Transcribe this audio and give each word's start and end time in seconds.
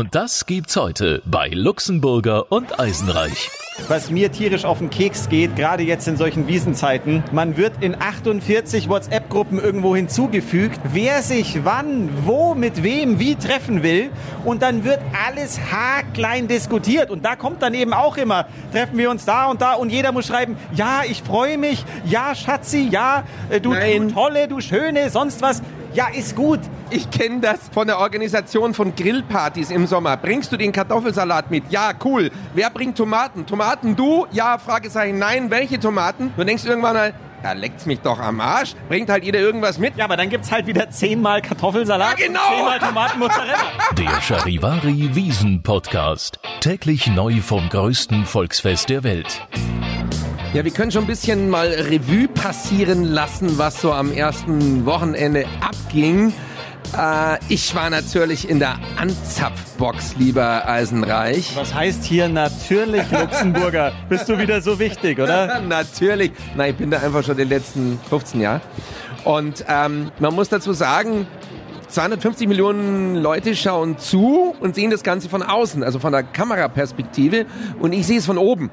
Und 0.00 0.14
das 0.14 0.46
gibt's 0.46 0.76
heute 0.76 1.20
bei 1.26 1.50
Luxemburger 1.50 2.50
und 2.50 2.80
Eisenreich. 2.80 3.50
Was 3.86 4.08
mir 4.10 4.32
tierisch 4.32 4.64
auf 4.64 4.78
den 4.78 4.88
Keks 4.88 5.28
geht, 5.28 5.56
gerade 5.56 5.82
jetzt 5.82 6.08
in 6.08 6.16
solchen 6.16 6.48
Wiesenzeiten, 6.48 7.22
man 7.32 7.58
wird 7.58 7.74
in 7.82 7.94
48 8.00 8.88
WhatsApp-Gruppen 8.88 9.58
irgendwo 9.58 9.94
hinzugefügt, 9.94 10.80
wer 10.94 11.20
sich 11.20 11.66
wann, 11.66 12.08
wo, 12.24 12.54
mit 12.54 12.82
wem, 12.82 13.18
wie 13.18 13.34
treffen 13.34 13.82
will. 13.82 14.08
Und 14.46 14.62
dann 14.62 14.84
wird 14.84 15.00
alles 15.26 15.60
haarklein 15.70 16.48
diskutiert. 16.48 17.10
Und 17.10 17.22
da 17.22 17.36
kommt 17.36 17.60
dann 17.60 17.74
eben 17.74 17.92
auch 17.92 18.16
immer, 18.16 18.46
treffen 18.72 18.96
wir 18.96 19.10
uns 19.10 19.26
da 19.26 19.50
und 19.50 19.60
da. 19.60 19.74
Und 19.74 19.90
jeder 19.90 20.12
muss 20.12 20.26
schreiben, 20.26 20.56
ja, 20.72 21.02
ich 21.06 21.22
freue 21.22 21.58
mich, 21.58 21.84
ja, 22.06 22.34
Schatzi, 22.34 22.88
ja, 22.90 23.24
äh, 23.50 23.60
du, 23.60 23.74
du 23.74 24.08
tolle, 24.14 24.48
du 24.48 24.62
schöne, 24.62 25.10
sonst 25.10 25.42
was. 25.42 25.60
Ja, 25.92 26.08
ist 26.08 26.36
gut. 26.36 26.60
Ich 26.92 27.08
kenne 27.08 27.38
das 27.38 27.68
von 27.72 27.86
der 27.86 28.00
Organisation 28.00 28.74
von 28.74 28.96
Grillpartys 28.96 29.70
im 29.70 29.86
Sommer. 29.86 30.16
Bringst 30.16 30.50
du 30.50 30.56
den 30.56 30.72
Kartoffelsalat 30.72 31.48
mit? 31.48 31.70
Ja, 31.70 31.92
cool. 32.04 32.32
Wer 32.52 32.68
bringt 32.68 32.98
Tomaten? 32.98 33.46
Tomaten 33.46 33.94
du? 33.94 34.26
Ja, 34.32 34.58
Fragezeichen, 34.58 35.16
nein. 35.16 35.52
Welche 35.52 35.78
Tomaten? 35.78 36.32
Du 36.36 36.42
denkst 36.42 36.64
irgendwann 36.64 36.94
mal, 36.94 37.14
da 37.44 37.52
leckt's 37.52 37.86
mich 37.86 38.00
doch 38.00 38.18
am 38.18 38.40
Arsch. 38.40 38.74
Bringt 38.88 39.08
halt 39.08 39.22
jeder 39.22 39.38
irgendwas 39.38 39.78
mit. 39.78 39.96
Ja, 39.96 40.06
aber 40.06 40.16
dann 40.16 40.30
gibt's 40.30 40.50
halt 40.50 40.66
wieder 40.66 40.90
zehnmal 40.90 41.40
Kartoffelsalat 41.42 42.18
ja, 42.18 42.26
genau. 42.26 42.40
und 42.40 42.56
zehnmal 42.56 42.78
Tomatenmozzarella. 42.80 43.54
Der 43.96 44.20
Charivari 44.20 45.14
Wiesen 45.14 45.62
Podcast. 45.62 46.40
Täglich 46.58 47.06
neu 47.06 47.40
vom 47.40 47.68
größten 47.68 48.26
Volksfest 48.26 48.88
der 48.88 49.04
Welt. 49.04 49.46
Ja, 50.54 50.64
wir 50.64 50.72
können 50.72 50.90
schon 50.90 51.04
ein 51.04 51.06
bisschen 51.06 51.48
mal 51.48 51.68
Revue 51.68 52.26
passieren 52.26 53.04
lassen, 53.04 53.58
was 53.58 53.80
so 53.80 53.92
am 53.92 54.12
ersten 54.12 54.84
Wochenende 54.84 55.46
abging. 55.60 56.32
Äh, 56.96 57.38
ich 57.48 57.74
war 57.74 57.88
natürlich 57.90 58.48
in 58.48 58.58
der 58.58 58.78
Anzapfbox, 58.96 60.16
lieber 60.16 60.68
Eisenreich. 60.68 61.56
Was 61.56 61.74
heißt 61.74 62.04
hier 62.04 62.28
natürlich 62.28 63.10
Luxemburger? 63.10 63.92
Bist 64.08 64.28
du 64.28 64.38
wieder 64.38 64.60
so 64.60 64.78
wichtig, 64.78 65.18
oder? 65.18 65.60
natürlich. 65.68 66.32
Nein, 66.56 66.70
ich 66.70 66.76
bin 66.76 66.90
da 66.90 66.98
einfach 66.98 67.24
schon 67.24 67.36
die 67.36 67.44
letzten 67.44 67.98
15 68.08 68.40
Jahre. 68.40 68.60
Und 69.24 69.64
ähm, 69.68 70.10
man 70.18 70.34
muss 70.34 70.48
dazu 70.48 70.72
sagen, 70.72 71.26
250 71.88 72.48
Millionen 72.48 73.16
Leute 73.16 73.54
schauen 73.54 73.98
zu 73.98 74.54
und 74.60 74.74
sehen 74.74 74.90
das 74.90 75.02
Ganze 75.02 75.28
von 75.28 75.42
außen, 75.42 75.82
also 75.82 75.98
von 75.98 76.12
der 76.12 76.22
Kameraperspektive. 76.22 77.46
Und 77.78 77.92
ich 77.92 78.06
sehe 78.06 78.18
es 78.18 78.26
von 78.26 78.38
oben. 78.38 78.70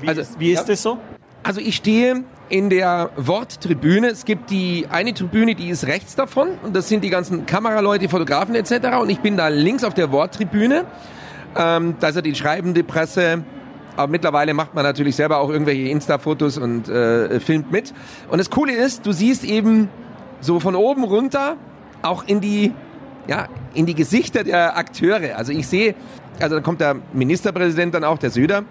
Wie 0.00 0.08
also, 0.08 0.20
ist, 0.22 0.40
wie 0.40 0.50
ist 0.50 0.60
ja, 0.60 0.66
das 0.66 0.82
so? 0.82 0.98
Also 1.42 1.60
ich 1.60 1.76
stehe 1.76 2.24
in 2.48 2.70
der 2.70 3.10
Worttribüne. 3.16 4.08
Es 4.08 4.24
gibt 4.24 4.50
die 4.50 4.86
eine 4.90 5.14
Tribüne, 5.14 5.54
die 5.54 5.68
ist 5.68 5.86
rechts 5.86 6.14
davon 6.14 6.48
und 6.62 6.74
das 6.74 6.88
sind 6.88 7.02
die 7.02 7.10
ganzen 7.10 7.46
Kameraleute, 7.46 8.08
Fotografen 8.08 8.54
etc. 8.54 8.98
Und 9.00 9.10
ich 9.10 9.20
bin 9.20 9.36
da 9.36 9.48
links 9.48 9.84
auf 9.84 9.94
der 9.94 10.12
Worttribüne. 10.12 10.84
Ähm, 11.56 11.96
da 12.00 12.08
ist 12.08 12.16
ja 12.16 12.22
die 12.22 12.34
schreibende 12.34 12.84
Presse. 12.84 13.44
Aber 13.96 14.10
mittlerweile 14.10 14.54
macht 14.54 14.74
man 14.74 14.82
natürlich 14.82 15.14
selber 15.14 15.38
auch 15.38 15.50
irgendwelche 15.50 15.88
Insta-Fotos 15.88 16.58
und 16.58 16.88
äh, 16.88 17.38
filmt 17.38 17.70
mit. 17.70 17.94
Und 18.28 18.38
das 18.38 18.50
Coole 18.50 18.72
ist, 18.72 19.06
du 19.06 19.12
siehst 19.12 19.44
eben 19.44 19.88
so 20.40 20.58
von 20.58 20.74
oben 20.74 21.04
runter 21.04 21.56
auch 22.02 22.24
in 22.26 22.40
die 22.40 22.72
ja, 23.26 23.48
in 23.72 23.86
die 23.86 23.94
Gesichter 23.94 24.44
der 24.44 24.76
Akteure. 24.76 25.36
Also 25.36 25.52
ich 25.52 25.66
sehe, 25.66 25.94
also 26.40 26.56
da 26.56 26.60
kommt 26.60 26.80
der 26.80 26.96
Ministerpräsident 27.12 27.94
dann 27.94 28.04
auch, 28.04 28.18
der 28.18 28.30
Söder, 28.30 28.64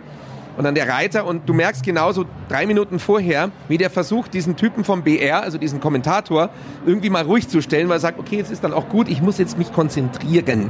und 0.57 0.63
dann 0.63 0.75
der 0.75 0.87
Reiter. 0.87 1.25
Und 1.25 1.47
du 1.47 1.53
merkst 1.53 1.83
genauso 1.83 2.25
drei 2.49 2.65
Minuten 2.65 2.99
vorher, 2.99 3.51
wie 3.67 3.77
der 3.77 3.89
versucht, 3.89 4.33
diesen 4.33 4.55
Typen 4.55 4.83
vom 4.83 5.03
BR, 5.03 5.41
also 5.41 5.57
diesen 5.57 5.79
Kommentator, 5.79 6.49
irgendwie 6.85 7.09
mal 7.09 7.23
ruhig 7.23 7.47
zu 7.47 7.61
stellen, 7.61 7.89
weil 7.89 7.97
er 7.97 8.01
sagt, 8.01 8.19
okay, 8.19 8.37
jetzt 8.37 8.51
ist 8.51 8.63
dann 8.63 8.73
auch 8.73 8.89
gut, 8.89 9.09
ich 9.09 9.21
muss 9.21 9.37
jetzt 9.37 9.57
mich 9.57 9.71
konzentrieren 9.71 10.69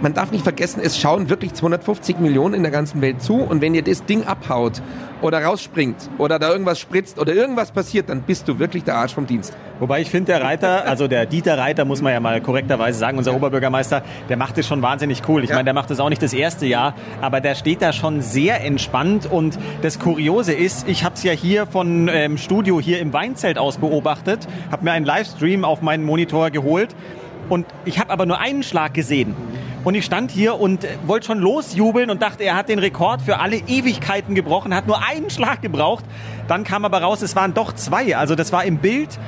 man 0.00 0.14
darf 0.14 0.30
nicht 0.30 0.44
vergessen, 0.44 0.80
es 0.82 0.98
schauen 0.98 1.28
wirklich 1.28 1.54
250 1.54 2.18
Millionen 2.18 2.54
in 2.54 2.62
der 2.62 2.72
ganzen 2.72 3.00
Welt 3.00 3.22
zu 3.22 3.36
und 3.36 3.60
wenn 3.60 3.74
ihr 3.74 3.82
das 3.82 4.04
Ding 4.04 4.24
abhaut 4.24 4.82
oder 5.22 5.42
rausspringt 5.42 6.10
oder 6.18 6.38
da 6.38 6.50
irgendwas 6.50 6.78
spritzt 6.78 7.18
oder 7.18 7.32
irgendwas 7.32 7.72
passiert, 7.72 8.08
dann 8.08 8.22
bist 8.22 8.46
du 8.48 8.58
wirklich 8.58 8.84
der 8.84 8.96
Arsch 8.96 9.14
vom 9.14 9.26
Dienst. 9.26 9.56
Wobei 9.80 10.00
ich 10.00 10.10
finde, 10.10 10.32
der 10.32 10.42
Reiter, 10.42 10.86
also 10.86 11.08
der 11.08 11.26
Dieter 11.26 11.58
Reiter, 11.58 11.84
muss 11.84 12.00
man 12.00 12.12
ja 12.12 12.20
mal 12.20 12.40
korrekterweise 12.40 12.98
sagen, 12.98 13.18
unser 13.18 13.34
Oberbürgermeister, 13.34 14.02
der 14.28 14.36
macht 14.36 14.56
es 14.58 14.66
schon 14.68 14.82
wahnsinnig 14.82 15.22
cool. 15.28 15.42
Ich 15.42 15.50
ja. 15.50 15.56
meine, 15.56 15.64
der 15.64 15.74
macht 15.74 15.90
es 15.90 15.98
auch 15.98 16.10
nicht 16.10 16.22
das 16.22 16.32
erste 16.32 16.66
Jahr, 16.66 16.94
aber 17.20 17.40
der 17.40 17.54
steht 17.54 17.82
da 17.82 17.92
schon 17.92 18.20
sehr 18.22 18.62
entspannt 18.62 19.26
und 19.30 19.58
das 19.82 19.98
Kuriose 19.98 20.52
ist, 20.52 20.88
ich 20.88 21.04
habe 21.04 21.14
es 21.14 21.22
ja 21.22 21.32
hier 21.32 21.66
von 21.66 22.08
ähm, 22.08 22.38
Studio 22.38 22.80
hier 22.80 23.00
im 23.00 23.12
Weinzelt 23.12 23.58
aus 23.58 23.78
beobachtet, 23.78 24.46
habe 24.70 24.84
mir 24.84 24.92
einen 24.92 25.06
Livestream 25.06 25.64
auf 25.64 25.82
meinen 25.82 26.04
Monitor 26.04 26.50
geholt 26.50 26.94
und 27.48 27.66
ich 27.84 27.98
habe 27.98 28.10
aber 28.10 28.26
nur 28.26 28.38
einen 28.38 28.62
Schlag 28.62 28.94
gesehen. 28.94 29.34
Und 29.84 29.94
ich 29.94 30.06
stand 30.06 30.30
hier 30.30 30.58
und 30.58 30.86
wollte 31.06 31.26
schon 31.26 31.38
losjubeln 31.38 32.08
und 32.08 32.22
dachte, 32.22 32.42
er 32.42 32.56
hat 32.56 32.70
den 32.70 32.78
Rekord 32.78 33.20
für 33.20 33.38
alle 33.38 33.56
Ewigkeiten 33.56 34.34
gebrochen, 34.34 34.74
hat 34.74 34.86
nur 34.86 35.06
einen 35.06 35.28
Schlag 35.28 35.60
gebraucht. 35.60 36.04
Dann 36.48 36.64
kam 36.64 36.86
aber 36.86 37.02
raus, 37.02 37.20
es 37.20 37.36
waren 37.36 37.52
doch 37.52 37.72
zwei. 37.74 38.16
Also 38.16 38.34
das 38.34 38.50
war 38.50 38.64
im 38.64 38.78
Bild 38.78 39.18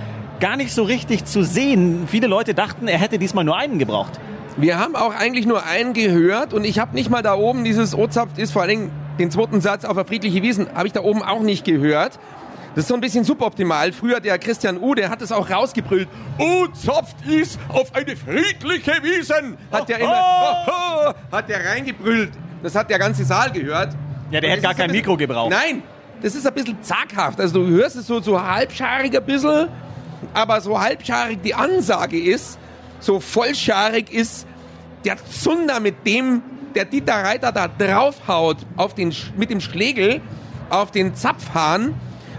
gar 0.41 0.57
nicht 0.57 0.73
so 0.73 0.83
richtig 0.83 1.27
zu 1.27 1.43
sehen. 1.43 2.09
Viele 2.09 2.27
Leute 2.27 2.55
dachten, 2.55 2.89
er 2.89 2.99
hätte 2.99 3.19
diesmal 3.19 3.45
nur 3.45 3.57
einen 3.57 3.79
gebraucht. 3.79 4.19
Wir 4.57 4.79
haben 4.79 4.97
auch 4.97 5.15
eigentlich 5.15 5.45
nur 5.45 5.65
einen 5.67 5.93
gehört 5.93 6.55
und 6.55 6.65
ich 6.65 6.79
habe 6.79 6.95
nicht 6.95 7.11
mal 7.11 7.23
da 7.23 7.35
oben 7.35 7.63
dieses 7.63 7.95
Ozapft 7.95 8.39
ist 8.39 8.53
vor 8.53 8.63
allen 8.63 8.71
Dingen 8.71 8.91
den 9.19 9.31
zweiten 9.31 9.61
Satz 9.61 9.85
auf 9.85 9.95
der 9.95 10.07
friedliche 10.07 10.43
Wiesen 10.43 10.69
habe 10.75 10.87
ich 10.87 10.95
da 10.95 11.03
oben 11.03 11.23
auch 11.23 11.41
nicht 11.41 11.65
gehört. 11.65 12.19
Das 12.77 12.85
ist 12.85 12.89
so 12.89 12.95
ein 12.95 13.01
bisschen 13.01 13.25
suboptimal. 13.25 13.91
Früher 13.91 14.21
der 14.21 14.39
Christian 14.39 14.77
U, 14.79 14.95
der 14.95 15.09
hat 15.09 15.23
es 15.23 15.33
auch 15.33 15.49
rausgebrüllt. 15.49 16.11
U 16.39 16.67
zopft 16.75 17.17
ist 17.27 17.59
auf 17.71 17.95
eine 17.95 18.15
friedliche 18.15 18.93
Wiesen. 19.03 19.57
Hat 19.73 19.89
der 19.89 19.99
immer, 19.99 21.15
hat 21.33 21.49
der 21.49 21.65
reingebrüllt. 21.65 22.33
Das 22.63 22.75
hat 22.75 22.91
der 22.91 22.99
ganze 22.99 23.25
Saal 23.25 23.51
gehört. 23.51 23.97
Ja, 24.31 24.43
der 24.43 24.51
hätte 24.51 24.61
gar 24.61 24.75
kein 24.75 24.91
Mikro 24.91 25.17
gebraucht. 25.17 25.53
Nein, 25.53 25.83
das 26.21 26.35
ist 26.35 26.47
ein 26.47 26.53
bisschen 26.53 26.77
zaghaft. 26.83 27.41
Also 27.41 27.65
du 27.65 27.67
hörst 27.67 27.97
es 27.97 28.09
so, 28.09 28.21
so 28.21 28.39
halbscharig 28.43 29.17
ein 29.17 29.25
bisschen, 29.25 29.69
aber 30.35 30.61
so 30.61 30.79
halbscharig 30.79 31.39
die 31.43 31.55
Ansage 31.55 32.21
ist, 32.21 32.59
so 33.01 33.21
vollscharig 33.21 34.13
ist 34.13 34.47
der 35.07 35.17
Zunder, 35.31 35.81
mit 35.81 36.07
dem 36.07 36.43
der 36.75 36.85
Dieter 36.85 37.25
Reiter 37.25 37.53
da 37.53 37.69
draufhaut 37.69 38.59
auf 38.77 38.95
den, 38.95 39.15
mit 39.39 39.49
dem 39.49 39.63
Schlegel 39.63 40.21
auf 40.69 40.91
den 40.91 41.15
Zapfhahn 41.15 41.95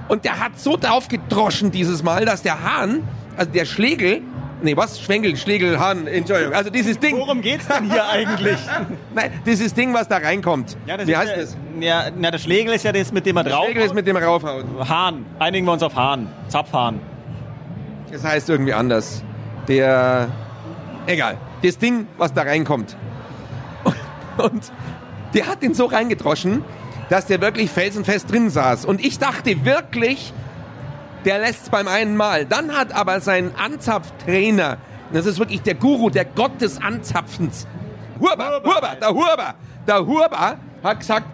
und 0.07 0.25
der 0.25 0.39
hat 0.39 0.59
so 0.59 0.77
drauf 0.77 1.07
gedroschen 1.07 1.71
dieses 1.71 2.03
Mal, 2.03 2.25
dass 2.25 2.41
der 2.41 2.63
Hahn, 2.63 3.03
also 3.35 3.51
der 3.51 3.65
Schlegel, 3.65 4.21
Nee, 4.59 4.75
was? 4.75 4.99
Schwenkel, 4.99 5.37
Schlegel, 5.37 5.79
Hahn, 5.79 6.07
Entschuldigung. 6.07 6.53
Also 6.55 6.71
dieses 6.71 6.97
Ding. 6.97 7.15
Worum 7.15 7.41
geht's 7.41 7.67
denn 7.67 7.91
hier 7.91 8.07
eigentlich? 8.09 8.57
Nein, 9.13 9.31
dieses 9.45 9.71
Ding, 9.73 9.93
was 9.93 10.07
da 10.07 10.17
reinkommt. 10.17 10.75
Ja, 10.87 10.97
das 10.97 11.07
Wie 11.07 11.15
heißt 11.15 11.29
der, 11.29 11.37
das? 11.37 11.57
Ja, 11.79 12.05
na, 12.17 12.31
der 12.31 12.39
Schlegel 12.39 12.73
ist 12.73 12.83
ja 12.83 12.91
das, 12.91 13.11
mit 13.11 13.27
dem 13.27 13.37
er 13.37 13.43
drauf. 13.43 13.65
Schlegel 13.65 13.83
ist 13.83 13.93
mit 13.93 14.07
dem 14.07 14.15
er 14.15 14.23
raufhaut. 14.25 14.65
Hahn. 14.89 15.27
Einigen 15.37 15.65
wir 15.67 15.73
uns 15.73 15.83
auf 15.83 15.95
Hahn. 15.95 16.27
Zapfhahn. 16.47 16.99
Das 18.11 18.23
heißt 18.23 18.49
irgendwie 18.49 18.73
anders. 18.73 19.23
Der. 19.67 20.29
Egal. 21.05 21.37
Das 21.61 21.77
Ding, 21.77 22.07
was 22.17 22.33
da 22.33 22.41
reinkommt. 22.41 22.97
Und 24.37 24.71
der 25.33 25.47
hat 25.47 25.61
den 25.61 25.73
so 25.73 25.85
reingedroschen, 25.85 26.63
dass 27.09 27.25
der 27.25 27.41
wirklich 27.41 27.69
felsenfest 27.69 28.31
drin 28.31 28.49
saß. 28.49 28.85
Und 28.85 29.03
ich 29.03 29.19
dachte 29.19 29.65
wirklich, 29.65 30.33
der 31.25 31.39
lässt 31.39 31.63
es 31.63 31.69
beim 31.69 31.87
einen 31.87 32.15
Mal. 32.15 32.45
Dann 32.45 32.75
hat 32.75 32.93
aber 32.93 33.19
sein 33.21 33.51
Anzapftrainer, 33.55 34.77
das 35.13 35.25
ist 35.25 35.39
wirklich 35.39 35.61
der 35.61 35.75
Guru, 35.75 36.09
der 36.09 36.25
Gott 36.25 36.61
des 36.61 36.81
Anzapfens, 36.81 37.67
Hurba, 38.19 38.61
Hurba, 38.63 38.95
der 38.95 39.09
Hurba, 39.09 39.53
der 39.87 40.05
Hurba 40.05 40.57
hat 40.83 40.99
gesagt, 40.99 41.27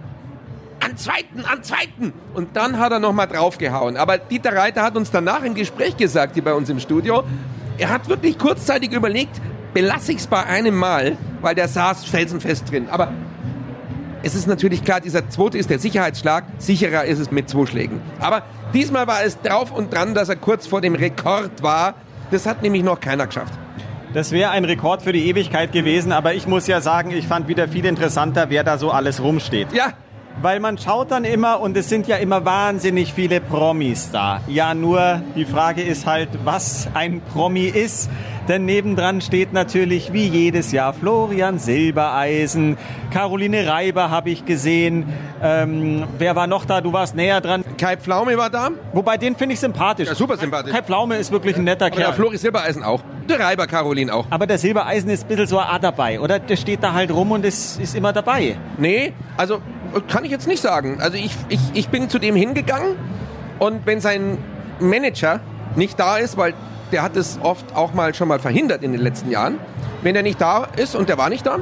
an 0.80 0.98
zweiten, 0.98 1.46
an 1.46 1.64
zweiten. 1.64 2.14
Und 2.34 2.56
dann 2.56 2.78
hat 2.78 2.92
er 2.92 3.00
nochmal 3.00 3.28
draufgehauen. 3.28 3.96
Aber 3.98 4.18
Dieter 4.18 4.56
Reiter 4.56 4.84
hat 4.84 4.98
uns 4.98 5.12
danach 5.12 5.44
im 5.44 5.54
Gespräch 5.54 5.96
gesagt, 5.96 6.34
hier 6.34 6.44
bei 6.44 6.54
uns 6.54 6.70
im 6.70 6.80
Studio, 6.80 7.24
er 7.78 7.90
hat 7.90 8.10
wirklich 8.10 8.38
kurzzeitig 8.38 8.92
überlegt, 8.92 9.42
belasse 9.74 10.12
ich 10.12 10.20
es 10.20 10.28
bei 10.28 10.44
einem 10.44 10.76
Mal, 10.76 11.18
weil 11.42 11.56
der 11.56 11.68
saß 11.68 12.06
felsenfest 12.06 12.70
drin. 12.70 12.88
Aber 12.90 13.12
es 14.24 14.36
ist 14.36 14.48
natürlich 14.48 14.84
klar, 14.86 15.02
dieser 15.02 15.30
zweite 15.30 15.58
ist 15.58 15.70
der 15.70 15.80
Sicherheitsschlag. 15.80 16.46
Sicherer 16.58 17.04
ist 17.04 17.20
es 17.20 17.30
mit 17.30 17.50
zwei 17.50 17.66
Schlägen. 17.66 18.02
Aber 18.20 18.44
diesmal 18.74 19.06
war 19.06 19.22
es 19.24 19.40
drauf 19.42 19.72
und 19.72 19.94
dran, 19.94 20.14
dass 20.14 20.30
er 20.30 20.38
kurz 20.38 20.66
vor 20.66 20.80
dem 20.80 20.96
Rekord 20.96 21.62
war. 21.62 21.96
Das 22.32 22.46
hat 22.46 22.62
nämlich 22.62 22.84
noch 22.84 23.02
keiner 23.02 23.28
geschafft. 23.28 23.54
Das 24.14 24.32
wäre 24.32 24.52
ein 24.52 24.64
Rekord 24.64 25.02
für 25.02 25.12
die 25.12 25.28
Ewigkeit 25.28 25.72
gewesen, 25.74 26.12
aber 26.12 26.36
ich 26.36 26.48
muss 26.48 26.68
ja 26.68 26.80
sagen, 26.80 27.12
ich 27.12 27.28
fand 27.28 27.48
wieder 27.48 27.68
viel 27.68 27.86
interessanter, 27.86 28.46
wer 28.50 28.64
da 28.64 28.78
so 28.78 28.92
alles 28.92 29.22
rumsteht. 29.22 29.74
Ja, 29.74 29.94
weil 30.42 30.60
man 30.60 30.78
schaut 30.78 31.12
dann 31.12 31.24
immer 31.26 31.60
und 31.60 31.78
es 31.78 31.90
sind 31.90 32.08
ja 32.08 32.18
immer 32.18 32.44
wahnsinnig 32.46 33.14
viele 33.14 33.40
Promis 33.42 34.10
da. 34.12 34.42
Ja, 34.48 34.74
nur 34.74 35.22
die 35.36 35.46
Frage 35.46 35.82
ist 35.82 36.06
halt, 36.06 36.30
was 36.44 36.88
ein 36.94 37.22
Promi 37.22 37.66
ist. 37.68 38.10
Denn 38.50 38.66
nebendran 38.66 39.22
steht 39.22 39.54
natürlich 39.54 40.12
wie 40.12 40.28
jedes 40.28 40.74
Jahr 40.74 40.92
Florian 40.94 41.60
Silbereisen, 41.60 42.78
Caroline 43.10 43.68
Reiber 43.68 44.10
habe 44.10 44.32
ich 44.32 44.44
gesehen. 44.44 45.06
Ähm, 45.42 46.04
wer 46.18 46.36
war 46.36 46.48
noch 46.48 46.66
da? 46.66 46.82
Du 46.82 46.92
warst 46.92 47.16
näher 47.16 47.40
dran. 47.42 47.64
Kai 47.78 47.96
Pflaume 47.96 48.36
war 48.38 48.50
da. 48.50 48.70
Wobei 48.92 49.18
den 49.18 49.36
finde 49.36 49.54
ich 49.54 49.60
sympathisch. 49.60 50.08
Ja, 50.10 50.16
super 50.16 50.36
sympathisch. 50.36 50.74
Kai 50.74 50.82
Pflaume 50.82 51.16
ist 51.16 51.32
wirklich 51.32 51.56
ein 51.56 51.64
netter 51.64 51.86
Aber 51.86 51.96
Kerl. 51.96 52.06
der 52.08 52.14
Flori 52.16 52.38
Silbereisen 52.38 52.84
auch. 52.84 53.02
Der 53.30 53.40
Reiber 53.40 53.68
Caroline 53.68 54.14
auch. 54.14 54.26
Aber 54.30 54.48
der 54.48 54.58
Silbereisen 54.58 55.10
ist 55.10 55.24
ein 55.24 55.28
bisschen 55.30 55.48
so 55.48 55.60
Art 55.60 55.84
dabei, 55.84 56.20
oder? 56.20 56.40
Der 56.40 56.56
steht 56.58 56.84
da 56.84 56.92
halt 56.94 57.12
rum 57.12 57.32
und 57.32 57.46
ist, 57.46 57.80
ist 57.80 57.96
immer 57.96 58.12
dabei. 58.12 58.58
Nee, 58.78 59.14
also 59.38 59.62
kann 60.08 60.26
ich 60.26 60.32
jetzt 60.32 60.48
nicht 60.48 60.62
sagen. 60.62 60.98
Also 61.02 61.18
ich, 61.18 61.36
ich, 61.50 61.60
ich 61.74 61.90
bin 61.90 62.10
zu 62.10 62.20
dem 62.20 62.36
hingegangen 62.36 62.96
und 63.60 63.86
wenn 63.86 64.00
sein 64.02 64.38
Manager 64.80 65.40
nicht 65.76 66.00
da 66.00 66.18
ist, 66.18 66.38
weil 66.38 66.54
der 66.92 67.02
hat 67.04 67.16
es 67.16 67.40
oft 67.42 67.76
auch 67.76 67.94
mal 67.94 68.14
schon 68.14 68.28
mal 68.28 68.40
verhindert 68.40 68.84
in 68.84 68.92
den 68.92 69.02
letzten 69.02 69.32
Jahren, 69.32 69.58
wenn 70.02 70.16
er 70.16 70.24
nicht 70.24 70.40
da 70.40 70.68
ist 70.76 70.96
und 70.96 71.10
der 71.10 71.18
war 71.18 71.30
nicht 71.30 71.46
da, 71.46 71.60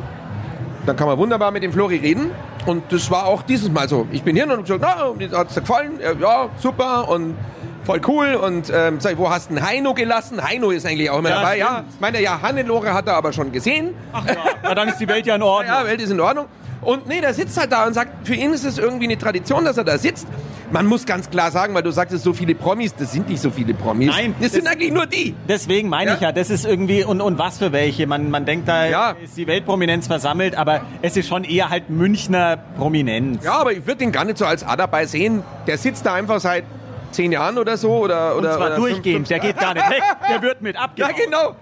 dann 0.85 0.95
kann 0.95 1.07
man 1.07 1.17
wunderbar 1.17 1.51
mit 1.51 1.63
dem 1.63 1.71
Flori 1.71 1.97
reden. 1.97 2.31
Und 2.65 2.91
das 2.91 3.09
war 3.09 3.25
auch 3.25 3.41
dieses 3.43 3.71
Mal 3.71 3.87
so. 3.89 4.07
Ich 4.11 4.23
bin 4.23 4.35
hier 4.35 4.45
und 4.45 4.51
hab 4.51 4.61
gesagt, 4.61 4.81
na, 4.81 5.37
hat 5.37 5.47
es 5.47 5.55
dir 5.55 5.61
gefallen? 5.61 5.99
Ja, 6.19 6.49
super 6.57 7.07
und 7.09 7.35
voll 7.83 8.01
cool. 8.07 8.35
Und 8.35 8.71
ähm, 8.73 8.99
sag 8.99 9.13
ich, 9.13 9.17
wo 9.17 9.29
hast 9.29 9.49
du 9.49 9.55
den 9.55 9.65
Heino 9.65 9.93
gelassen? 9.95 10.43
Heino 10.43 10.69
ist 10.69 10.85
eigentlich 10.85 11.09
auch 11.09 11.19
immer 11.19 11.29
Ja, 11.29 11.35
dabei. 11.41 11.57
Ja, 11.57 11.67
stimmt. 11.87 12.01
meine, 12.01 12.21
ja, 12.21 12.39
Hannelore 12.41 12.93
hat 12.93 13.07
er 13.07 13.15
aber 13.15 13.33
schon 13.33 13.51
gesehen. 13.51 13.95
Ach 14.13 14.25
ja, 14.27 14.35
na, 14.61 14.75
dann 14.75 14.89
ist 14.89 14.97
die 14.99 15.07
Welt 15.07 15.25
ja 15.25 15.35
in 15.35 15.41
Ordnung. 15.43 15.73
Ja, 15.75 15.85
Welt 15.85 16.01
ist 16.01 16.11
in 16.11 16.19
Ordnung. 16.19 16.45
Und 16.81 17.07
nee, 17.07 17.21
der 17.21 17.33
sitzt 17.33 17.59
halt 17.59 17.71
da 17.71 17.85
und 17.85 17.93
sagt, 17.93 18.27
für 18.27 18.33
ihn 18.33 18.51
ist 18.53 18.63
es 18.65 18.77
irgendwie 18.79 19.05
eine 19.05 19.17
Tradition, 19.17 19.65
dass 19.65 19.77
er 19.77 19.83
da 19.83 19.97
sitzt. 19.99 20.27
Man 20.71 20.85
muss 20.87 21.05
ganz 21.05 21.29
klar 21.29 21.51
sagen, 21.51 21.73
weil 21.75 21.83
du 21.83 21.91
sagtest, 21.91 22.23
so 22.23 22.33
viele 22.33 22.55
Promis, 22.55 22.95
das 22.95 23.11
sind 23.11 23.29
nicht 23.29 23.41
so 23.41 23.51
viele 23.51 23.73
Promis. 23.73 24.07
Nein, 24.07 24.33
das, 24.41 24.53
sind 24.53 24.65
das- 24.65 24.73
eigentlich 24.73 24.91
nur 24.91 25.05
die. 25.05 25.35
Deswegen 25.47 25.89
meine 25.89 26.11
Ja. 26.11 26.15
ich 26.15 26.21
ja, 26.21 26.31
das 26.31 26.49
ist 26.49 26.65
irgendwie, 26.65 27.03
und, 27.03 27.21
und 27.21 27.37
was 27.37 27.57
für 27.59 27.71
welche. 27.71 28.07
Man, 28.07 28.31
man 28.31 28.45
denkt, 28.45 28.67
da 28.67 28.85
Ja. 28.87 29.11
ist 29.23 29.37
die 29.37 29.45
Weltprominenz 29.47 30.07
versammelt, 30.07 30.55
aber 30.55 30.81
es 31.01 31.17
ist 31.17 31.27
schon 31.27 31.43
eher 31.43 31.69
halt 31.69 31.89
Münchner 31.89 32.57
Prominenz. 32.77 33.43
Ja, 33.43 33.53
aber 33.59 33.73
ich 33.73 33.85
würde 33.85 33.97
den 33.97 34.11
gar 34.11 34.23
nicht 34.25 34.37
so 34.37 34.45
als 34.45 34.63
A 34.63 34.75
dabei 34.75 35.05
sehen. 35.05 35.43
Der 35.67 35.77
sitzt 35.77 36.05
da 36.05 36.13
einfach 36.13 36.39
seit 36.39 36.63
zehn 37.11 37.31
Jahren 37.31 37.57
oder 37.57 37.77
so. 37.77 37.91
Oder, 37.97 38.33
und 38.35 38.39
oder, 38.39 38.55
zwar 38.55 38.67
oder 38.67 38.75
durchgehend, 38.77 39.27
fünf- 39.27 39.27
der 39.27 39.39
geht 39.39 39.59
gar 39.59 39.73
nicht 39.73 39.89
weg, 39.89 40.01
der 40.29 40.41
wird 40.41 40.61
mit 40.61 40.75
Ja, 40.77 40.81
abgebaut. 40.83 41.11
genau. 41.23 41.55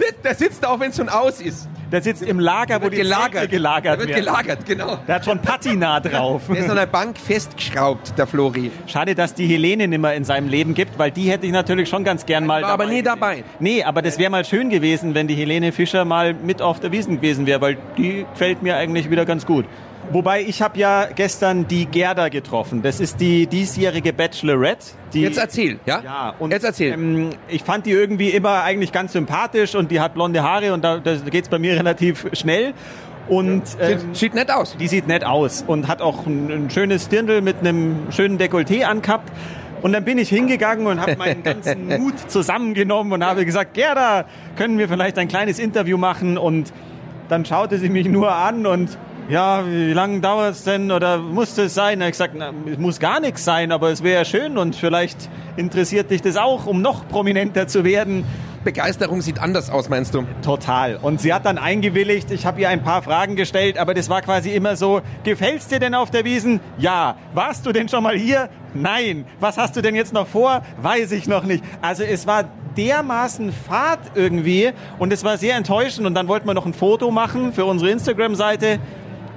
Der, 0.00 0.12
der 0.24 0.34
sitzt 0.34 0.62
da 0.64 0.68
auch, 0.68 0.80
wenn 0.80 0.90
es 0.90 0.96
schon 0.96 1.08
aus 1.10 1.40
ist. 1.40 1.68
Der 1.92 2.00
sitzt 2.00 2.22
im 2.22 2.40
Lager, 2.40 2.82
wo 2.82 2.88
die 2.88 2.96
Zelte 2.96 3.48
gelagert 3.48 4.00
Der 4.00 4.08
wird 4.08 4.16
gelagert, 4.16 4.64
genau. 4.64 4.98
Der 5.06 5.16
hat 5.16 5.26
schon 5.26 5.38
Patina 5.40 6.00
drauf. 6.00 6.42
Der 6.48 6.56
ist 6.56 6.70
an 6.70 6.76
der 6.76 6.86
Bank 6.86 7.18
festgeschraubt, 7.18 8.14
der 8.16 8.26
Flori. 8.26 8.70
Schade, 8.86 9.14
dass 9.14 9.34
die 9.34 9.46
Helene 9.46 9.86
nicht 9.86 10.00
mehr 10.00 10.14
in 10.14 10.24
seinem 10.24 10.48
Leben 10.48 10.72
gibt, 10.72 10.98
weil 10.98 11.10
die 11.10 11.30
hätte 11.30 11.44
ich 11.44 11.52
natürlich 11.52 11.90
schon 11.90 12.02
ganz 12.02 12.24
gern 12.24 12.46
mal 12.46 12.62
War 12.62 12.70
aber 12.70 12.86
nie 12.86 13.02
dabei. 13.02 13.44
Nee, 13.60 13.84
aber 13.84 14.00
das 14.00 14.18
wäre 14.18 14.30
mal 14.30 14.46
schön 14.46 14.70
gewesen, 14.70 15.14
wenn 15.14 15.28
die 15.28 15.34
Helene 15.34 15.70
Fischer 15.70 16.06
mal 16.06 16.32
mit 16.32 16.62
auf 16.62 16.80
der 16.80 16.92
Wiesen 16.92 17.16
gewesen 17.16 17.46
wäre, 17.46 17.60
weil 17.60 17.76
die 17.98 18.24
gefällt 18.32 18.62
mir 18.62 18.76
eigentlich 18.76 19.10
wieder 19.10 19.26
ganz 19.26 19.44
gut. 19.44 19.66
Wobei, 20.10 20.42
ich 20.42 20.60
habe 20.60 20.78
ja 20.78 21.06
gestern 21.14 21.68
die 21.68 21.86
Gerda 21.86 22.28
getroffen. 22.28 22.82
Das 22.82 23.00
ist 23.00 23.20
die 23.20 23.46
diesjährige 23.46 24.12
Bachelorette. 24.12 24.86
Die 25.12 25.22
Jetzt 25.22 25.38
erzähl, 25.38 25.78
ja? 25.86 26.00
Ja, 26.02 26.34
und 26.38 26.50
Jetzt 26.50 26.64
erzähl. 26.64 26.92
Ähm, 26.92 27.30
ich 27.48 27.62
fand 27.62 27.86
die 27.86 27.92
irgendwie 27.92 28.30
immer 28.30 28.62
eigentlich 28.62 28.92
ganz 28.92 29.12
sympathisch 29.12 29.74
und 29.74 29.90
die 29.90 30.00
hat 30.00 30.14
blonde 30.14 30.42
Haare 30.42 30.72
und 30.72 30.82
da, 30.82 30.98
da 30.98 31.14
geht's 31.14 31.48
bei 31.48 31.58
mir 31.58 31.74
relativ 31.78 32.26
schnell. 32.32 32.74
Und 33.28 33.62
ähm, 33.80 33.98
sieht, 34.00 34.16
sieht 34.16 34.34
nett 34.34 34.50
aus. 34.50 34.76
die 34.76 34.88
sieht 34.88 35.06
nett 35.06 35.24
aus 35.24 35.62
und 35.66 35.86
hat 35.86 36.02
auch 36.02 36.26
ein, 36.26 36.50
ein 36.50 36.70
schönes 36.70 37.08
Dirndl 37.08 37.40
mit 37.40 37.60
einem 37.60 38.10
schönen 38.10 38.38
Dekolleté 38.38 38.82
angehabt. 38.82 39.30
Und 39.82 39.92
dann 39.92 40.04
bin 40.04 40.18
ich 40.18 40.28
hingegangen 40.28 40.86
und 40.86 41.00
habe 41.00 41.16
meinen 41.16 41.42
ganzen 41.42 41.86
Mut 41.98 42.14
zusammengenommen 42.30 43.12
und 43.12 43.24
habe 43.24 43.44
gesagt, 43.44 43.74
Gerda, 43.74 44.26
können 44.56 44.78
wir 44.78 44.88
vielleicht 44.88 45.18
ein 45.18 45.28
kleines 45.28 45.58
Interview 45.58 45.96
machen? 45.96 46.36
Und 46.36 46.72
dann 47.28 47.44
schaute 47.44 47.78
sie 47.78 47.88
mich 47.88 48.06
nur 48.08 48.32
an 48.32 48.66
und 48.66 48.98
ja, 49.32 49.66
wie 49.66 49.94
lange 49.94 50.20
dauert 50.20 50.52
es 50.52 50.64
denn 50.64 50.92
oder 50.92 51.16
muss 51.16 51.54
das 51.54 51.72
sein? 51.72 52.00
Da 52.00 52.06
ich 52.06 52.12
gesagt, 52.12 52.34
na, 52.36 52.52
es 52.70 52.76
muss 52.76 53.00
gar 53.00 53.18
nichts 53.18 53.42
sein, 53.46 53.72
aber 53.72 53.90
es 53.90 54.02
wäre 54.02 54.26
schön 54.26 54.58
und 54.58 54.76
vielleicht 54.76 55.30
interessiert 55.56 56.10
dich 56.10 56.20
das 56.20 56.36
auch, 56.36 56.66
um 56.66 56.82
noch 56.82 57.08
prominenter 57.08 57.66
zu 57.66 57.82
werden. 57.82 58.26
Begeisterung 58.62 59.22
sieht 59.22 59.38
anders 59.38 59.70
aus, 59.70 59.88
meinst 59.88 60.14
du? 60.14 60.26
Total. 60.42 60.96
Und 61.00 61.22
sie 61.22 61.32
hat 61.32 61.46
dann 61.46 61.56
eingewilligt. 61.56 62.30
Ich 62.30 62.44
habe 62.44 62.60
ihr 62.60 62.68
ein 62.68 62.84
paar 62.84 63.00
Fragen 63.00 63.34
gestellt, 63.34 63.78
aber 63.78 63.94
das 63.94 64.10
war 64.10 64.20
quasi 64.20 64.50
immer 64.50 64.76
so, 64.76 65.00
gefällt's 65.24 65.66
dir 65.66 65.80
denn 65.80 65.94
auf 65.94 66.10
der 66.10 66.26
Wiesen? 66.26 66.60
Ja. 66.76 67.16
Warst 67.32 67.64
du 67.64 67.72
denn 67.72 67.88
schon 67.88 68.02
mal 68.02 68.14
hier? 68.14 68.50
Nein. 68.74 69.24
Was 69.40 69.56
hast 69.56 69.74
du 69.76 69.80
denn 69.80 69.94
jetzt 69.94 70.12
noch 70.12 70.26
vor? 70.26 70.60
Weiß 70.82 71.10
ich 71.10 71.26
noch 71.26 71.44
nicht. 71.44 71.64
Also 71.80 72.02
es 72.02 72.26
war 72.26 72.44
dermaßen 72.76 73.50
Fahrt 73.50 74.12
irgendwie 74.14 74.72
und 74.98 75.10
es 75.10 75.24
war 75.24 75.38
sehr 75.38 75.56
enttäuschend 75.56 76.06
und 76.06 76.14
dann 76.14 76.28
wollten 76.28 76.46
wir 76.46 76.54
noch 76.54 76.66
ein 76.66 76.74
Foto 76.74 77.10
machen 77.10 77.54
für 77.54 77.64
unsere 77.64 77.90
Instagram-Seite. 77.90 78.78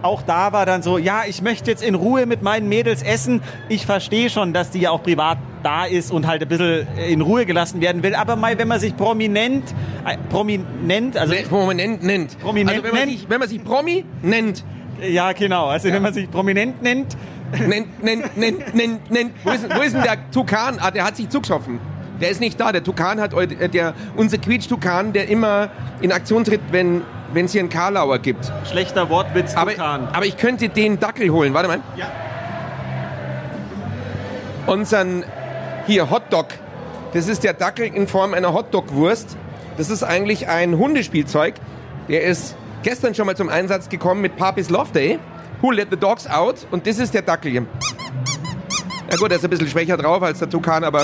Auch 0.05 0.21
da 0.21 0.53
war 0.53 0.67
dann 0.67 0.83
so, 0.83 0.99
ja, 0.99 1.23
ich 1.27 1.41
möchte 1.41 1.71
jetzt 1.71 1.81
in 1.81 1.95
Ruhe 1.95 2.27
mit 2.27 2.43
meinen 2.43 2.69
Mädels 2.69 3.01
essen. 3.01 3.41
Ich 3.69 3.87
verstehe 3.87 4.29
schon, 4.29 4.53
dass 4.53 4.69
die 4.69 4.81
ja 4.81 4.91
auch 4.91 5.01
privat 5.01 5.39
da 5.63 5.85
ist 5.85 6.11
und 6.11 6.27
halt 6.27 6.43
ein 6.43 6.47
bisschen 6.47 6.87
in 7.09 7.21
Ruhe 7.21 7.47
gelassen 7.47 7.81
werden 7.81 8.03
will. 8.03 8.13
Aber 8.13 8.35
mal, 8.35 8.55
wenn 8.59 8.67
man 8.67 8.79
sich 8.79 8.95
prominent, 8.95 9.63
äh, 10.05 10.15
prominent, 10.29 11.17
also 11.17 11.33
Prominent 11.49 12.03
nennt. 12.03 12.39
Prominent 12.39 12.69
also 12.69 12.83
wenn 12.83 12.91
man, 12.91 12.99
nennt. 12.99 13.19
sich, 13.19 13.29
wenn 13.31 13.39
man 13.39 13.49
sich 13.49 13.63
Promi 13.63 14.05
nennt, 14.21 14.63
ja 15.01 15.31
genau, 15.31 15.69
also 15.69 15.89
wenn 15.91 16.03
man 16.03 16.13
sich 16.13 16.29
prominent 16.29 16.83
nennt, 16.83 17.17
nennt, 17.67 18.03
nennt, 18.03 18.37
nennt, 18.37 18.75
nennt, 18.75 19.09
nennt. 19.09 19.31
Wo 19.43 19.49
ist, 19.49 19.75
wo 19.75 19.81
ist 19.81 19.95
denn 19.95 20.03
der 20.03 20.29
Tukan? 20.29 20.77
Ah, 20.81 20.91
der 20.91 21.03
hat 21.03 21.15
sich 21.15 21.29
zugesoffen. 21.29 21.79
Der 22.21 22.29
ist 22.29 22.41
nicht 22.41 22.59
da. 22.59 22.71
Der 22.71 22.83
Tukan 22.83 23.19
hat, 23.19 23.33
äh, 23.33 23.69
der, 23.69 23.95
unser 24.15 24.37
Quietsch-Tukan, 24.37 25.13
der 25.13 25.29
immer 25.29 25.71
in 25.99 26.11
Aktion 26.11 26.43
tritt, 26.43 26.61
wenn 26.69 27.01
wenn 27.35 27.45
es 27.45 27.51
hier 27.51 27.61
einen 27.61 27.69
Karlauer 27.69 28.19
gibt. 28.19 28.51
schlechter 28.69 29.09
Wortwitz, 29.09 29.55
Aber, 29.55 29.77
aber 29.79 30.25
ich 30.25 30.37
könnte 30.37 30.69
den 30.69 30.99
Dackel 30.99 31.29
holen. 31.29 31.53
Warte 31.53 31.67
mal. 31.67 31.79
Ja. 31.95 32.07
Unseren, 34.67 35.23
hier, 35.85 36.09
Hotdog. 36.09 36.47
Das 37.13 37.27
ist 37.27 37.43
der 37.43 37.53
Dackel 37.53 37.85
in 37.93 38.07
Form 38.07 38.33
einer 38.33 38.53
Hotdog-Wurst. 38.53 39.37
Das 39.77 39.89
ist 39.89 40.03
eigentlich 40.03 40.47
ein 40.47 40.77
Hundespielzeug. 40.77 41.55
Der 42.07 42.23
ist 42.23 42.55
gestern 42.83 43.13
schon 43.13 43.25
mal 43.25 43.35
zum 43.35 43.49
Einsatz 43.49 43.89
gekommen 43.89 44.21
mit 44.21 44.37
Papis 44.37 44.69
Love 44.69 44.91
Day. 44.93 45.19
Who 45.61 45.71
let 45.71 45.89
the 45.91 45.97
dogs 45.97 46.27
out? 46.27 46.65
Und 46.71 46.87
das 46.87 46.97
ist 46.97 47.13
der 47.13 47.21
Dackel 47.21 47.51
hier. 47.51 47.65
Ja 49.11 49.17
gut, 49.17 49.29
der 49.29 49.37
ist 49.37 49.43
ein 49.43 49.49
bisschen 49.49 49.67
schwächer 49.67 49.97
drauf 49.97 50.23
als 50.23 50.39
der 50.39 50.49
Tukan, 50.49 50.83
aber... 50.83 51.03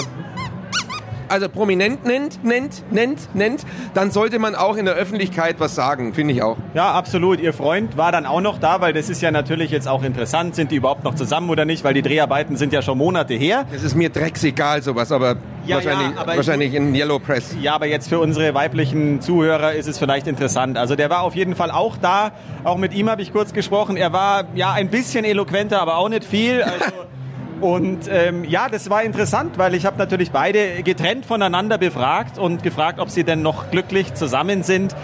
Also 1.31 1.47
prominent 1.49 2.05
nennt, 2.05 2.43
nennt, 2.43 2.81
nennt, 2.91 3.33
nennt, 3.33 3.61
dann 3.93 4.11
sollte 4.11 4.37
man 4.37 4.53
auch 4.53 4.75
in 4.75 4.85
der 4.85 4.95
Öffentlichkeit 4.95 5.55
was 5.59 5.75
sagen, 5.75 6.13
finde 6.13 6.33
ich 6.33 6.43
auch. 6.43 6.57
Ja, 6.73 6.91
absolut. 6.91 7.39
Ihr 7.39 7.53
Freund 7.53 7.95
war 7.97 8.11
dann 8.11 8.25
auch 8.25 8.41
noch 8.41 8.59
da, 8.59 8.81
weil 8.81 8.91
das 8.93 9.09
ist 9.09 9.21
ja 9.21 9.31
natürlich 9.31 9.71
jetzt 9.71 9.87
auch 9.87 10.03
interessant. 10.03 10.55
Sind 10.55 10.71
die 10.71 10.75
überhaupt 10.75 11.03
noch 11.05 11.15
zusammen 11.15 11.49
oder 11.49 11.63
nicht? 11.65 11.83
Weil 11.83 11.93
die 11.93 12.01
Dreharbeiten 12.01 12.57
sind 12.57 12.73
ja 12.73 12.81
schon 12.81 12.97
Monate 12.97 13.33
her. 13.33 13.65
Es 13.73 13.81
ist 13.83 13.95
mir 13.95 14.09
drecksegal 14.09 14.81
sowas, 14.83 15.11
aber 15.11 15.37
Ja, 15.65 15.75
wahrscheinlich, 15.77 16.15
ja, 16.15 16.21
aber 16.21 16.31
ich- 16.31 16.37
wahrscheinlich 16.37 16.73
in 16.73 16.93
Yellow 16.93 17.19
Press. 17.19 17.55
Ja, 17.61 17.75
aber 17.75 17.85
jetzt 17.87 18.09
für 18.09 18.19
unsere 18.19 18.53
weiblichen 18.53 19.21
Zuhörer 19.21 19.73
ist 19.73 19.87
es 19.87 19.97
vielleicht 19.97 20.27
interessant. 20.27 20.77
Also 20.77 20.95
der 20.97 21.09
war 21.09 21.21
auf 21.21 21.35
jeden 21.35 21.55
Fall 21.55 21.71
auch 21.71 21.95
da. 21.97 22.31
Auch 22.65 22.77
mit 22.77 22.93
ihm 22.93 23.09
habe 23.09 23.21
ich 23.21 23.31
kurz 23.31 23.53
gesprochen. 23.53 23.95
Er 23.95 24.11
war 24.11 24.43
ja 24.55 24.73
ein 24.73 24.89
bisschen 24.89 25.23
eloquenter, 25.23 25.81
aber 25.81 25.95
auch 25.97 26.09
nicht 26.09 26.25
viel. 26.25 26.61
Also, 26.61 26.85
und 27.61 28.09
ähm, 28.09 28.43
ja, 28.43 28.69
das 28.69 28.89
war 28.89 29.03
interessant, 29.03 29.57
weil 29.57 29.75
ich 29.75 29.85
habe 29.85 29.97
natürlich 29.97 30.31
beide 30.31 30.83
getrennt 30.83 31.25
voneinander 31.25 31.77
befragt 31.77 32.37
und 32.37 32.63
gefragt, 32.63 32.99
ob 32.99 33.09
sie 33.09 33.23
denn 33.23 33.41
noch 33.41 33.69
glücklich 33.71 34.13
zusammen 34.13 34.63
sind. 34.63 34.95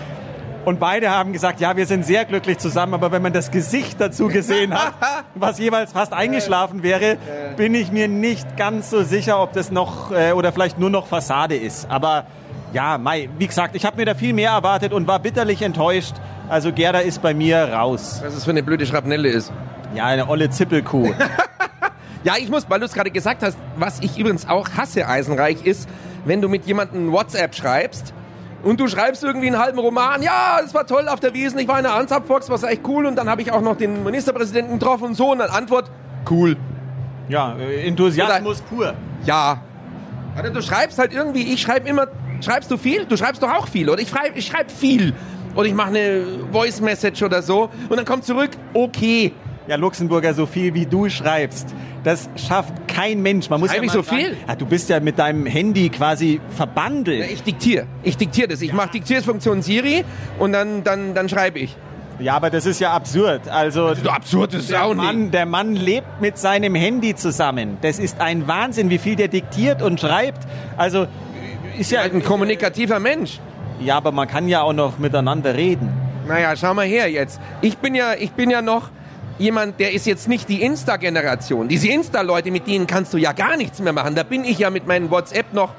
Und 0.66 0.82
beide 0.82 1.12
haben 1.12 1.32
gesagt, 1.32 1.62
ja, 1.62 1.78
wir 1.78 1.86
sind 1.86 2.06
sehr 2.06 2.26
glücklich 2.26 2.58
zusammen, 2.58 2.94
aber 2.94 3.12
wenn 3.14 3.22
man 3.22 3.32
das 3.32 3.52
Gesicht 3.52 4.02
dazu 4.02 4.28
gesehen 4.28 4.74
hat, 4.74 4.94
was 5.36 5.60
jeweils 5.60 5.94
fast 5.94 6.12
eingeschlafen 6.12 6.84
wäre, 6.84 7.18
bin 7.56 7.74
ich 7.74 7.92
mir 7.92 8.10
nicht 8.10 8.58
ganz 8.58 8.90
so 8.90 9.04
sicher, 9.04 9.42
ob 9.42 9.54
das 9.54 9.72
noch 9.72 10.12
äh, 10.12 10.34
oder 10.34 10.52
vielleicht 10.52 10.78
nur 10.78 10.90
noch 10.90 11.08
Fassade 11.08 11.56
ist. 11.56 11.90
Aber 11.90 12.26
ja, 12.74 12.98
Mai, 12.98 13.30
wie 13.38 13.48
gesagt, 13.48 13.76
ich 13.76 13.86
habe 13.86 13.96
mir 13.96 14.06
da 14.06 14.14
viel 14.14 14.34
mehr 14.34 14.52
erwartet 14.52 14.92
und 14.92 15.08
war 15.08 15.20
bitterlich 15.20 15.62
enttäuscht. 15.62 16.16
Also 16.50 16.74
Gerda 16.74 17.00
ist 17.00 17.22
bei 17.22 17.34
mir 17.34 17.72
raus. 17.72 18.22
Was 18.26 18.36
es 18.36 18.44
für 18.44 18.52
eine 18.52 18.64
blöde 18.64 18.86
Schrapnelle 18.86 19.30
ist. 19.30 19.54
Ja, 19.96 20.06
eine 20.08 20.28
olle 20.28 20.50
Zippelkuh. 20.50 21.14
Ja, 22.28 22.34
ich 22.38 22.50
muss, 22.50 22.70
weil 22.70 22.82
du 22.82 22.86
es 22.86 22.92
gerade 22.92 23.10
gesagt 23.10 23.42
hast, 23.42 23.58
was 23.78 24.02
ich 24.02 24.18
übrigens 24.20 24.50
auch 24.50 24.68
hasse, 24.76 25.08
Eisenreich, 25.08 25.66
ist, 25.66 25.88
wenn 26.26 26.42
du 26.42 26.50
mit 26.50 26.66
jemandem 26.66 27.14
WhatsApp 27.14 27.56
schreibst 27.56 28.14
und 28.64 28.82
du 28.82 28.90
schreibst 28.90 29.24
irgendwie 29.24 29.48
einen 29.48 29.58
halben 29.58 29.80
Roman, 29.80 30.22
ja, 30.22 30.60
es 30.62 30.74
war 30.74 30.86
toll 30.86 31.08
auf 31.08 31.22
der 31.22 31.34
Wiesn, 31.34 31.58
ich 31.58 31.70
war 31.70 31.78
in 31.78 31.86
der 31.86 31.94
Ansapfox, 31.94 32.50
war 32.50 32.62
echt 32.70 32.82
cool 32.86 33.06
und 33.06 33.16
dann 33.16 33.30
habe 33.30 33.42
ich 33.42 33.54
auch 33.54 33.62
noch 33.62 33.78
den 33.78 34.04
Ministerpräsidenten 34.04 34.78
getroffen 34.78 35.06
und 35.06 35.14
so 35.14 35.32
und 35.32 35.40
dann 35.40 35.50
Antwort, 35.52 35.90
cool. 36.30 36.58
ja, 37.30 37.56
äh, 37.58 37.88
Enthusiasmus 37.88 38.60
pur. 38.60 38.94
Ja. 39.24 39.62
Oder 40.38 40.50
du 40.50 40.62
schreibst 40.62 41.00
halt 41.00 41.14
irgendwie, 41.14 41.54
ich 41.54 41.62
schreibe 41.62 41.88
immer, 41.88 42.08
schreibst 42.42 42.70
du 42.70 42.76
viel? 42.76 43.06
Du 43.06 43.16
schreibst 43.16 43.42
doch 43.42 43.54
auch 43.54 43.70
viel, 43.70 43.90
oder? 43.90 44.02
Ich 44.02 44.10
schreibe 44.10 44.38
ich 44.38 44.48
schreib 44.48 44.70
viel. 44.70 45.14
Oder 45.56 45.68
ich 45.68 45.74
mache 45.74 45.92
eine 45.92 46.26
Voice 46.52 46.82
Message 46.82 47.24
oder 47.24 47.42
so 47.42 47.70
und 47.88 47.96
dann 47.96 48.06
kommt 48.06 48.26
zurück, 48.26 48.50
okay. 48.74 49.32
Ja, 49.68 49.76
Luxemburger, 49.76 50.34
so 50.34 50.46
viel 50.46 50.74
wie 50.74 50.86
du 50.86 51.10
schreibst, 51.10 51.76
das 52.06 52.30
schafft 52.38 52.74
kein 52.88 53.22
Mensch. 53.22 53.50
Man 53.50 53.60
muss 53.60 53.70
Schreib 53.70 53.80
ja 53.80 53.86
ich 53.86 53.92
so 53.92 54.02
viel? 54.04 54.38
Ja, 54.48 54.56
du 54.56 54.66
bist 54.66 54.90
ja 54.90 55.00
mit 55.02 55.20
deinem 55.20 55.46
Handy 55.46 55.90
quasi 55.90 56.40
verbandelt. 56.56 57.20
Ja, 57.20 57.26
ich 57.26 57.44
diktiere. 57.44 57.86
Ich 58.04 58.16
diktiere 58.16 58.48
das. 58.48 58.62
Ich 58.62 58.72
mache 58.72 58.92
Diktiersfunktion 58.92 59.62
Siri 59.62 60.06
und 60.40 60.54
dann, 60.54 60.84
dann, 60.86 61.14
dann 61.14 61.28
schreibe 61.28 61.60
ich. 61.60 61.76
Ja, 62.20 62.36
aber 62.36 62.50
das 62.50 62.66
ist 62.66 62.80
ja 62.80 62.94
absurd. 62.94 63.48
Also 63.50 63.94
So 63.94 64.10
absurd 64.10 64.54
ist 64.54 64.72
der 64.72 64.86
auch 64.86 64.96
Mann, 64.96 65.24
nicht. 65.24 65.34
der 65.34 65.46
Mann 65.46 65.76
lebt 65.76 66.22
mit 66.22 66.38
seinem 66.38 66.74
Handy 66.74 67.14
zusammen. 67.14 67.78
Das 67.82 68.00
ist 68.00 68.22
ein 68.22 68.48
Wahnsinn, 68.48 68.90
wie 68.90 68.98
viel 68.98 69.16
der 69.18 69.28
diktiert 69.28 69.82
und 69.82 70.00
schreibt. 70.00 70.48
Also 70.78 71.08
ist 71.78 71.92
ja 71.92 72.00
Halt 72.02 72.14
ein 72.16 72.24
kommunikativer 72.24 73.00
Mensch. 73.00 73.40
ja, 73.82 73.98
aber 73.98 74.12
man 74.14 74.28
kann 74.28 74.48
ja 74.48 74.62
auch 74.62 74.74
noch 74.74 74.98
miteinander 74.98 75.54
reden. 75.56 75.92
Naja, 76.28 76.56
schau 76.56 76.74
mal 76.74 76.88
her 76.88 77.12
jetzt. 77.12 77.40
Ich 77.62 77.78
bin 77.78 77.94
ja, 77.94 78.14
ich 78.18 78.32
bin 78.32 78.50
ja 78.50 78.62
noch 78.64 78.90
jemand, 79.40 79.80
der 79.80 79.94
ist 79.94 80.06
jetzt 80.06 80.28
nicht 80.28 80.50
die 80.50 80.62
Insta-Generation. 80.62 81.68
Diese 81.68 81.88
Insta-Leute, 81.90 82.52
mit 82.52 82.68
denen 82.68 82.88
kannst 82.88 83.14
du 83.14 83.18
ja 83.18 83.32
gar 83.32 83.58
nichts 83.58 83.80
mehr 83.80 83.94
machen. 83.94 84.16
Da 84.16 84.24
bin 84.24 84.44
ich 84.44 84.60
ja 84.60 84.70
mit 84.70 84.88
meinem 84.88 85.10
WhatsApp 85.12 85.54
noch. 85.54 85.74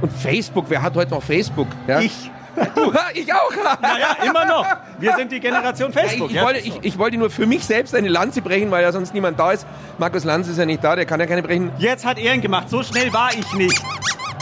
Und 0.00 0.12
Facebook, 0.12 0.66
wer 0.68 0.82
hat 0.82 0.94
heute 0.94 1.10
noch 1.10 1.22
Facebook? 1.22 1.66
Ja? 1.86 2.00
Ich. 2.00 2.30
Du, 2.74 2.92
ich 3.14 3.32
auch. 3.32 3.52
Ja, 3.82 4.24
immer 4.24 4.44
noch. 4.44 4.66
Wir 4.98 5.14
sind 5.14 5.30
die 5.30 5.38
Generation 5.40 5.92
Ja, 5.92 6.00
Facebook. 6.00 6.30
ich, 6.30 6.34
ich, 6.34 6.40
ja. 6.40 6.44
wollte, 6.44 6.60
ich, 6.60 6.78
ich 6.82 6.98
wollte 6.98 7.16
nur 7.16 7.30
für 7.30 7.46
mich 7.46 7.64
selbst 7.64 7.94
eine 7.94 8.08
Lanze 8.08 8.42
brechen, 8.42 8.70
weil 8.70 8.82
ja 8.82 8.90
sonst 8.92 9.14
niemand 9.14 9.38
da 9.38 9.52
ist. 9.52 9.66
Markus 9.98 10.24
Lanz 10.24 10.48
ist 10.48 10.58
ja 10.58 10.66
nicht 10.66 10.82
da, 10.82 10.96
der 10.96 11.04
kann 11.06 11.20
ja 11.20 11.26
keine 11.26 11.42
brechen. 11.42 11.70
Jetzt 11.78 12.04
hat 12.04 12.18
er 12.18 12.34
ihn 12.34 12.40
gemacht. 12.40 12.68
So 12.70 12.82
schnell 12.82 13.12
war 13.12 13.30
ich 13.32 13.52
nicht. 13.54 13.80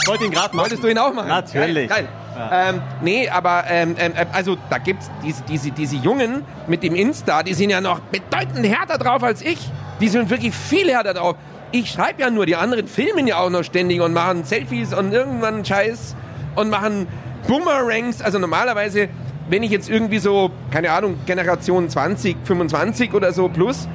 Ich 0.00 0.08
wollte 0.08 0.24
ihn 0.24 0.30
gerade 0.30 0.54
machen. 0.56 0.64
Wolltest 0.64 0.82
du 0.82 0.88
ihn 0.88 0.98
auch 0.98 1.12
machen? 1.12 1.28
Natürlich. 1.28 1.88
Geil. 1.88 2.04
geil. 2.04 2.08
Ähm, 2.38 2.82
nee, 3.02 3.28
aber 3.28 3.64
ähm, 3.68 3.96
ähm, 3.98 4.12
ähm, 4.16 4.26
also 4.32 4.56
da 4.70 4.78
gibt's 4.78 5.10
diese, 5.24 5.42
diese, 5.44 5.70
diese 5.70 5.96
Jungen 5.96 6.44
mit 6.66 6.82
dem 6.82 6.94
Insta, 6.94 7.42
die 7.42 7.54
sind 7.54 7.70
ja 7.70 7.80
noch 7.80 8.00
bedeutend 8.00 8.66
härter 8.66 8.98
drauf 8.98 9.22
als 9.22 9.42
ich. 9.42 9.70
Die 10.00 10.08
sind 10.08 10.28
wirklich 10.30 10.54
viel 10.54 10.90
härter 10.90 11.14
drauf. 11.14 11.36
Ich 11.72 11.90
schreibe 11.90 12.22
ja 12.22 12.30
nur, 12.30 12.46
die 12.46 12.56
anderen 12.56 12.86
filmen 12.86 13.26
ja 13.26 13.38
auch 13.38 13.50
noch 13.50 13.64
ständig 13.64 14.00
und 14.00 14.12
machen 14.12 14.44
Selfies 14.44 14.94
und 14.94 15.12
irgendwann 15.12 15.64
Scheiß 15.64 16.14
und 16.54 16.70
machen 16.70 17.06
Boomerangs. 17.46 18.22
Also 18.22 18.38
normalerweise, 18.38 19.08
wenn 19.48 19.62
ich 19.62 19.70
jetzt 19.70 19.88
irgendwie 19.88 20.18
so, 20.18 20.50
keine 20.70 20.90
Ahnung, 20.90 21.18
Generation 21.26 21.88
20, 21.88 22.36
25 22.44 23.14
oder 23.14 23.32
so 23.32 23.48
plus, 23.48 23.88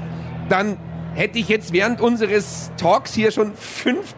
dann 0.49 0.77
hätte 1.13 1.39
ich 1.39 1.49
jetzt 1.49 1.73
während 1.73 2.01
unseres 2.01 2.71
Talks 2.77 3.13
hier 3.13 3.31
schon 3.31 3.53
fünf 3.53 4.15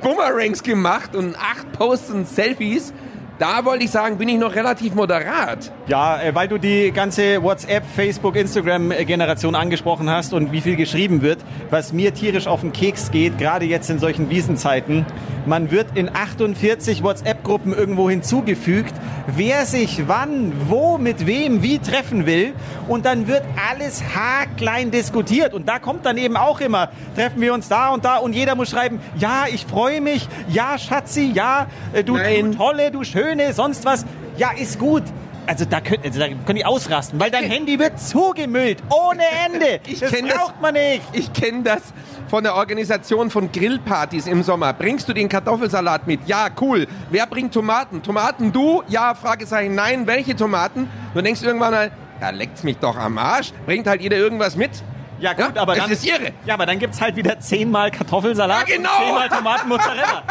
Boomerangs 0.00 0.62
gemacht 0.62 1.14
und 1.14 1.36
acht 1.36 1.72
Posts 1.72 2.10
und 2.10 2.28
Selfies. 2.28 2.92
Da 3.40 3.64
wollte 3.64 3.86
ich 3.86 3.90
sagen, 3.90 4.18
bin 4.18 4.28
ich 4.28 4.36
noch 4.36 4.54
relativ 4.54 4.94
moderat. 4.94 5.72
Ja, 5.86 6.20
äh, 6.20 6.34
weil 6.34 6.46
du 6.46 6.58
die 6.58 6.92
ganze 6.92 7.42
WhatsApp, 7.42 7.84
Facebook, 7.96 8.36
Instagram-Generation 8.36 9.54
angesprochen 9.54 10.10
hast 10.10 10.34
und 10.34 10.52
wie 10.52 10.60
viel 10.60 10.76
geschrieben 10.76 11.22
wird, 11.22 11.38
was 11.70 11.94
mir 11.94 12.12
tierisch 12.12 12.46
auf 12.46 12.60
den 12.60 12.74
Keks 12.74 13.10
geht, 13.10 13.38
gerade 13.38 13.64
jetzt 13.64 13.88
in 13.88 13.98
solchen 13.98 14.28
Wiesenzeiten. 14.28 15.06
Man 15.46 15.70
wird 15.70 15.86
in 15.94 16.14
48 16.14 17.02
WhatsApp-Gruppen 17.02 17.72
irgendwo 17.72 18.10
hinzugefügt, 18.10 18.92
wer 19.26 19.66
sich 19.66 20.08
wann, 20.08 20.52
wo, 20.68 20.98
mit 20.98 21.26
wem, 21.26 21.62
wie 21.62 21.78
treffen 21.78 22.26
will. 22.26 22.54
Und 22.88 23.06
dann 23.06 23.26
wird 23.26 23.42
alles 23.70 24.02
haarklein 24.14 24.90
diskutiert. 24.90 25.54
Und 25.54 25.68
da 25.68 25.78
kommt 25.78 26.06
dann 26.06 26.16
eben 26.16 26.36
auch 26.36 26.60
immer, 26.60 26.90
treffen 27.16 27.40
wir 27.40 27.54
uns 27.54 27.68
da 27.68 27.90
und 27.90 28.04
da. 28.04 28.16
Und 28.16 28.34
jeder 28.34 28.54
muss 28.54 28.70
schreiben, 28.70 29.00
ja, 29.16 29.44
ich 29.52 29.66
freue 29.66 30.00
mich, 30.00 30.28
ja, 30.48 30.78
Schatzi, 30.78 31.30
ja, 31.34 31.66
äh, 31.92 32.04
du, 32.04 32.16
du 32.16 32.50
tolle, 32.54 32.90
du 32.90 33.04
schöne, 33.04 33.52
sonst 33.52 33.84
was. 33.84 34.04
Ja, 34.36 34.50
ist 34.52 34.78
gut. 34.78 35.02
Also 35.50 35.64
da 35.64 35.80
können, 35.80 36.00
also 36.04 36.20
da 36.20 36.28
können 36.28 36.58
die 36.58 36.64
ausrasten, 36.64 37.18
weil 37.18 37.32
dein 37.32 37.42
Handy 37.42 37.76
wird 37.76 37.98
zugemüllt, 37.98 38.78
ohne 38.88 39.24
Ende. 39.46 39.80
Ich 39.90 39.98
das 39.98 40.12
kenn 40.12 40.28
das. 40.28 40.36
braucht 40.36 40.60
man 40.60 40.74
nicht. 40.74 41.02
Ich 41.12 41.32
kenne 41.32 41.64
das 41.64 41.82
von 42.28 42.44
der 42.44 42.54
Organisation 42.54 43.30
von 43.30 43.50
Grillpartys 43.50 44.28
im 44.28 44.44
Sommer. 44.44 44.72
Bringst 44.72 45.08
du 45.08 45.12
den 45.12 45.28
Kartoffelsalat 45.28 46.06
mit? 46.06 46.20
Ja, 46.28 46.46
cool. 46.60 46.86
Wer 47.10 47.26
bringt 47.26 47.52
Tomaten? 47.52 48.00
Tomaten 48.00 48.52
du? 48.52 48.84
Ja, 48.86 49.16
Fragezeichen, 49.16 49.74
nein. 49.74 50.06
Welche 50.06 50.36
Tomaten? 50.36 50.88
Du 51.14 51.20
denkst 51.20 51.42
irgendwann 51.42 51.72
mal, 51.72 51.90
ja, 52.20 52.30
leckt's 52.30 52.62
mich 52.62 52.76
doch 52.76 52.96
am 52.96 53.18
Arsch. 53.18 53.50
Bringt 53.66 53.88
halt 53.88 54.02
jeder 54.02 54.18
irgendwas 54.18 54.54
mit? 54.54 54.70
Ja 55.20 55.32
gut, 55.34 55.56
aber 55.58 55.74
es 55.74 55.78
dann 55.80 55.90
ist 55.90 56.04
irre. 56.06 56.32
Ja, 56.46 56.54
aber 56.54 56.66
dann 56.66 56.78
gibt's 56.78 57.00
halt 57.00 57.14
wieder 57.16 57.38
zehnmal 57.40 57.90
Kartoffelsalat 57.90 58.68
Ja, 58.68 58.76
genau. 58.76 58.88
und 58.98 59.04
zehnmal 59.06 59.28
Tomatenmozzarella. 59.28 60.22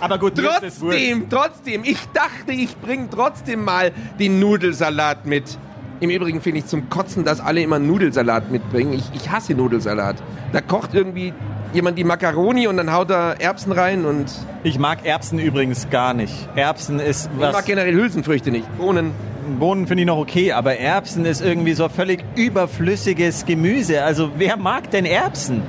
aber 0.00 0.18
gut. 0.18 0.34
Trotzdem, 0.36 1.28
trotzdem. 1.30 1.82
Ich 1.84 1.98
dachte, 2.12 2.52
ich 2.52 2.76
bringe 2.78 3.08
trotzdem 3.10 3.64
mal 3.64 3.92
den 4.18 4.40
Nudelsalat 4.40 5.24
mit. 5.26 5.58
Im 6.00 6.10
Übrigen 6.10 6.40
finde 6.40 6.60
ich 6.60 6.66
zum 6.66 6.88
Kotzen, 6.90 7.24
dass 7.24 7.40
alle 7.40 7.60
immer 7.60 7.78
Nudelsalat 7.78 8.50
mitbringen. 8.50 8.92
Ich, 8.92 9.04
ich 9.14 9.30
hasse 9.30 9.54
Nudelsalat. 9.54 10.16
Da 10.52 10.60
kocht 10.60 10.94
irgendwie 10.94 11.32
jemand 11.72 11.98
die 11.98 12.04
Macaroni 12.04 12.66
und 12.68 12.76
dann 12.76 12.92
haut 12.92 13.10
er 13.10 13.40
Erbsen 13.40 13.72
rein 13.72 14.04
und 14.04 14.32
Ich 14.62 14.78
mag 14.78 15.04
Erbsen 15.04 15.38
übrigens 15.38 15.90
gar 15.90 16.14
nicht. 16.14 16.48
Erbsen 16.54 16.98
ist 17.00 17.28
ich 17.34 17.40
mag 17.40 17.52
was. 17.54 17.64
generell 17.64 17.94
Hülsenfrüchte 17.94 18.50
nicht. 18.50 18.66
Bohnen. 18.78 19.12
Bohnen 19.56 19.86
finde 19.86 20.02
ich 20.02 20.06
noch 20.06 20.18
okay, 20.18 20.52
aber 20.52 20.76
Erbsen 20.76 21.24
ist 21.24 21.40
irgendwie 21.40 21.72
so 21.72 21.88
völlig 21.88 22.24
überflüssiges 22.36 23.46
Gemüse. 23.46 24.02
Also 24.02 24.30
wer 24.36 24.56
mag 24.56 24.90
denn 24.90 25.04
Erbsen? 25.04 25.62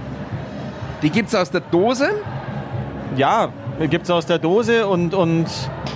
Die 1.01 1.09
gibt's 1.09 1.33
aus 1.33 1.51
der 1.51 1.61
Dose. 1.61 2.09
Ja, 3.15 3.49
gibt's 3.89 4.09
aus 4.09 4.25
der 4.25 4.39
Dose 4.39 4.87
und, 4.87 5.13
und 5.13 5.47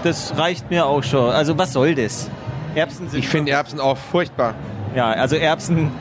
das 0.04 0.38
reicht 0.38 0.70
mir 0.70 0.86
auch 0.86 1.04
schon. 1.04 1.30
Also 1.30 1.58
was 1.58 1.74
soll 1.74 1.96
das? 1.96 2.30
Erbsen 2.75 3.10
sind 3.10 3.20
Ich 3.20 3.28
finde 3.28 3.52
Erbsen 3.52 3.80
auch 3.80 3.98
furchtbar. 3.98 4.56
Ja, 4.96 5.12
also 5.12 5.36
Erbsen, 5.36 5.92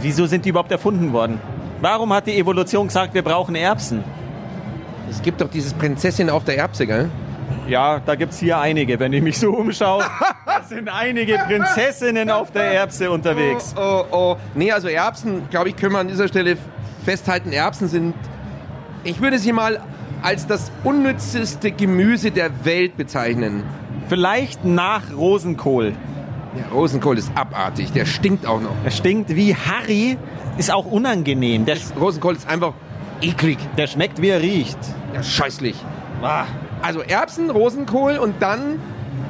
wieso 0.00 0.26
sind 0.26 0.44
die 0.44 0.50
überhaupt 0.50 0.72
erfunden 0.72 1.12
worden? 1.12 1.40
Warum 1.80 2.12
hat 2.12 2.26
die 2.26 2.36
Evolution 2.38 2.86
gesagt, 2.86 3.14
wir 3.14 3.22
brauchen 3.22 3.54
Erbsen? 3.54 4.04
Es 5.10 5.22
gibt 5.22 5.40
doch 5.40 5.50
dieses 5.50 5.72
Prinzessin 5.74 6.30
auf 6.30 6.44
der 6.44 6.58
Erbse, 6.58 6.86
gell? 6.86 7.10
Ja, 7.68 8.00
da 8.00 8.14
gibt's 8.14 8.38
hier 8.38 8.58
einige, 8.58 8.98
wenn 8.98 9.12
ich 9.12 9.22
mich 9.22 9.38
so 9.38 9.50
umschaue. 9.50 10.04
Da 10.46 10.62
sind 10.64 10.88
einige 10.88 11.38
Prinzessinnen 11.38 12.30
auf 12.30 12.50
der 12.50 12.72
Erbse 12.72 13.10
unterwegs. 13.10 13.74
Oh, 13.76 14.04
oh, 14.10 14.16
oh. 14.16 14.36
Nee, 14.54 14.72
also 14.72 14.88
Erbsen, 14.88 15.48
glaube 15.50 15.68
ich, 15.68 15.76
können 15.76 15.92
wir 15.92 16.00
an 16.00 16.08
dieser 16.08 16.26
Stelle 16.26 16.56
festhalten. 17.04 17.52
Erbsen 17.52 17.86
sind, 17.86 18.14
ich 19.04 19.20
würde 19.20 19.38
sie 19.38 19.52
mal 19.52 19.80
als 20.22 20.46
das 20.46 20.72
unnützeste 20.84 21.70
Gemüse 21.70 22.30
der 22.30 22.64
Welt 22.64 22.96
bezeichnen. 22.96 23.62
Vielleicht 24.08 24.64
nach 24.64 25.02
Rosenkohl. 25.14 25.92
Der 26.56 26.68
Rosenkohl 26.72 27.18
ist 27.18 27.30
abartig, 27.34 27.92
der 27.92 28.06
stinkt 28.06 28.46
auch 28.46 28.60
noch. 28.60 28.74
Er 28.84 28.90
stinkt 28.90 29.36
wie 29.36 29.54
Harry, 29.54 30.16
ist 30.56 30.72
auch 30.72 30.86
unangenehm. 30.86 31.66
Der, 31.66 31.76
Rosenkohl 32.00 32.34
ist 32.34 32.48
einfach 32.48 32.72
eklig, 33.20 33.58
der 33.76 33.86
schmeckt, 33.86 34.20
wie 34.20 34.30
er 34.30 34.40
riecht. 34.40 34.78
ja, 35.14 35.22
scheußlich. 35.22 35.76
Ah, 36.22 36.46
Also 36.82 37.00
Erbsen, 37.02 37.50
Rosenkohl 37.50 38.18
und 38.18 38.36
dann 38.40 38.78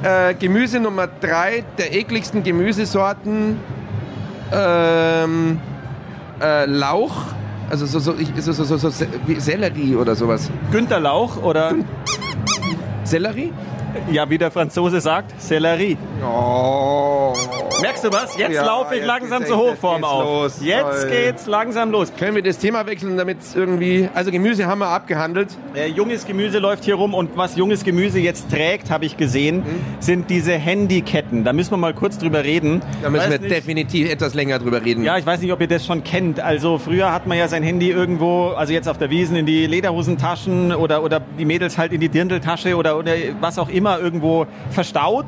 äh, 0.03 0.33
Gemüse 0.33 0.79
Nummer 0.79 1.07
drei 1.07 1.63
der 1.77 1.93
ekligsten 1.95 2.43
Gemüsesorten. 2.43 3.59
Ähm, 4.51 5.59
äh, 6.41 6.65
Lauch, 6.65 7.15
also 7.69 7.85
so, 7.85 7.99
so, 7.99 8.15
ich- 8.17 8.31
so, 8.41 8.51
so, 8.51 8.63
so, 8.63 8.77
so 8.89 9.05
wie 9.27 9.39
Sellerie 9.39 9.95
oder 9.95 10.15
sowas. 10.15 10.49
Günter 10.71 10.99
Lauch 10.99 11.37
oder, 11.43 11.73
Sellerie? 13.03 13.51
ja, 14.11 14.27
wie 14.29 14.37
der 14.37 14.49
Franzose 14.51 15.01
sagt, 15.01 15.39
Sellerie. 15.41 15.97
Oh. 16.23 17.33
Merkst 17.81 18.03
du 18.03 18.11
was? 18.11 18.37
Jetzt 18.37 18.53
Ja, 18.53 18.65
laufe 18.65 18.93
ich 18.93 18.99
jetzt 19.01 19.07
langsam 19.07 19.45
zur 19.45 19.57
Hochform 19.57 20.01
jetzt 20.01 20.05
auf. 20.05 20.43
geht's 20.43 20.57
los. 20.59 20.65
Jetzt 20.67 21.01
Toll. 21.01 21.09
geht's 21.09 21.45
langsam 21.47 21.91
los. 21.91 22.11
Können 22.17 22.35
wir 22.35 22.43
das 22.43 22.57
Thema 22.57 22.85
wechseln, 22.85 23.17
damit 23.17 23.37
irgendwie. 23.55 24.09
Also 24.13 24.31
Gemüse 24.31 24.65
haben 24.67 24.79
wir 24.79 24.87
abgehandelt. 24.87 25.49
Äh, 25.75 25.87
junges 25.87 26.25
Gemüse 26.25 26.59
läuft 26.59 26.83
hier 26.85 26.95
rum 26.95 27.13
und 27.13 27.35
was 27.37 27.55
junges 27.55 27.83
Gemüse 27.83 28.19
jetzt 28.19 28.49
trägt, 28.49 28.89
habe 28.91 29.05
ich 29.05 29.17
gesehen, 29.17 29.63
sind 29.99 30.29
diese 30.29 30.53
Handyketten. 30.53 31.43
Da 31.43 31.53
müssen 31.53 31.71
wir 31.71 31.77
mal 31.77 31.93
kurz 31.93 32.17
drüber 32.17 32.43
reden. 32.43 32.81
Da 33.01 33.09
müssen 33.09 33.23
Weiß 33.23 33.31
wir 33.31 33.39
nicht- 33.39 33.51
definitiv 33.55 34.09
etwas 34.09 34.33
länger 34.33 34.59
drüber 34.59 34.83
reden. 34.83 35.03
Ja, 35.03 35.17
ich 35.17 35.25
weiß 35.25 35.41
nicht, 35.41 35.51
ob 35.51 35.61
ihr 35.61 35.67
das 35.67 35.85
schon 35.85 36.03
kennt. 36.03 36.39
Also 36.39 36.77
früher 36.77 37.11
hat 37.13 37.27
man 37.27 37.37
ja 37.37 37.47
sein 37.47 37.63
Handy 37.63 37.89
irgendwo, 37.91 38.49
also 38.49 38.73
jetzt 38.73 38.87
auf 38.89 38.97
der 38.97 39.09
Wiesen 39.09 39.35
in 39.35 39.45
die 39.45 39.65
Lederhosentaschen 39.67 40.73
oder, 40.73 41.03
oder 41.03 41.21
die 41.37 41.45
Mädels 41.45 41.77
halt 41.77 41.91
in 41.93 41.99
die 41.99 42.09
Dirndltasche 42.09 42.75
oder, 42.75 42.97
oder 42.97 43.13
was 43.39 43.57
auch 43.59 43.69
immer 43.69 43.99
irgendwo 43.99 44.45
verstaut. 44.71 45.25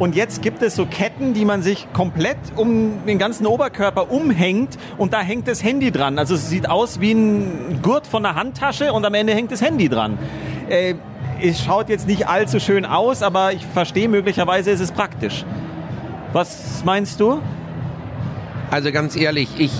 Und 0.00 0.16
jetzt 0.16 0.40
gibt 0.40 0.62
es 0.62 0.76
so 0.76 0.86
Ketten, 0.86 1.34
die 1.34 1.44
man 1.44 1.62
sich 1.62 1.86
komplett 1.92 2.38
um 2.56 3.04
den 3.06 3.18
ganzen 3.18 3.46
Oberkörper 3.46 4.10
umhängt 4.10 4.78
und 4.96 5.12
da 5.12 5.20
hängt 5.20 5.46
das 5.46 5.62
Handy 5.62 5.90
dran. 5.90 6.18
Also 6.18 6.36
es 6.36 6.48
sieht 6.48 6.70
aus 6.70 7.00
wie 7.00 7.12
ein 7.12 7.80
Gurt 7.82 8.06
von 8.06 8.24
einer 8.24 8.34
Handtasche 8.34 8.94
und 8.94 9.04
am 9.04 9.12
Ende 9.12 9.34
hängt 9.34 9.52
das 9.52 9.60
Handy 9.60 9.90
dran. 9.90 10.18
Äh, 10.70 10.94
es 11.42 11.62
schaut 11.62 11.90
jetzt 11.90 12.06
nicht 12.06 12.26
allzu 12.26 12.60
schön 12.60 12.86
aus, 12.86 13.22
aber 13.22 13.52
ich 13.52 13.66
verstehe 13.66 14.08
möglicherweise, 14.08 14.70
ist 14.70 14.80
es 14.80 14.90
praktisch. 14.90 15.44
Was 16.32 16.82
meinst 16.82 17.20
du? 17.20 17.42
Also 18.70 18.92
ganz 18.92 19.14
ehrlich, 19.16 19.50
ich 19.58 19.72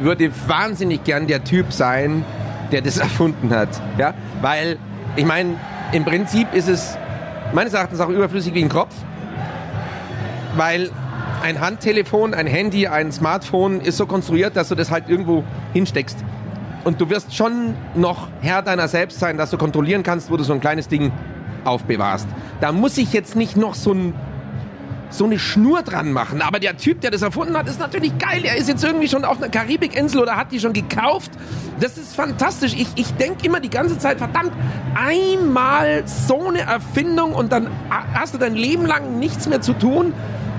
würde 0.00 0.30
wahnsinnig 0.46 1.04
gern 1.04 1.26
der 1.26 1.44
Typ 1.44 1.74
sein, 1.74 2.24
der 2.72 2.80
das 2.80 2.96
erfunden 2.98 3.50
hat. 3.50 3.68
Ja? 3.98 4.14
Weil, 4.40 4.78
ich 5.16 5.26
meine, 5.26 5.56
im 5.92 6.06
Prinzip 6.06 6.54
ist 6.54 6.68
es 6.68 6.96
meines 7.52 7.74
Erachtens 7.74 8.00
auch 8.00 8.08
überflüssig 8.08 8.54
wie 8.54 8.64
ein 8.64 8.70
Kopf. 8.70 8.94
Weil 10.56 10.90
ein 11.42 11.60
Handtelefon, 11.60 12.34
ein 12.34 12.46
Handy, 12.46 12.86
ein 12.86 13.12
Smartphone 13.12 13.80
ist 13.80 13.96
so 13.96 14.06
konstruiert, 14.06 14.56
dass 14.56 14.68
du 14.68 14.74
das 14.74 14.90
halt 14.90 15.08
irgendwo 15.08 15.44
hinsteckst. 15.72 16.18
Und 16.84 17.00
du 17.00 17.10
wirst 17.10 17.34
schon 17.34 17.74
noch 17.94 18.28
Herr 18.40 18.62
deiner 18.62 18.88
selbst 18.88 19.18
sein, 19.18 19.36
dass 19.36 19.50
du 19.50 19.58
kontrollieren 19.58 20.02
kannst, 20.02 20.30
wo 20.30 20.36
du 20.36 20.44
so 20.44 20.52
ein 20.52 20.60
kleines 20.60 20.88
Ding 20.88 21.12
aufbewahrst. 21.64 22.26
Da 22.60 22.72
muss 22.72 22.96
ich 22.98 23.12
jetzt 23.12 23.36
nicht 23.36 23.56
noch 23.56 23.74
so 23.74 23.92
ein 23.92 24.14
so 25.10 25.24
eine 25.24 25.38
Schnur 25.38 25.82
dran 25.82 26.12
machen. 26.12 26.40
Aber 26.40 26.60
der 26.60 26.76
Typ, 26.76 27.00
der 27.00 27.10
das 27.10 27.22
erfunden 27.22 27.56
hat, 27.56 27.68
ist 27.68 27.80
natürlich 27.80 28.16
geil. 28.18 28.42
Er 28.44 28.56
ist 28.56 28.68
jetzt 28.68 28.84
irgendwie 28.84 29.08
schon 29.08 29.24
auf 29.24 29.38
einer 29.38 29.48
Karibikinsel 29.48 30.20
oder 30.20 30.36
hat 30.36 30.52
die 30.52 30.60
schon 30.60 30.72
gekauft. 30.72 31.32
Das 31.80 31.98
ist 31.98 32.14
fantastisch. 32.14 32.74
Ich, 32.74 32.86
ich 32.94 33.12
denke 33.14 33.44
immer 33.44 33.60
die 33.60 33.70
ganze 33.70 33.98
Zeit, 33.98 34.18
verdammt, 34.18 34.52
einmal 34.94 36.04
so 36.06 36.46
eine 36.48 36.60
Erfindung 36.60 37.32
und 37.32 37.50
dann 37.50 37.68
hast 38.14 38.34
du 38.34 38.38
dein 38.38 38.54
Leben 38.54 38.86
lang 38.86 39.18
nichts 39.18 39.48
mehr 39.48 39.60
zu 39.60 39.72
tun. 39.72 40.14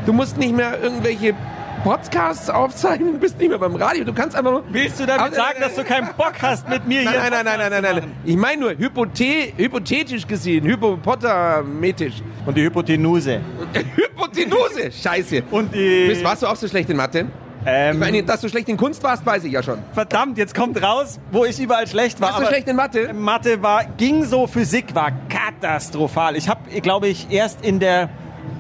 Du 0.05 0.13
musst 0.13 0.38
nicht 0.38 0.55
mehr 0.55 0.81
irgendwelche 0.81 1.36
Podcasts 1.84 2.50
aufzeichnen, 2.50 3.20
bist 3.20 3.39
nicht 3.39 3.50
mehr 3.50 3.58
beim 3.58 3.75
Radio. 3.75 4.03
Du 4.03 4.13
kannst 4.13 4.36
einfach 4.36 4.51
nur. 4.51 4.63
Willst 4.70 5.00
du 5.00 5.05
damit 5.05 5.34
sagen, 5.36 5.60
dass 5.60 5.75
du 5.75 5.84
keinen 5.84 6.10
Bock 6.15 6.34
hast, 6.41 6.67
mit 6.70 6.88
mir 6.88 7.01
hier 7.01 7.12
nein, 7.12 7.31
nein, 7.31 7.46
nein, 7.46 7.60
nein, 7.60 7.81
nein, 7.84 7.96
nein. 7.96 8.12
Ich 8.24 8.36
meine 8.36 8.62
nur 8.62 8.72
hypothe 8.72 9.53
hypothetisch 9.58 10.27
gesehen, 10.27 10.65
hypopotametisch. 10.65 12.22
Und 12.46 12.55
die 12.58 12.63
Hypotenuse. 12.63 13.41
Hypotenuse, 13.96 14.91
scheiße. 14.91 15.43
Und 15.51 15.74
die... 15.74 16.08
Bist, 16.08 16.24
warst 16.24 16.43
du 16.43 16.48
auch 16.48 16.55
so 16.55 16.67
schlecht 16.67 16.89
in 16.89 16.98
Mathe? 16.98 17.25
Ähm, 17.65 17.93
Ich 17.93 18.00
meine, 18.00 18.24
dass 18.24 18.41
du 18.41 18.50
schlecht 18.50 18.70
in 18.70 18.77
Kunst 18.77 19.01
warst, 19.03 19.24
weiß 19.25 19.43
ich 19.43 19.51
ja 19.53 19.62
schon. 19.62 19.79
verdammt, 19.93 20.38
jetzt 20.38 20.55
kommt 20.55 20.81
raus, 20.81 21.20
wo 21.31 21.46
ich 21.46 21.60
überall 21.60 21.88
schlecht 21.88 22.20
war. 22.22 22.29
Warst 22.29 22.41
du 22.43 22.48
schlecht 22.48 22.67
in 22.67 22.75
Mathe? 22.75 23.13
Mathe 23.13 23.62
war, 23.62 23.86
ging 23.98 24.24
so, 24.24 24.48
Physik 24.48 24.93
war 24.96 25.12
katastrophal. 25.29 26.36
Ich 26.36 26.50
habe, 26.50 26.62
glaube 26.81 27.08
ich, 27.08 27.27
erst 27.31 27.63
in 27.63 27.79
der 27.79 28.10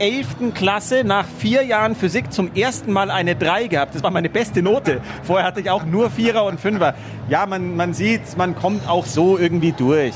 11. 0.01 0.53
Klasse 0.55 1.03
nach 1.05 1.25
vier 1.37 1.63
Jahren 1.63 1.93
Physik 1.93 2.33
zum 2.33 2.55
ersten 2.55 2.91
Mal 2.91 3.11
eine 3.11 3.35
3 3.35 3.67
gehabt. 3.67 3.93
Das 3.93 4.01
war 4.01 4.09
meine 4.09 4.29
beste 4.29 4.63
Note. 4.63 4.99
Vorher 5.21 5.45
hatte 5.45 5.59
ich 5.59 5.69
auch 5.69 5.85
nur 5.85 6.09
Vierer 6.09 6.43
und 6.45 6.59
Fünfer. 6.59 6.95
Ja, 7.29 7.45
man, 7.45 7.75
man 7.75 7.93
sieht, 7.93 8.35
man 8.35 8.55
kommt 8.55 8.89
auch 8.89 9.05
so 9.05 9.37
irgendwie 9.37 9.73
durch. 9.73 10.15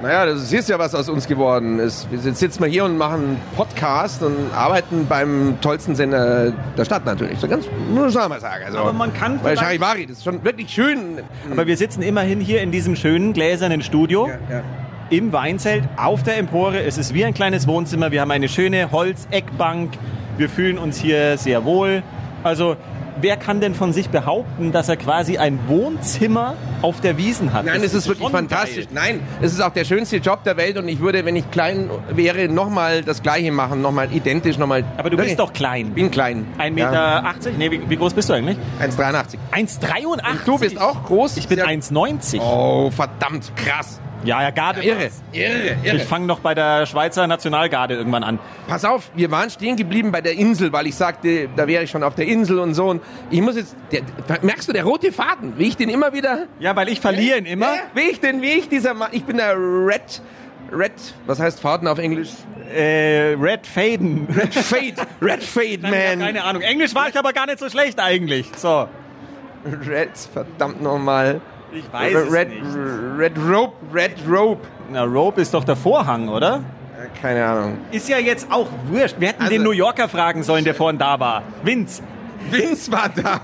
Naja, 0.00 0.26
das 0.26 0.52
ist 0.52 0.68
ja 0.68 0.78
was 0.78 0.94
aus 0.94 1.08
uns 1.08 1.26
geworden. 1.26 1.80
ist. 1.80 2.06
Wir 2.10 2.20
sitzen 2.20 2.60
mal 2.60 2.70
hier 2.70 2.84
und 2.84 2.96
machen 2.96 3.20
einen 3.20 3.40
Podcast 3.56 4.22
und 4.22 4.36
arbeiten 4.54 5.06
beim 5.08 5.58
tollsten 5.60 5.96
Sender 5.96 6.52
der 6.78 6.84
Stadt 6.84 7.04
natürlich. 7.04 7.40
So 7.40 7.48
ganz, 7.48 7.66
muss 7.92 8.14
ich 8.14 8.28
mal 8.28 8.40
sagen. 8.40 8.64
Also, 8.64 8.78
Aber 8.78 8.92
man 8.92 9.12
kann 9.12 9.40
Weil 9.42 9.58
Charivari, 9.58 10.06
das 10.06 10.18
ist 10.18 10.24
schon 10.24 10.44
wirklich 10.44 10.70
schön. 10.70 11.18
Aber 11.50 11.66
wir 11.66 11.76
sitzen 11.76 12.02
immerhin 12.02 12.40
hier 12.40 12.62
in 12.62 12.70
diesem 12.70 12.94
schönen 12.94 13.32
gläsernen 13.32 13.82
Studio. 13.82 14.28
Ja. 14.48 14.62
Im 15.10 15.32
Weinzelt 15.32 15.84
auf 15.96 16.22
der 16.22 16.38
Empore. 16.38 16.82
Es 16.82 16.96
ist 16.98 17.14
wie 17.14 17.24
ein 17.24 17.34
kleines 17.34 17.66
Wohnzimmer. 17.66 18.10
Wir 18.12 18.20
haben 18.20 18.30
eine 18.30 18.48
schöne 18.48 18.90
Holzeckbank. 18.92 19.92
Wir 20.38 20.48
fühlen 20.48 20.78
uns 20.78 20.98
hier 20.98 21.36
sehr 21.36 21.64
wohl. 21.64 22.02
Also, 22.42 22.76
wer 23.20 23.36
kann 23.36 23.60
denn 23.60 23.74
von 23.74 23.92
sich 23.92 24.08
behaupten, 24.08 24.72
dass 24.72 24.88
er 24.88 24.96
quasi 24.96 25.36
ein 25.36 25.58
Wohnzimmer 25.66 26.54
auf 26.80 27.00
der 27.02 27.18
Wiesen 27.18 27.52
hat? 27.52 27.66
Nein, 27.66 27.74
Das 27.82 27.86
es 27.88 27.94
ist 27.94 28.06
wirklich 28.08 28.22
schon 28.24 28.32
fantastisch. 28.32 28.86
geil. 28.86 28.94
Nein, 28.94 29.20
es 29.42 29.52
ist 29.52 29.60
auch 29.60 29.72
der 29.74 29.84
schönste 29.84 30.16
Job 30.18 30.42
der 30.44 30.56
Welt 30.56 30.78
und 30.78 30.88
ich 30.88 31.00
würde, 31.00 31.24
wenn 31.26 31.36
ich 31.36 31.50
klein 31.50 31.90
wäre, 32.10 32.48
nochmal 32.48 33.02
das 33.02 33.22
Gleiche 33.22 33.52
machen, 33.52 33.82
nochmal 33.82 34.08
identisch, 34.14 34.56
nochmal. 34.56 34.84
Aber 34.96 35.10
du 35.10 35.18
bist 35.18 35.38
doch 35.38 35.52
klein. 35.52 35.88
Ich 35.88 35.94
bin 35.94 36.10
klein. 36.10 36.46
1,80 36.58 36.70
Meter? 36.70 37.22
Nee, 37.58 37.70
wie, 37.72 37.90
wie 37.90 37.96
groß 37.96 38.14
bist 38.14 38.30
du 38.30 38.32
eigentlich? 38.32 38.56
Ja, 38.78 38.86
1,83. 38.86 39.36
1,83. 39.52 40.06
Und 40.06 40.22
du 40.46 40.58
bist 40.58 40.80
auch 40.80 41.04
groß? 41.04 41.36
Ich 41.36 41.48
bin 41.48 41.58
Sehr- 41.58 41.66
1,90. 41.66 42.40
Oh, 42.40 42.90
verdammt, 42.90 43.52
krass. 43.56 44.00
Ja, 44.24 44.42
ja, 44.42 44.50
Garde. 44.50 44.82
Irre, 44.82 45.08
irre, 45.32 45.76
irre. 45.82 45.96
Ich 45.96 46.04
fange 46.04 46.26
noch 46.26 46.40
bei 46.40 46.54
der 46.54 46.84
Schweizer 46.86 47.26
Nationalgarde 47.26 47.94
irgendwann 47.94 48.22
an. 48.24 48.38
Pass 48.68 48.84
auf, 48.84 49.10
wir 49.14 49.30
waren 49.30 49.48
stehen 49.50 49.76
geblieben 49.76 50.12
bei 50.12 50.20
der 50.20 50.34
Insel, 50.34 50.72
weil 50.72 50.86
ich 50.86 50.94
sagte, 50.94 51.48
da 51.56 51.66
wäre 51.66 51.84
ich 51.84 51.90
schon 51.90 52.02
auf 52.02 52.14
der 52.14 52.26
Insel 52.26 52.58
und 52.58 52.74
so. 52.74 52.86
Und 52.90 53.02
ich 53.30 53.40
muss 53.40 53.56
jetzt, 53.56 53.74
der, 53.92 54.02
merkst 54.42 54.68
du, 54.68 54.72
der 54.72 54.84
rote 54.84 55.10
Faden, 55.12 55.54
wie 55.56 55.68
ich 55.68 55.76
den 55.76 55.88
immer 55.88 56.12
wieder, 56.12 56.46
Ja, 56.58 56.76
weil 56.76 56.88
ich 56.90 57.00
verliere 57.00 57.38
ihn 57.38 57.46
immer. 57.46 57.68
wie 57.94 58.10
ich 58.10 58.20
den, 58.20 58.42
wie 58.42 58.50
ich 58.52 58.68
dieser 58.68 58.92
Mann, 58.94 59.08
ich 59.12 59.24
bin 59.24 59.38
der 59.38 59.54
Red, 59.56 60.20
Red, 60.72 60.92
was 61.26 61.40
heißt 61.40 61.60
Faden 61.60 61.88
auf 61.88 61.98
Englisch? 61.98 62.30
Äh, 62.74 63.34
Red 63.40 63.66
Faden. 63.66 64.28
Red 64.36 64.54
Fade, 64.54 64.94
Red 65.20 65.42
Fade, 65.42 65.78
Nein, 65.80 66.18
man. 66.18 66.26
keine 66.26 66.44
Ahnung. 66.44 66.62
Englisch 66.62 66.94
war 66.94 67.08
ich 67.08 67.18
aber 67.18 67.32
gar 67.32 67.46
nicht 67.46 67.58
so 67.58 67.68
schlecht 67.68 67.98
eigentlich. 67.98 68.46
So. 68.56 68.86
Red, 69.88 70.10
verdammt 70.32 70.80
nochmal. 70.82 71.40
Ich 71.72 71.92
weiß 71.92 72.14
es 72.14 72.32
Red, 72.32 72.48
nicht. 72.48 72.62
Red 73.18 73.32
Rope, 73.48 73.74
Red 73.94 74.12
Rope. 74.28 74.66
Na, 74.92 75.04
Rope 75.04 75.40
ist 75.40 75.54
doch 75.54 75.64
der 75.64 75.76
Vorhang, 75.76 76.28
oder? 76.28 76.60
Keine 77.22 77.44
Ahnung. 77.46 77.78
Ist 77.92 78.08
ja 78.08 78.18
jetzt 78.18 78.50
auch 78.50 78.66
wurscht. 78.88 79.16
Wir 79.18 79.28
hätten 79.28 79.42
Also- 79.42 79.52
den 79.54 79.62
New 79.62 79.70
Yorker 79.70 80.08
fragen 80.08 80.42
sollen, 80.42 80.64
der 80.64 80.74
vorhin 80.74 80.98
da 80.98 81.18
war. 81.18 81.42
Vince. 81.62 82.02
Vince 82.50 82.90
war 82.90 83.08
da. 83.14 83.40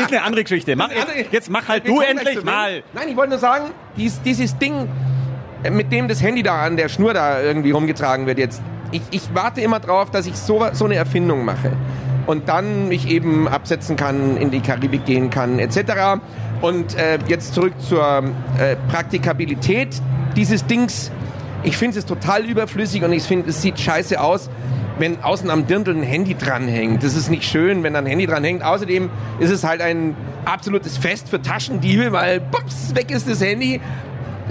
Ist 0.00 0.12
eine 0.12 0.22
andere 0.22 0.42
Geschichte. 0.44 0.74
Mach, 0.76 0.90
jetzt, 0.90 1.32
jetzt 1.32 1.50
mach 1.50 1.68
halt 1.68 1.86
du 1.86 2.00
endlich 2.00 2.42
mal. 2.44 2.82
Nein, 2.92 3.08
ich 3.08 3.16
wollte 3.16 3.30
nur 3.30 3.38
sagen, 3.38 3.66
dies, 3.96 4.20
dieses 4.22 4.56
Ding, 4.58 4.88
äh, 5.62 5.70
mit 5.70 5.92
dem 5.92 6.08
das 6.08 6.22
Handy 6.22 6.42
da 6.42 6.62
an 6.64 6.76
der 6.76 6.88
Schnur 6.88 7.14
da 7.14 7.40
irgendwie 7.42 7.72
rumgetragen 7.72 8.26
wird 8.26 8.38
jetzt. 8.38 8.62
Ich, 8.92 9.02
ich 9.10 9.22
warte 9.34 9.60
immer 9.60 9.80
drauf, 9.80 10.10
dass 10.10 10.26
ich 10.26 10.36
so, 10.36 10.64
so 10.72 10.84
eine 10.84 10.94
Erfindung 10.94 11.44
mache. 11.44 11.72
Und 12.26 12.48
dann 12.48 12.88
mich 12.88 13.08
eben 13.08 13.46
absetzen 13.48 13.96
kann, 13.96 14.36
in 14.36 14.50
die 14.50 14.60
Karibik 14.60 15.04
gehen 15.04 15.30
kann, 15.30 15.58
etc. 15.58 16.20
Und 16.60 16.96
äh, 16.96 17.18
jetzt 17.28 17.54
zurück 17.54 17.74
zur 17.78 18.24
äh, 18.58 18.76
Praktikabilität 18.88 20.00
dieses 20.36 20.64
Dings. 20.66 21.10
Ich 21.62 21.76
finde 21.76 21.98
es 21.98 22.06
total 22.06 22.44
überflüssig 22.44 23.02
und 23.02 23.12
ich 23.12 23.22
finde, 23.24 23.50
es 23.50 23.62
sieht 23.62 23.78
scheiße 23.78 24.20
aus, 24.20 24.48
wenn 24.98 25.22
außen 25.22 25.50
am 25.50 25.66
Dirndl 25.66 25.94
ein 25.94 26.02
Handy 26.02 26.34
dranhängt. 26.34 27.02
Das 27.02 27.14
ist 27.14 27.30
nicht 27.30 27.44
schön, 27.44 27.82
wenn 27.82 27.92
da 27.92 27.98
ein 27.98 28.06
Handy 28.06 28.26
dranhängt. 28.26 28.62
Außerdem 28.62 29.10
ist 29.40 29.50
es 29.50 29.64
halt 29.64 29.80
ein 29.80 30.16
absolutes 30.44 30.96
Fest 30.96 31.28
für 31.28 31.42
Taschendiebe, 31.42 32.12
weil 32.12 32.40
bups, 32.40 32.94
weg 32.94 33.10
ist 33.10 33.28
das 33.28 33.40
Handy. 33.40 33.80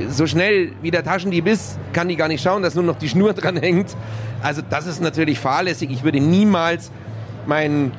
So 0.09 0.27
schnell 0.27 0.73
wie 0.81 0.91
der 0.91 1.03
Taschendieb 1.03 1.47
ist, 1.47 1.79
kann 1.93 2.09
die 2.09 2.17
gar 2.17 2.27
nicht 2.27 2.43
schauen, 2.43 2.61
dass 2.61 2.75
nur 2.75 2.83
noch 2.83 2.97
die 2.97 3.09
Schnur 3.09 3.33
dran 3.33 3.57
hängt. 3.57 3.95
Also 4.43 4.61
das 4.69 4.85
ist 4.85 5.01
natürlich 5.01 5.39
fahrlässig. 5.39 5.89
Ich 5.89 6.03
würde 6.03 6.19
niemals 6.19 6.91
mein 7.47 7.91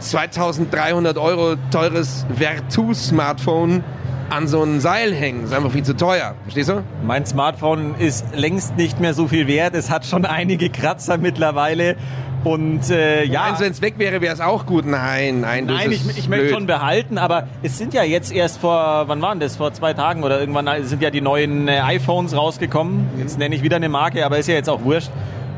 2300 0.00 1.18
Euro 1.18 1.56
teures 1.70 2.26
Vertu-Smartphone 2.34 3.82
an 4.30 4.46
so 4.46 4.62
ein 4.62 4.80
Seil 4.80 5.14
hängen. 5.14 5.42
Das 5.42 5.50
ist 5.50 5.56
einfach 5.56 5.72
viel 5.72 5.84
zu 5.84 5.96
teuer. 5.96 6.34
Verstehst 6.42 6.68
du? 6.68 6.82
Mein 7.04 7.24
Smartphone 7.26 7.94
ist 7.98 8.26
längst 8.34 8.76
nicht 8.76 9.00
mehr 9.00 9.14
so 9.14 9.26
viel 9.26 9.46
wert. 9.46 9.74
Es 9.74 9.90
hat 9.90 10.04
schon 10.04 10.24
einige 10.26 10.70
Kratzer 10.70 11.16
mittlerweile. 11.18 11.96
Und 12.44 12.88
äh, 12.90 13.24
ja, 13.24 13.46
Meinst 13.46 13.60
wenn 13.60 13.72
es 13.72 13.82
weg 13.82 13.94
wäre, 13.98 14.20
wäre 14.20 14.32
es 14.32 14.40
auch 14.40 14.64
gut? 14.64 14.86
Nein, 14.86 15.40
nein, 15.40 15.66
das 15.66 15.78
Nein, 15.78 15.90
ist 15.90 16.10
ich, 16.10 16.18
ich 16.18 16.28
möchte 16.28 16.50
schon 16.50 16.66
behalten, 16.66 17.18
aber 17.18 17.48
es 17.62 17.78
sind 17.78 17.94
ja 17.94 18.04
jetzt 18.04 18.32
erst 18.32 18.58
vor, 18.60 19.04
wann 19.08 19.20
waren 19.20 19.40
das? 19.40 19.56
Vor 19.56 19.72
zwei 19.72 19.92
Tagen 19.92 20.22
oder 20.22 20.38
irgendwann 20.38 20.84
sind 20.84 21.02
ja 21.02 21.10
die 21.10 21.20
neuen 21.20 21.66
äh, 21.66 21.80
iPhones 21.80 22.36
rausgekommen. 22.36 23.08
Jetzt 23.18 23.38
nenne 23.38 23.56
ich 23.56 23.62
wieder 23.62 23.76
eine 23.76 23.88
Marke, 23.88 24.24
aber 24.24 24.38
ist 24.38 24.46
ja 24.46 24.54
jetzt 24.54 24.70
auch 24.70 24.84
wurscht. 24.84 25.10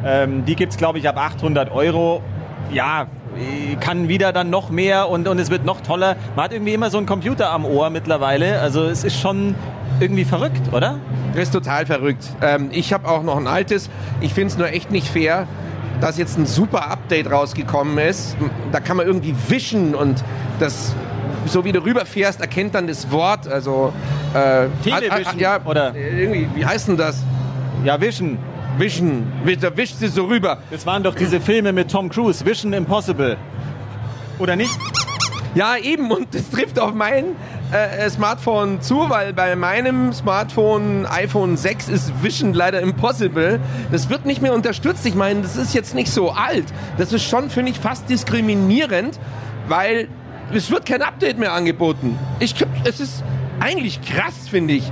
Ähm, 0.04 0.46
die 0.46 0.56
gibt's 0.56 0.78
glaube 0.78 0.98
ich, 0.98 1.06
ab 1.06 1.18
800 1.18 1.70
Euro. 1.70 2.22
Ja, 2.72 3.02
äh, 3.02 3.06
kann 3.80 4.08
wieder 4.08 4.32
dann 4.32 4.50
noch 4.50 4.70
mehr 4.70 5.08
und, 5.08 5.28
und 5.28 5.38
es 5.38 5.50
wird 5.50 5.64
noch 5.64 5.80
toller. 5.80 6.16
Man 6.36 6.44
hat 6.44 6.52
irgendwie 6.52 6.74
immer 6.74 6.90
so 6.90 6.98
einen 6.98 7.06
Computer 7.06 7.50
am 7.50 7.64
Ohr 7.64 7.90
mittlerweile. 7.90 8.60
Also 8.60 8.84
es 8.84 9.04
ist 9.04 9.18
schon 9.20 9.54
irgendwie 10.00 10.24
verrückt, 10.24 10.72
oder? 10.72 10.98
Das 11.34 11.44
ist 11.44 11.52
total 11.52 11.86
verrückt. 11.86 12.24
Ähm, 12.42 12.68
ich 12.72 12.92
habe 12.92 13.08
auch 13.08 13.22
noch 13.22 13.36
ein 13.36 13.46
altes. 13.46 13.90
Ich 14.20 14.34
finde 14.34 14.48
es 14.48 14.58
nur 14.58 14.68
echt 14.68 14.90
nicht 14.90 15.08
fair, 15.08 15.46
dass 16.00 16.18
jetzt 16.18 16.38
ein 16.38 16.46
super 16.46 16.90
Update 16.90 17.30
rausgekommen 17.30 17.98
ist. 17.98 18.36
Da 18.72 18.80
kann 18.80 18.96
man 18.96 19.06
irgendwie 19.06 19.34
wischen 19.48 19.94
und 19.94 20.24
das, 20.58 20.94
so 21.46 21.64
wie 21.64 21.72
du 21.72 21.84
rüberfährst, 21.84 22.40
erkennt 22.40 22.74
dann 22.74 22.86
das 22.86 23.10
Wort. 23.10 23.46
Also, 23.46 23.92
äh, 24.34 24.66
Television, 24.82 25.38
ja, 25.38 25.60
oder? 25.64 25.94
Irgendwie, 25.94 26.48
wie 26.54 26.64
heißt 26.64 26.88
denn 26.88 26.96
das? 26.96 27.22
Ja, 27.84 28.00
Vision. 28.00 28.38
Wischen. 28.80 29.30
Da 29.60 29.76
wischt 29.76 29.96
sie 29.98 30.08
so 30.08 30.24
rüber. 30.24 30.58
Das 30.70 30.86
waren 30.86 31.02
doch 31.02 31.14
diese 31.14 31.40
Filme 31.40 31.72
mit 31.72 31.90
Tom 31.90 32.08
Cruise, 32.08 32.44
Vision 32.44 32.72
Impossible. 32.72 33.36
Oder 34.38 34.56
nicht? 34.56 34.76
Ja, 35.54 35.76
eben, 35.76 36.10
und 36.10 36.34
das 36.34 36.48
trifft 36.48 36.78
auf 36.78 36.94
mein 36.94 37.36
äh, 37.72 38.08
Smartphone 38.08 38.80
zu, 38.80 39.10
weil 39.10 39.32
bei 39.32 39.54
meinem 39.54 40.12
Smartphone 40.12 41.06
iPhone 41.06 41.56
6 41.56 41.88
ist 41.88 42.22
Vision 42.22 42.54
leider 42.54 42.80
impossible. 42.80 43.60
Das 43.92 44.08
wird 44.08 44.24
nicht 44.24 44.40
mehr 44.40 44.54
unterstützt. 44.54 45.04
Ich 45.04 45.14
meine, 45.14 45.42
das 45.42 45.56
ist 45.56 45.74
jetzt 45.74 45.94
nicht 45.94 46.10
so 46.10 46.30
alt. 46.30 46.64
Das 46.98 47.12
ist 47.12 47.24
schon, 47.24 47.50
finde 47.50 47.72
ich, 47.72 47.78
fast 47.78 48.08
diskriminierend, 48.08 49.20
weil 49.68 50.08
es 50.54 50.70
wird 50.70 50.86
kein 50.86 51.02
Update 51.02 51.38
mehr 51.38 51.52
angeboten. 51.52 52.18
Ich, 52.38 52.54
es 52.84 53.00
ist 53.00 53.22
eigentlich 53.60 54.00
krass, 54.00 54.48
finde 54.48 54.74
ich. 54.74 54.90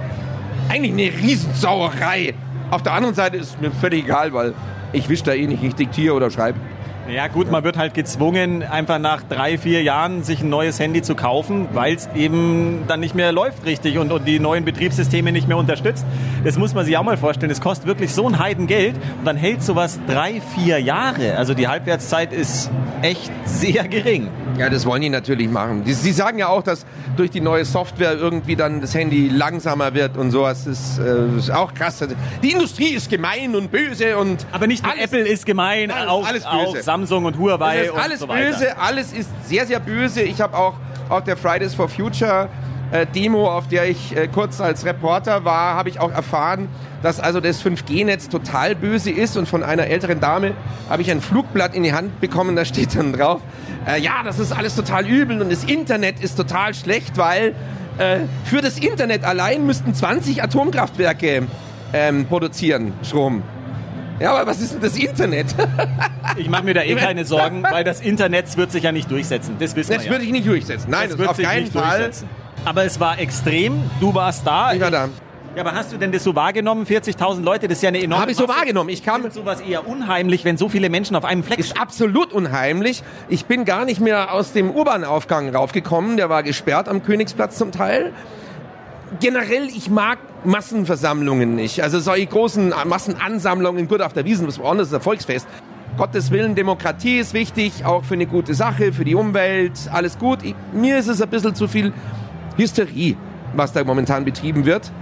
Eigentlich 0.69 0.93
eine 0.93 1.27
Riesensauerei. 1.27 2.35
Auf 2.71 2.83
der 2.83 2.93
anderen 2.93 3.15
Seite 3.15 3.39
ist 3.39 3.61
mir 3.61 3.71
völlig 3.71 4.05
egal, 4.05 4.33
weil 4.35 4.53
ich 4.93 5.09
wisch 5.09 5.23
da 5.23 5.33
eh 5.33 5.47
nicht, 5.47 5.63
ich 5.63 5.75
diktiere 5.75 6.15
oder 6.15 6.31
schreibe. 6.31 6.59
Ja 7.09 7.27
gut, 7.29 7.51
man 7.51 7.65
wird 7.65 7.79
halt 7.79 7.95
gezwungen, 7.95 8.63
einfach 8.63 8.99
nach 8.99 9.23
drei, 9.23 9.57
vier 9.57 9.83
Jahren 9.83 10.25
sich 10.25 10.43
ein 10.43 10.51
neues 10.51 10.79
Handy 10.79 11.01
zu 11.01 11.15
kaufen, 11.15 11.67
weil 11.73 11.95
es 11.95 12.07
eben 12.15 12.85
dann 12.87 13.01
nicht 13.01 13.15
mehr 13.15 13.33
läuft 13.33 13.65
richtig 13.65 13.97
und, 13.97 14.13
und 14.13 14.29
die 14.29 14.39
neuen 14.39 14.67
Betriebssysteme 14.67 15.33
nicht 15.33 15.49
mehr 15.49 15.57
unterstützt. 15.57 16.05
Das 16.45 16.59
muss 16.59 16.75
man 16.75 16.85
sich 16.85 16.99
auch 16.99 17.03
mal 17.03 17.17
vorstellen. 17.17 17.51
Es 17.51 17.63
kostet 17.63 17.87
wirklich 17.87 18.13
so 18.13 18.29
ein 18.29 18.39
Heidengeld 18.39 18.95
und 19.21 19.25
dann 19.25 19.39
hält 19.39 19.63
sowas 19.63 19.99
drei, 20.07 20.43
vier 20.55 20.81
Jahre. 20.81 21.37
Also 21.37 21.55
die 21.55 21.67
Halbwertszeit 21.67 22.31
ist 22.31 22.71
echt 23.01 23.33
sehr 23.47 23.89
gering. 23.89 24.29
Ja, 24.59 24.69
das 24.69 24.85
wollen 24.85 25.01
die 25.03 25.09
natürlich 25.09 25.49
machen. 25.49 25.85
Die, 25.85 25.95
sie 25.95 26.13
sagen 26.13 26.39
ja 26.39 26.49
auch, 26.49 26.63
dass 26.63 26.85
durch 27.17 27.31
die 27.31 27.41
neue 27.41 27.65
Software 27.65 28.15
irgendwie 28.15 28.57
dann 28.57 28.81
das 28.81 28.95
Handy 28.95 29.29
langsamer 29.29 29.95
wird 29.95 30.17
und 30.17 30.31
sowas. 30.31 30.65
Das 30.65 30.79
ist, 30.79 30.99
äh, 30.99 31.39
ist 31.39 31.51
auch 31.51 31.73
krass. 31.75 32.05
Die 32.43 32.51
Industrie 32.51 32.91
ist 32.95 33.09
gemein 33.09 33.55
und 33.55 33.71
böse 33.71 34.19
und... 34.19 34.47
Aber 34.53 34.67
nicht 34.67 34.83
nur 34.83 34.93
alles, 34.93 35.05
Apple 35.05 35.21
ist 35.21 35.47
gemein, 35.47 35.91
alles, 35.91 36.09
auch, 36.09 36.27
alles 36.27 36.45
auch 36.45 36.73
böse. 36.73 36.85
Samsung 36.99 37.27
und 37.27 37.39
Huawei 37.39 37.77
Das 37.77 37.87
ist 37.87 37.93
und 37.93 38.01
alles 38.01 38.21
so 38.21 38.29
weiter. 38.29 38.51
böse, 38.51 38.79
alles 38.79 39.13
ist 39.13 39.31
sehr, 39.45 39.67
sehr 39.67 39.81
böse. 39.81 40.23
Ich 40.23 40.41
habe 40.41 40.57
auch 40.57 40.75
auf 41.09 41.25
der 41.25 41.37
Fridays 41.37 41.75
for 41.75 41.89
Future 41.89 42.49
äh, 42.91 43.07
Demo, 43.07 43.49
auf 43.51 43.69
der 43.69 43.89
ich 43.89 44.17
äh, 44.17 44.29
kurz 44.29 44.61
als 44.61 44.85
Reporter 44.85 45.45
war, 45.45 45.75
habe 45.75 45.89
ich 45.89 46.01
auch 46.01 46.11
erfahren, 46.11 46.69
dass 47.03 47.21
also 47.21 47.41
das 47.41 47.63
5G-Netz 47.65 48.29
total 48.29 48.75
böse 48.75 49.11
ist 49.11 49.37
und 49.37 49.49
von 49.49 49.63
einer 49.63 49.87
älteren 49.87 50.21
Dame 50.21 50.55
habe 50.89 51.03
ich 51.03 51.11
ein 51.11 51.21
Flugblatt 51.21 51.75
in 51.75 51.83
die 51.83 51.93
Hand 51.93 52.21
bekommen, 52.21 52.57
da 52.57 52.65
steht 52.65 52.97
dann 52.97 53.13
drauf, 53.13 53.41
äh, 53.87 54.01
ja, 54.01 54.23
das 54.25 54.39
ist 54.39 54.53
alles 54.53 54.75
total 54.75 55.07
übel 55.07 55.41
und 55.41 55.53
das 55.53 55.65
Internet 55.65 56.21
ist 56.21 56.37
total 56.37 56.75
schlecht, 56.75 57.19
weil 57.19 57.55
äh, 57.99 58.21
für 58.45 58.63
das 58.63 58.79
Internet 58.79 59.25
allein 59.25 59.67
müssten 59.67 59.95
20 59.95 60.43
Atomkraftwerke 60.43 61.47
ähm, 61.93 62.27
produzieren 62.27 62.93
Strom. 63.03 63.43
Ja, 64.21 64.33
aber 64.35 64.51
was 64.51 64.61
ist 64.61 64.75
denn 64.75 64.81
das 64.81 64.97
Internet? 64.97 65.47
Ich 66.37 66.49
mache 66.49 66.63
mir 66.63 66.75
da 66.75 66.83
eh 66.83 66.95
keine 66.95 67.25
Sorgen, 67.25 67.63
weil 67.65 67.83
das 67.85 68.01
Internet 68.01 68.55
wird 68.57 68.71
sich 68.71 68.85
ja 68.85 68.93
nicht 68.93 69.11
durchsetzen. 69.11 69.57
Das 69.59 69.75
wissen 69.75 69.93
Das 69.93 70.03
wir 70.03 70.07
ja. 70.07 70.13
würde 70.13 70.25
ich 70.25 70.31
nicht 70.31 70.47
durchsetzen. 70.47 70.89
Nein, 70.91 71.05
das 71.05 71.11
das 71.13 71.19
wird 71.19 71.31
auf 71.31 71.37
sich 71.37 71.47
keinen 71.47 71.63
nicht 71.63 71.73
Fall. 71.73 71.83
durchsetzen. 71.99 72.29
Aber 72.65 72.85
es 72.85 73.01
war 73.01 73.19
extrem. 73.19 73.83
Du 73.99 74.15
warst 74.15 74.47
da. 74.47 74.73
Ich 74.73 74.81
war 74.81 74.91
da. 74.91 75.09
Ja, 75.57 75.63
aber 75.65 75.75
hast 75.75 75.91
du 75.93 75.97
denn 75.97 76.13
das 76.13 76.23
so 76.23 76.37
wahrgenommen? 76.37 76.85
40.000 76.87 77.43
Leute, 77.43 77.67
das 77.67 77.79
ist 77.79 77.83
ja 77.83 77.89
eine 77.89 78.01
enorme 78.01 78.21
Habe 78.23 78.31
ich 78.31 78.37
so 78.37 78.47
Masse. 78.47 78.59
wahrgenommen. 78.59 78.91
Ich 78.91 79.03
kam, 79.03 79.17
Ich 79.27 79.33
finde 79.33 79.35
sowas 79.35 79.61
eher 79.63 79.89
unheimlich, 79.89 80.45
wenn 80.45 80.57
so 80.59 80.69
viele 80.69 80.91
Menschen 80.91 81.17
auf 81.17 81.25
einem 81.25 81.43
Fleck 81.43 81.59
ist 81.59 81.81
absolut 81.81 82.33
unheimlich. 82.33 83.03
Ich 83.29 83.47
bin 83.47 83.65
gar 83.65 83.85
nicht 83.85 84.01
mehr 84.01 84.33
aus 84.33 84.53
dem 84.53 84.71
U-Bahn-Aufgang 84.71 85.53
raufgekommen. 85.55 86.17
Der 86.19 86.29
war 86.29 86.43
gesperrt 86.45 86.89
am 86.89 87.03
Königsplatz 87.03 87.57
zum 87.57 87.73
Teil. 87.73 88.13
Generell, 89.21 89.69
ich 89.69 89.89
mag 89.91 90.19
Massenversammlungen 90.45 91.55
nicht. 91.55 91.83
Also 91.83 91.99
solche 91.99 92.27
großen 92.27 92.75
Massenansammlungen, 92.87 93.89
gut 93.89 94.03
auf 94.03 94.13
der 94.13 94.25
Wiesn, 94.25 94.47
was 94.47 94.61
anderes, 94.61 94.89
ist 94.89 94.95
ein 94.95 95.01
Volksfest. 95.01 95.49
Gottes 95.97 96.31
Willen, 96.31 96.55
Demokratie 96.55 97.19
ist 97.19 97.35
wichtig, 97.35 97.85
auch 97.85 98.05
für 98.05 98.15
eine 98.15 98.27
gute 98.27 98.55
Sache, 98.55 98.93
für 98.93 99.05
die 99.05 99.15
Umwelt, 99.15 99.73
alles 99.91 100.19
gut. 100.19 100.45
Ich, 100.45 100.55
mir 100.73 100.99
ist 100.99 101.09
es 101.09 101.21
ein 101.21 101.29
bisschen 101.29 101.55
zu 101.55 101.67
viel 101.67 101.93
Hysterie, 102.57 103.17
was 103.55 103.73
da 103.73 103.83
momentan 103.83 104.25
betrieben 104.25 104.65
wird. 104.65 104.93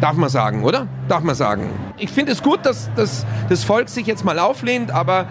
Darf 0.00 0.16
man 0.16 0.28
sagen, 0.28 0.62
oder? 0.62 0.86
Darf 1.08 1.22
man 1.22 1.34
sagen. 1.34 1.70
Ich 1.96 2.10
finde 2.10 2.32
es 2.32 2.42
gut, 2.42 2.66
dass, 2.66 2.90
dass 2.94 3.24
das 3.48 3.64
Volk 3.64 3.88
sich 3.88 4.06
jetzt 4.06 4.24
mal 4.24 4.38
auflehnt, 4.38 4.90
aber 4.90 5.26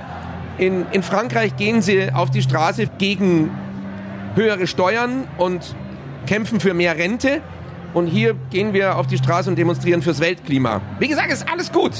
in, 0.58 0.86
in 0.92 1.04
Frankreich 1.04 1.56
gehen 1.56 1.82
sie 1.82 2.12
auf 2.12 2.32
die 2.32 2.42
Straße 2.42 2.88
gegen 2.98 3.52
höhere 4.36 4.68
Steuern 4.68 5.26
und 5.38 5.76
kämpfen 6.26 6.60
für 6.60 6.74
mehr 6.74 6.98
Rente. 6.98 7.42
Und 7.98 8.06
hier 8.06 8.36
gehen 8.52 8.74
wir 8.74 8.96
auf 8.96 9.08
die 9.08 9.18
Straße 9.18 9.50
und 9.50 9.56
demonstrieren 9.56 10.04
fürs 10.04 10.20
Weltklima. 10.20 10.82
Wie 11.00 11.08
gesagt, 11.08 11.34
ist 11.34 11.52
alles 11.52 11.72
gut. 11.72 11.94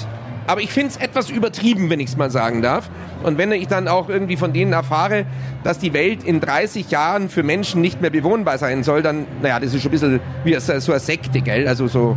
Aber 0.46 0.62
ich 0.62 0.72
finde 0.72 0.90
es 0.90 0.98
etwas 0.98 1.32
übertrieben, 1.32 1.90
wenn 1.90 2.00
ich 2.00 2.10
es 2.10 2.18
mal 2.18 2.30
sagen 2.30 2.62
darf. 2.62 2.88
Und 3.24 3.40
wenn 3.40 3.52
ich 3.52 3.68
dann 3.68 3.88
auch 3.88 4.08
irgendwie 4.08 4.38
von 4.38 4.54
denen 4.54 4.74
erfahre, 4.74 5.26
dass 5.64 5.80
die 5.80 5.94
Welt 5.94 6.24
in 6.24 6.40
30 6.40 6.92
Jahren 6.92 7.30
für 7.30 7.42
Menschen 7.42 7.82
nicht 7.82 8.00
mehr 8.00 8.12
bewohnbar 8.12 8.60
sein 8.60 8.84
soll, 8.84 9.02
dann, 9.02 9.26
naja, 9.42 9.60
das 9.60 9.74
ist 9.74 9.82
schon 9.82 9.90
ein 9.90 9.94
bisschen 9.94 10.20
wie 10.44 10.54
so 10.60 10.92
eine 10.92 11.00
Sekte, 11.00 11.42
gell? 11.42 11.68
Also 11.68 11.88
so, 11.88 12.16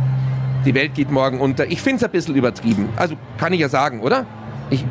die 0.63 0.75
Welt 0.75 0.93
geht 0.93 1.09
morgen 1.09 1.41
unter. 1.41 1.65
Ich 1.65 1.81
finde 1.81 1.97
es 1.97 2.03
ein 2.03 2.11
bisschen 2.11 2.35
übertrieben. 2.35 2.87
Also 2.97 3.15
kann 3.39 3.51
ich 3.51 3.61
ja 3.61 3.67
sagen, 3.67 4.01
oder? 4.01 4.27
Ich, 4.69 4.85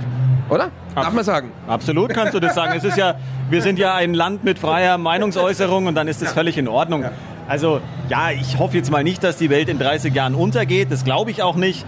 oder? 0.49 0.73
Darf 0.97 1.13
man 1.13 1.23
sagen? 1.23 1.53
Absolut 1.69 2.13
kannst 2.13 2.35
du 2.35 2.41
das 2.41 2.57
sagen. 2.57 2.73
Es 2.77 2.83
ist 2.83 2.97
ja, 2.97 3.15
wir 3.49 3.63
sind 3.63 3.79
ja 3.79 3.95
ein 3.95 4.15
Land 4.15 4.43
mit 4.43 4.59
freier 4.59 4.99
Meinungsäußerung 4.99 5.87
und 5.87 5.95
dann 5.95 6.09
ist 6.09 6.21
das 6.23 6.33
völlig 6.33 6.59
in 6.59 6.67
Ordnung. 6.67 7.05
Also 7.51 7.81
ja, 8.09 8.31
ich 8.31 8.61
hoffe 8.61 8.77
jetzt 8.77 8.93
mal 8.93 9.03
nicht, 9.03 9.25
dass 9.25 9.37
die 9.37 9.51
Welt 9.51 9.69
in 9.69 9.77
30 9.77 10.15
Jahren 10.15 10.37
untergeht. 10.37 10.93
Das 10.93 11.03
glaube 11.03 11.33
ich 11.33 11.43
auch 11.43 11.57
nicht. 11.57 11.85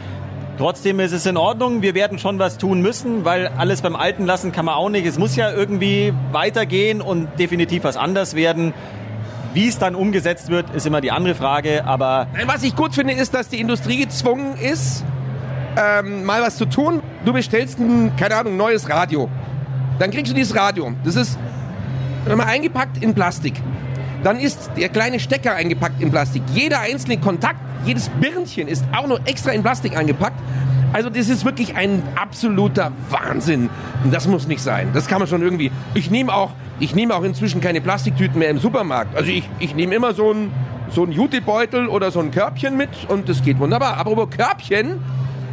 Trotzdem 0.58 0.98
ist 0.98 1.12
es 1.12 1.24
in 1.24 1.36
Ordnung. 1.36 1.82
Wir 1.82 1.94
werden 1.94 2.18
schon 2.18 2.40
was 2.40 2.58
tun 2.58 2.82
müssen, 2.82 3.24
weil 3.24 3.46
alles 3.46 3.80
beim 3.80 3.94
Alten 3.94 4.26
lassen 4.26 4.50
kann 4.50 4.64
man 4.64 4.74
auch 4.74 4.88
nicht. 4.88 5.06
Es 5.06 5.20
muss 5.20 5.36
ja 5.36 5.52
irgendwie 5.52 6.12
weitergehen 6.32 7.00
und 7.00 7.28
definitiv 7.38 7.84
was 7.84 7.96
anders 7.96 8.34
werden. 8.34 8.74
Wie 9.54 9.68
es 9.68 9.78
dann 9.78 9.94
umgesetzt 9.94 10.48
wird, 10.48 10.68
ist 10.74 10.84
immer 10.84 11.00
die 11.00 11.12
andere 11.12 11.36
Frage. 11.36 11.84
Aber 11.84 12.26
Was 12.44 12.64
ich 12.64 12.74
gut 12.74 12.92
finde, 12.96 13.12
ist, 13.14 13.32
dass 13.32 13.48
die 13.48 13.60
Industrie 13.60 13.98
gezwungen 13.98 14.56
ist, 14.56 15.04
ähm, 15.76 16.24
mal 16.24 16.42
was 16.42 16.56
zu 16.56 16.64
tun. 16.64 17.04
Du 17.24 17.32
bestellst 17.32 17.78
ein, 17.78 18.16
keine 18.16 18.34
Ahnung, 18.34 18.56
neues 18.56 18.90
Radio. 18.90 19.30
Dann 20.00 20.10
kriegst 20.10 20.32
du 20.32 20.34
dieses 20.34 20.56
Radio. 20.56 20.92
Das 21.04 21.14
ist 21.14 21.38
immer 22.28 22.46
eingepackt 22.46 23.00
in 23.00 23.14
Plastik. 23.14 23.62
Dann 24.22 24.38
ist 24.38 24.70
der 24.76 24.88
kleine 24.88 25.18
Stecker 25.20 25.54
eingepackt 25.54 26.00
in 26.00 26.10
Plastik. 26.10 26.42
Jeder 26.54 26.80
einzelne 26.80 27.18
Kontakt, 27.18 27.58
jedes 27.84 28.08
Birnchen 28.08 28.68
ist 28.68 28.84
auch 28.96 29.06
noch 29.06 29.20
extra 29.26 29.50
in 29.50 29.62
Plastik 29.62 29.96
eingepackt. 29.96 30.38
Also 30.92 31.08
das 31.08 31.28
ist 31.28 31.44
wirklich 31.44 31.74
ein 31.74 32.02
absoluter 32.14 32.92
Wahnsinn. 33.10 33.70
Und 34.04 34.12
das 34.12 34.28
muss 34.28 34.46
nicht 34.46 34.62
sein. 34.62 34.88
Das 34.92 35.06
kann 35.06 35.18
man 35.18 35.28
schon 35.28 35.42
irgendwie. 35.42 35.72
Ich 35.94 36.10
nehme 36.10 36.32
auch, 36.32 36.50
ich 36.80 36.94
nehme 36.94 37.14
auch 37.14 37.22
inzwischen 37.22 37.60
keine 37.60 37.80
Plastiktüten 37.80 38.38
mehr 38.38 38.50
im 38.50 38.58
Supermarkt. 38.58 39.16
Also 39.16 39.30
ich, 39.30 39.48
ich 39.58 39.74
nehme 39.74 39.94
immer 39.94 40.14
so 40.14 40.32
ein 40.32 40.50
so 40.90 41.04
ein 41.04 41.12
Jutebeutel 41.12 41.86
oder 41.88 42.10
so 42.10 42.20
ein 42.20 42.30
Körbchen 42.30 42.76
mit 42.76 42.90
und 43.08 43.28
das 43.28 43.42
geht 43.42 43.58
wunderbar. 43.58 43.96
Apropos 43.96 44.28
Körbchen, 44.30 44.98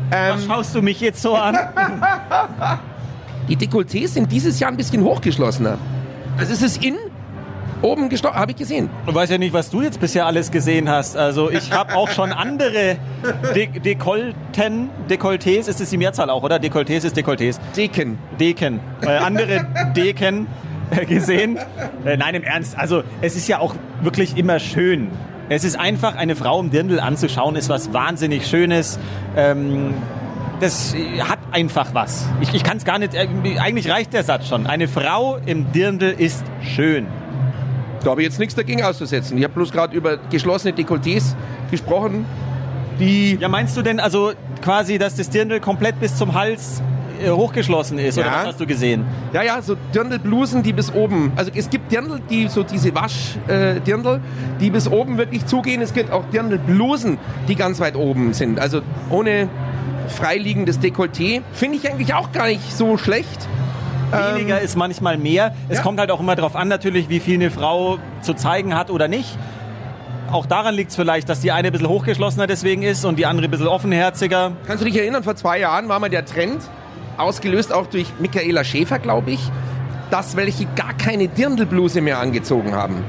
was 0.09 0.45
schaust 0.45 0.75
du 0.75 0.81
mich 0.81 0.99
jetzt 0.99 1.21
so 1.21 1.35
an? 1.35 1.57
die 3.47 3.55
Dekolletés 3.55 4.09
sind 4.09 4.31
dieses 4.31 4.59
Jahr 4.59 4.71
ein 4.71 4.77
bisschen 4.77 5.03
hochgeschlossener. 5.03 5.77
Also 6.37 6.53
es 6.53 6.61
ist 6.61 6.83
in 6.83 6.95
oben 7.81 8.09
gestochen, 8.09 8.39
habe 8.39 8.51
ich 8.51 8.57
gesehen. 8.57 8.89
Ich 9.07 9.13
weiß 9.13 9.29
ja 9.29 9.37
nicht, 9.37 9.53
was 9.53 9.69
du 9.69 9.81
jetzt 9.81 9.99
bisher 9.99 10.25
alles 10.25 10.51
gesehen 10.51 10.89
hast. 10.89 11.15
Also 11.17 11.49
ich 11.49 11.71
habe 11.71 11.95
auch 11.95 12.09
schon 12.09 12.31
andere 12.31 12.97
De 13.55 13.67
Dekolten, 13.67 14.89
Dekolletés, 15.09 15.67
ist 15.67 15.81
es 15.81 15.89
die 15.89 15.97
Mehrzahl 15.97 16.29
auch, 16.29 16.43
oder? 16.43 16.57
Dekolletés 16.57 17.05
ist 17.05 17.17
Dekolletés. 17.17 17.59
Deken. 17.75 18.17
Deken. 18.39 18.79
Äh, 19.01 19.17
andere 19.17 19.65
Deken 19.95 20.47
äh, 20.91 21.05
gesehen. 21.05 21.57
Äh, 22.05 22.17
nein, 22.17 22.35
im 22.35 22.43
Ernst. 22.43 22.77
Also 22.77 23.03
es 23.21 23.35
ist 23.35 23.47
ja 23.47 23.59
auch 23.59 23.75
wirklich 24.01 24.37
immer 24.37 24.59
schön. 24.59 25.09
Es 25.49 25.63
ist 25.63 25.79
einfach, 25.79 26.15
eine 26.15 26.35
Frau 26.35 26.59
im 26.59 26.69
Dirndl 26.69 26.99
anzuschauen, 26.99 27.55
ist 27.55 27.69
was 27.69 27.91
wahnsinnig 27.91 28.45
Schönes. 28.45 28.99
Ähm, 29.35 29.95
das 30.59 30.93
hat 31.21 31.39
einfach 31.51 31.93
was. 31.93 32.27
Ich, 32.41 32.53
ich 32.53 32.63
kann 32.63 32.77
es 32.77 32.85
gar 32.85 32.99
nicht, 32.99 33.13
äh, 33.13 33.27
eigentlich 33.59 33.89
reicht 33.89 34.13
der 34.13 34.23
Satz 34.23 34.47
schon. 34.47 34.67
Eine 34.67 34.87
Frau 34.87 35.37
im 35.45 35.71
Dirndl 35.71 36.13
ist 36.17 36.43
schön. 36.61 37.07
Da 38.03 38.11
habe 38.11 38.21
ich 38.21 38.27
jetzt 38.27 38.39
nichts 38.39 38.55
dagegen 38.55 38.83
auszusetzen. 38.83 39.37
Ich 39.37 39.43
habe 39.43 39.53
bloß 39.53 39.71
gerade 39.71 39.95
über 39.95 40.17
geschlossene 40.29 40.73
Dekolletés 40.73 41.35
gesprochen, 41.71 42.25
die 42.99 43.37
Ja, 43.39 43.47
meinst 43.49 43.75
du 43.77 43.81
denn 43.81 43.99
also 43.99 44.31
quasi, 44.61 44.97
dass 44.97 45.15
das 45.15 45.29
Dirndl 45.29 45.59
komplett 45.59 45.99
bis 45.99 46.15
zum 46.15 46.33
Hals 46.33 46.81
äh, 47.23 47.29
hochgeschlossen 47.29 47.97
ist? 47.99 48.17
Oder 48.17 48.27
Ja. 48.27 48.33
was 48.39 48.45
hast 48.47 48.59
du 48.61 48.65
gesehen? 48.65 49.03
Ja, 49.33 49.43
ja, 49.43 49.61
so 49.61 49.75
Dirndlblusen, 49.93 50.63
die 50.63 50.73
bis 50.73 50.93
oben. 50.93 51.31
Also 51.35 51.51
es 51.53 51.69
gibt 51.69 51.91
Dirndl, 51.91 52.19
die 52.29 52.47
so 52.47 52.63
diese 52.63 52.93
Wasch-Dirndl, 52.95 54.15
äh, 54.15 54.19
die 54.61 54.69
bis 54.69 54.87
oben 54.87 55.17
wirklich 55.17 55.45
zugehen. 55.45 55.81
Es 55.81 55.93
gibt 55.93 56.11
auch 56.11 56.23
Dirndlblusen, 56.31 57.17
die 57.47 57.55
ganz 57.55 57.79
weit 57.79 57.95
oben 57.95 58.33
sind. 58.33 58.59
Also 58.59 58.81
ohne 59.09 59.49
freiliegendes 60.07 60.79
Dekolleté. 60.79 61.41
Finde 61.53 61.77
ich 61.77 61.89
eigentlich 61.91 62.13
auch 62.13 62.31
gar 62.31 62.47
nicht 62.47 62.73
so 62.75 62.97
schlecht. 62.97 63.47
Weniger 64.11 64.59
ist 64.59 64.75
manchmal 64.75 65.17
mehr. 65.17 65.53
Es 65.67 65.77
ja. 65.77 65.83
kommt 65.83 65.99
halt 65.99 66.11
auch 66.11 66.19
immer 66.19 66.35
darauf 66.35 66.55
an, 66.55 66.67
natürlich, 66.67 67.09
wie 67.09 67.19
viel 67.19 67.35
eine 67.35 67.51
Frau 67.51 67.99
zu 68.21 68.33
zeigen 68.33 68.75
hat 68.75 68.89
oder 68.89 69.07
nicht. 69.07 69.37
Auch 70.31 70.45
daran 70.45 70.75
liegt 70.75 70.91
es 70.91 70.95
vielleicht, 70.95 71.27
dass 71.27 71.39
die 71.41 71.51
eine 71.51 71.69
ein 71.69 71.71
bisschen 71.71 71.89
hochgeschlossener 71.89 72.45
deswegen 72.45 72.83
ist 72.83 73.03
und 73.03 73.17
die 73.17 73.25
andere 73.25 73.47
ein 73.47 73.51
bisschen 73.51 73.67
offenherziger. 73.67 74.51
Kannst 74.67 74.81
du 74.83 74.85
dich 74.85 74.97
erinnern, 74.97 75.23
vor 75.23 75.35
zwei 75.35 75.59
Jahren 75.59 75.89
war 75.89 75.99
mal 75.99 76.09
der 76.09 76.25
Trend, 76.25 76.61
ausgelöst 77.17 77.73
auch 77.73 77.87
durch 77.87 78.07
Michaela 78.19 78.63
Schäfer, 78.63 78.99
glaube 78.99 79.31
ich, 79.31 79.39
dass 80.11 80.35
welche 80.35 80.65
gar 80.75 80.93
keine 80.93 81.27
Dirndlbluse 81.27 82.01
mehr 82.01 82.19
angezogen 82.19 82.73
haben. 82.73 83.03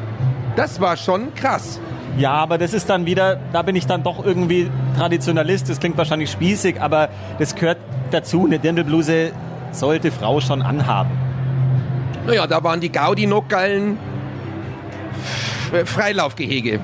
Das 0.56 0.80
war 0.80 0.96
schon 0.96 1.34
krass. 1.34 1.78
Ja, 2.16 2.32
aber 2.32 2.58
das 2.58 2.74
ist 2.74 2.90
dann 2.90 3.06
wieder, 3.06 3.38
da 3.52 3.62
bin 3.62 3.76
ich 3.76 3.86
dann 3.86 4.02
doch 4.02 4.24
irgendwie 4.24 4.70
Traditionalist. 4.96 5.68
Das 5.68 5.78
klingt 5.78 5.96
wahrscheinlich 5.96 6.30
spießig, 6.30 6.80
aber 6.80 7.08
das 7.38 7.54
gehört 7.54 7.78
dazu. 8.10 8.46
Eine 8.46 8.58
Dirndlbluse 8.58 9.32
sollte 9.72 10.10
Frau 10.10 10.40
schon 10.40 10.62
anhaben. 10.62 11.10
Naja, 12.26 12.46
da 12.46 12.62
waren 12.62 12.80
die 12.80 12.90
Gaudi-Nocgallen 12.92 13.98
F- 15.72 15.88
Freilaufgehege. 15.90 16.80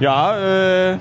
Ja, 0.00 0.36
äh, 0.92 0.98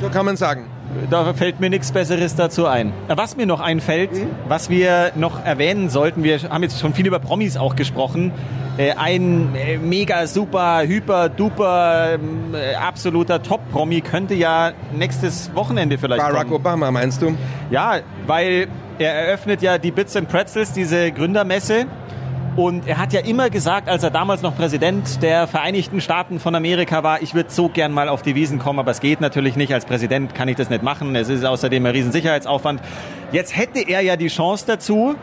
So 0.00 0.08
kann 0.10 0.26
man 0.26 0.36
sagen. 0.36 0.66
Da 1.10 1.32
fällt 1.34 1.60
mir 1.60 1.70
nichts 1.70 1.92
Besseres 1.92 2.34
dazu 2.34 2.66
ein. 2.66 2.92
Was 3.08 3.36
mir 3.36 3.46
noch 3.46 3.60
einfällt, 3.60 4.12
mhm. 4.12 4.28
was 4.48 4.70
wir 4.70 5.12
noch 5.14 5.44
erwähnen 5.44 5.90
sollten, 5.90 6.22
wir 6.22 6.38
haben 6.38 6.62
jetzt 6.62 6.80
schon 6.80 6.94
viel 6.94 7.06
über 7.06 7.18
Promis 7.18 7.56
auch 7.56 7.76
gesprochen. 7.76 8.32
Äh, 8.78 8.92
ein 8.92 9.54
äh, 9.56 9.76
mega 9.76 10.26
super, 10.26 10.82
hyper, 10.82 11.28
duper, 11.28 12.18
äh, 12.52 12.74
absoluter 12.76 13.42
Top-Promi 13.42 14.02
könnte 14.02 14.34
ja 14.34 14.72
nächstes 14.96 15.52
Wochenende 15.54 15.98
vielleicht 15.98 16.22
Barack 16.22 16.42
kommen. 16.42 16.54
Obama, 16.54 16.90
meinst 16.90 17.20
du? 17.20 17.36
Ja, 17.70 17.98
weil 18.26 18.68
er 18.98 19.14
eröffnet 19.14 19.62
ja 19.62 19.78
die 19.78 19.90
Bits 19.90 20.14
and 20.16 20.28
Pretzels, 20.28 20.72
diese 20.72 21.10
Gründermesse. 21.10 21.86
Und 22.58 22.88
er 22.88 22.98
hat 22.98 23.12
ja 23.12 23.20
immer 23.20 23.50
gesagt, 23.50 23.88
als 23.88 24.02
er 24.02 24.10
damals 24.10 24.42
noch 24.42 24.56
Präsident 24.56 25.22
der 25.22 25.46
Vereinigten 25.46 26.00
Staaten 26.00 26.40
von 26.40 26.56
Amerika 26.56 27.04
war, 27.04 27.22
ich 27.22 27.32
würde 27.32 27.50
so 27.52 27.68
gern 27.68 27.92
mal 27.92 28.08
auf 28.08 28.22
die 28.22 28.34
Wiesen 28.34 28.58
kommen, 28.58 28.80
aber 28.80 28.90
es 28.90 28.98
geht 28.98 29.20
natürlich 29.20 29.54
nicht. 29.54 29.72
Als 29.72 29.84
Präsident 29.84 30.34
kann 30.34 30.48
ich 30.48 30.56
das 30.56 30.68
nicht 30.68 30.82
machen. 30.82 31.14
Es 31.14 31.28
ist 31.28 31.44
außerdem 31.44 31.86
ein 31.86 31.92
Riesensicherheitsaufwand. 31.92 32.80
Jetzt 33.30 33.56
hätte 33.56 33.78
er 33.78 34.00
ja 34.00 34.16
die 34.16 34.26
Chance 34.26 34.64
dazu. 34.66 35.14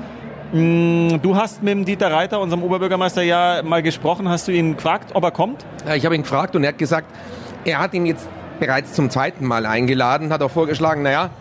Mm, 0.53 1.17
du 1.21 1.35
hast 1.35 1.61
mit 1.61 1.73
dem 1.73 1.83
Dieter 1.83 2.09
Reiter, 2.09 2.39
unserem 2.39 2.63
Oberbürgermeister, 2.63 3.21
ja 3.21 3.61
mal 3.65 3.83
gesprochen. 3.83 4.29
Hast 4.29 4.47
du 4.47 4.53
ihn 4.53 4.77
gefragt, 4.77 5.11
ob 5.13 5.25
er 5.25 5.31
kommt? 5.31 5.65
Ja, 5.85 5.95
ich 5.95 6.05
habe 6.05 6.15
ihn 6.15 6.21
gefragt 6.21 6.55
und 6.55 6.63
er 6.63 6.69
hat 6.69 6.77
gesagt, 6.77 7.07
er 7.65 7.79
hat 7.79 7.93
ihn 7.93 8.05
jetzt 8.05 8.29
bereits 8.61 8.93
zum 8.93 9.09
zweiten 9.09 9.43
Mal 9.45 9.65
eingeladen, 9.65 10.31
hat 10.31 10.41
auch 10.41 10.51
vorgeschlagen, 10.51 11.03
naja, 11.03 11.31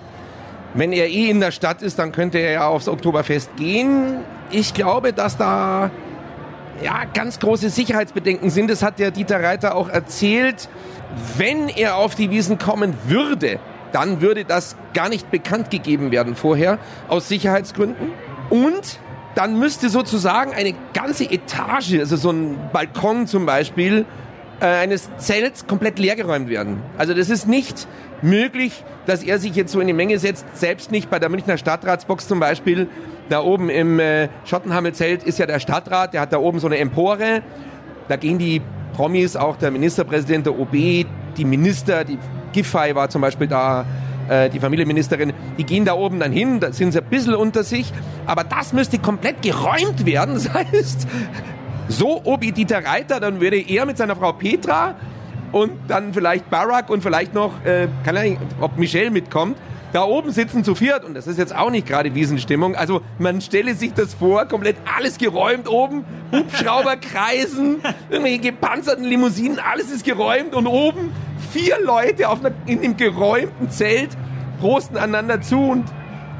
wenn 0.75 0.93
er 0.93 1.07
eh 1.07 1.31
in 1.31 1.39
der 1.39 1.53
Stadt 1.53 1.83
ist, 1.83 2.01
dann 2.01 2.11
könnte 2.11 2.39
er 2.39 2.51
ja 2.51 2.67
aufs 2.67 2.89
Oktoberfest 2.89 3.57
gehen. 3.57 4.25
Ich 4.51 4.75
glaube, 4.75 5.13
dass 5.13 5.37
da 5.37 5.91
ja, 6.83 7.05
ganz 7.13 7.39
große 7.39 7.71
Sicherheitsbedenken 7.71 8.51
sind. 8.51 8.71
Das 8.71 8.83
hat 8.83 8.99
der 8.99 9.11
Dieter 9.11 9.43
Reiter 9.43 9.75
auch 9.75 9.89
erzählt. 9.89 10.69
Wenn 11.37 11.69
er 11.69 11.97
auf 11.97 12.15
die 12.15 12.31
Wiesen 12.31 12.59
kommen 12.59 12.95
würde, 13.07 13.61
dann 13.93 14.21
würde 14.21 14.45
das 14.45 14.77
gar 14.93 15.09
nicht 15.09 15.31
bekannt 15.31 15.71
gegeben 15.71 16.11
werden 16.11 16.35
vorher, 16.35 16.79
aus 17.09 17.29
Sicherheitsgründen. 17.29 18.11
Und 18.51 18.99
dann 19.37 19.59
müsste 19.59 19.89
sozusagen 19.89 20.53
eine 20.53 20.75
ganze 20.93 21.25
Etage, 21.25 21.99
also 21.99 22.17
so 22.17 22.31
ein 22.31 22.59
Balkon 22.73 23.27
zum 23.27 23.47
Beispiel, 23.47 24.05
äh, 24.61 24.67
eines 24.67 25.11
Zelts 25.19 25.67
komplett 25.67 25.99
leergeräumt 25.99 26.49
werden. 26.49 26.83
Also 26.99 27.15
das 27.15 27.31
ist 27.31 27.47
nicht 27.47 27.87
möglich, 28.23 28.85
dass 29.07 29.23
er 29.23 29.39
sich 29.39 29.55
jetzt 29.55 29.73
so 29.73 29.81
in 29.81 29.87
die 29.87 29.93
Menge 29.93 30.19
setzt, 30.19 30.47
selbst 30.55 30.91
nicht 30.91 31.11
bei 31.11 31.19
der 31.19 31.29
Münchner 31.29 31.59
Stadtratsbox 31.59 32.27
zum 32.29 32.41
Beispiel. 32.41 32.89
Da 33.29 33.41
oben 33.43 33.71
im 33.71 33.99
äh, 33.99 34.29
Schottenhamel-Zelt 34.45 35.23
ist 35.23 35.39
ja 35.39 35.47
der 35.47 35.59
Stadtrat, 35.59 36.13
der 36.13 36.21
hat 36.21 36.33
da 36.33 36.39
oben 36.39 36.59
so 36.59 36.67
eine 36.67 36.79
Empore. 36.79 37.43
Da 38.09 38.17
gehen 38.17 38.39
die 38.39 38.61
Promis, 38.95 39.35
auch 39.35 39.57
der 39.57 39.71
Ministerpräsident, 39.71 40.47
der 40.47 40.59
OB, 40.59 40.73
die 40.73 41.45
Minister, 41.45 42.05
die 42.05 42.19
Giffey 42.53 42.95
war 42.95 43.09
zum 43.09 43.23
Beispiel 43.23 43.47
da, 43.47 43.87
äh, 44.29 44.51
die 44.51 44.61
Familienministerin, 44.61 45.33
die 45.59 45.65
gehen 45.65 45.85
da 45.85 45.95
oben 45.95 46.21
dann 46.21 46.33
hin, 46.33 46.61
da 46.61 46.73
sind 46.73 46.93
sie 46.93 47.01
ein 47.01 47.09
bisschen 47.09 47.35
unter 47.35 47.65
sich. 47.65 47.93
Aber 48.27 48.45
das 48.45 48.73
müsste 48.73 48.99
komplett 48.99 49.43
geräumt 49.43 50.07
werden. 50.07 50.35
Das 50.45 50.53
heißt, 50.53 51.09
so 51.89 52.21
Obi 52.25 52.53
Dieter 52.53 52.85
Reiter, 52.85 53.21
dann 53.21 53.41
würde 53.41 53.57
er 53.59 53.87
mit 53.87 53.97
seiner 53.97 54.17
Frau 54.17 54.33
Petra 54.33 54.95
und 55.53 55.73
dann 55.89 56.13
vielleicht 56.13 56.49
Barack 56.51 56.91
und 56.91 57.03
vielleicht 57.03 57.35
noch, 57.35 57.65
äh, 57.65 57.89
kann 58.05 58.17
ich, 58.17 58.39
ob 58.61 58.77
Michelle 58.79 59.11
mitkommt. 59.11 59.57
Da 59.95 60.03
oben 60.03 60.33
sitzen 60.33 60.65
zu 60.65 60.75
viert 60.75 61.05
und 61.05 61.15
das 61.15 61.29
ist 61.29 61.39
jetzt 61.39 61.55
auch 61.55 61.71
nicht 61.71 61.87
gerade 61.87 62.17
Wiesenstimmung. 62.17 62.75
Also 62.75 63.01
man 63.21 63.41
stelle 63.41 63.77
sich 63.77 63.93
das 63.95 64.13
vor, 64.13 64.45
komplett 64.47 64.75
alles 64.93 65.19
geräumt 65.19 65.69
oben, 65.69 66.05
Hubschrauber 66.33 66.97
kreisen, 66.97 67.77
irgendwelche 68.11 68.41
gepanzerten 68.41 69.05
Limousinen, 69.05 69.61
alles 69.61 69.93
ist 69.93 70.05
geräumt 70.05 70.53
und 70.53 70.67
oben 70.67 71.13
vier 71.53 71.77
Leute 71.81 72.29
auf 72.29 72.45
einer, 72.45 72.53
in 72.67 72.83
dem 72.83 72.97
geräumten 72.97 73.71
Zelt 73.71 74.11
prosten 74.59 74.97
einander 74.97 75.41
zu 75.41 75.61
und 75.61 75.85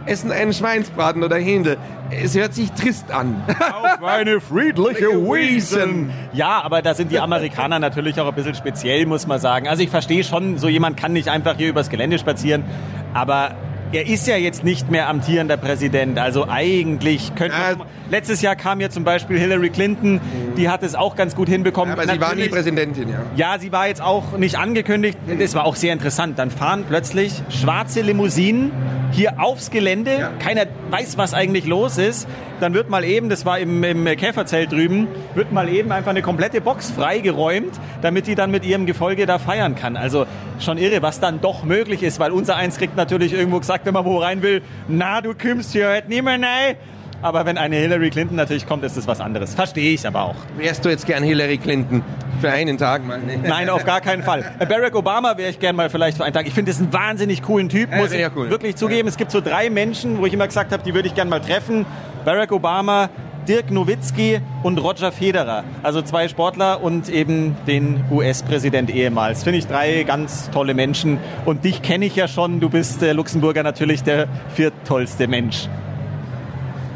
essen 0.05 0.33
einen 0.33 0.53
Schweinsbraten 0.53 1.23
oder 1.23 1.37
Händel. 1.37 1.77
Es 2.23 2.37
hört 2.37 2.55
sich 2.55 2.71
trist 2.73 3.11
an. 3.11 3.43
Auf 3.49 4.03
eine 4.03 4.41
friedliche 4.41 5.09
Wiesen. 5.09 6.11
Ja, 6.33 6.63
aber 6.63 6.83
da 6.83 6.95
sind 6.95 7.11
die 7.11 7.19
Amerikaner 7.19 7.79
natürlich 7.79 8.21
auch 8.21 8.29
ein 8.29 8.35
bisschen 8.35 8.55
speziell, 8.55 9.07
muss 9.07 9.27
man 9.27 9.41
sagen. 9.41 9.69
Also 9.69 9.83
ich 9.83 9.91
verstehe 9.91 10.25
schon, 10.25 10.59
so 10.59 10.69
jemand 10.69 10.97
kann 10.97 11.13
nicht 11.13 11.29
einfach 11.29 11.57
hier 11.57 11.69
übers 11.69 11.91
Gelände 11.91 12.19
spazieren, 12.19 12.65
aber 13.13 13.57
er 13.93 14.07
ist 14.09 14.27
ja 14.27 14.37
jetzt 14.37 14.65
nicht 14.65 14.91
mehr 14.91 15.09
amtierender 15.09 15.57
Präsident. 15.57 16.19
Also 16.19 16.49
eigentlich 16.49 17.35
könnte 17.35 17.57
man, 17.79 17.87
Letztes 18.15 18.43
Jahr 18.43 18.55
kam 18.55 18.81
ja 18.81 18.91
zum 18.91 19.03
Beispiel 19.03 19.37
Hillary 19.41 19.71
Clinton, 19.71 20.21
die 20.57 20.69
hat 20.69 20.85
es 20.85 20.95
auch 20.95 21.17
ganz 21.17 21.35
gut 21.35 21.49
hinbekommen. 21.49 21.95
aber 21.95 22.07
sie 22.07 22.21
war 22.21 22.37
nie 22.37 22.49
Präsidentin, 22.49 23.09
ja. 23.09 23.23
Ja, 23.35 23.59
sie 23.59 23.73
war 23.73 23.89
jetzt 23.89 24.01
auch 24.01 24.39
nicht 24.39 24.57
angekündigt. 24.57 25.19
Das 25.41 25.57
war 25.57 25.65
auch 25.65 25.75
sehr 25.75 25.93
interessant. 25.93 26.39
Dann 26.39 26.53
fahren 26.53 26.85
plötzlich 26.89 27.43
schwarze 27.49 28.03
Limousinen 28.03 28.71
hier 29.11 29.41
aufs 29.41 29.73
Gelände. 29.73 30.17
Ja. 30.17 30.31
Keiner 30.39 30.67
weiß, 30.91 31.19
was 31.19 31.35
eigentlich 31.35 31.67
los 31.67 31.99
ist. 31.99 32.29
Dann 32.61 32.73
wird 32.73 32.89
mal 32.89 33.03
eben, 33.03 33.31
das 33.31 33.45
war 33.47 33.59
im, 33.59 33.83
im 33.83 34.05
Käferzelt 34.05 34.71
drüben, 34.71 35.09
wird 35.35 35.51
mal 35.51 35.69
eben 35.69 35.91
einfach 35.91 36.11
eine 36.11 36.23
komplette 36.23 36.61
Box 36.61 36.93
freigeräumt, 36.93 37.81
damit 38.01 38.29
die 38.29 38.37
dann 38.37 38.53
mit 38.53 38.65
ihrem 38.65 38.87
Gefolge 38.87 39.27
da 39.27 39.41
feiern 39.41 39.75
kann. 39.75 39.97
Also 39.97 40.25
schon 40.61 40.79
irre, 40.79 41.03
was 41.03 41.19
dann 41.19 41.41
doch 41.41 41.65
möglich 41.65 42.05
ist, 42.05 42.21
weil 42.21 42.31
unser 42.31 42.55
Eins 42.55 42.79
kriegt 42.79 42.97
natürlich 42.97 43.33
irgendwo 43.33 43.59
gesagt, 43.59 43.87
wenn 43.87 43.95
man 43.95 44.05
wo 44.05 44.19
rein 44.19 44.41
will, 44.43 44.63
na, 44.87 45.21
du 45.21 45.35
kommst 45.35 45.73
hier 45.73 46.01
nicht 46.07 46.23
mehr 46.23 46.35
rein. 46.35 46.77
Aber 47.23 47.47
wenn 47.47 47.59
eine 47.59 47.77
Hillary 47.77 48.11
Clinton 48.11 48.37
natürlich 48.37 48.67
kommt, 48.67 48.85
ist 48.85 48.97
das 48.97 49.07
was 49.07 49.21
anderes. 49.21 49.55
Verstehe 49.55 49.93
ich 49.93 50.07
aber 50.07 50.23
auch. 50.23 50.37
Wärst 50.57 50.85
du 50.85 50.89
jetzt 50.89 51.07
gern 51.07 51.23
Hillary 51.23 51.59
Clinton? 51.59 52.03
Für 52.41 52.51
einen 52.51 52.77
Tag 52.77 53.07
mal? 53.07 53.19
Nee. 53.19 53.39
Nein, 53.43 53.71
auf 53.71 53.85
gar 53.85 54.01
keinen 54.01 54.23
Fall. 54.23 54.45
Barack 54.59 54.95
Obama 54.95 55.37
wäre 55.37 55.51
ich 55.51 55.59
gern 55.59 55.77
mal 55.77 55.89
vielleicht 55.89 56.19
für 56.19 56.25
einen 56.25 56.35
Tag. 56.35 56.47
Ich 56.47 56.53
finde 56.53 56.73
das 56.73 56.81
einen 56.81 56.93
wahnsinnig 56.93 57.43
coolen 57.43 57.69
Typ, 57.69 57.95
muss 57.95 58.13
ja, 58.13 58.29
ich 58.29 58.37
cool. 58.37 58.51
wirklich 58.51 58.77
zugeben. 58.77 59.09
Es 59.09 59.17
gibt 59.17 59.31
so 59.31 59.41
drei 59.41 59.71
Menschen, 59.71 60.19
wo 60.19 60.27
ich 60.27 60.33
immer 60.35 60.47
gesagt 60.47 60.73
habe, 60.73 60.83
die 60.83 60.95
würde 60.95 61.09
ich 61.09 61.15
gern 61.15 61.29
mal 61.29 61.41
treffen. 61.41 61.87
Barack 62.25 62.53
Obama, 62.53 63.09
Dirk 63.49 63.71
Nowitzki 63.71 64.41
und 64.63 64.79
Roger 64.79 65.13
Federer. 65.13 65.65
Also 65.83 66.03
zwei 66.03 66.29
Sportler 66.29 66.83
und 66.83 67.09
eben 67.09 67.57
den 67.67 68.05
US-Präsident 68.11 68.91
ehemals. 68.95 69.45
Finde 69.45 69.59
ich 69.59 69.67
drei 69.67 70.03
ganz 70.05 70.51
tolle 70.51 70.75
Menschen. 70.75 71.19
Und 71.45 71.65
dich 71.65 71.83
kenne 71.83 72.07
ich 72.07 72.17
ja 72.17 72.29
schon. 72.29 72.61
Du 72.61 72.69
bist 72.69 73.03
äh, 73.03 73.13
Luxemburger 73.13 73.63
natürlich 73.63 74.03
der 74.03 74.29
vierttollste 74.55 75.29
Mensch. 75.29 75.69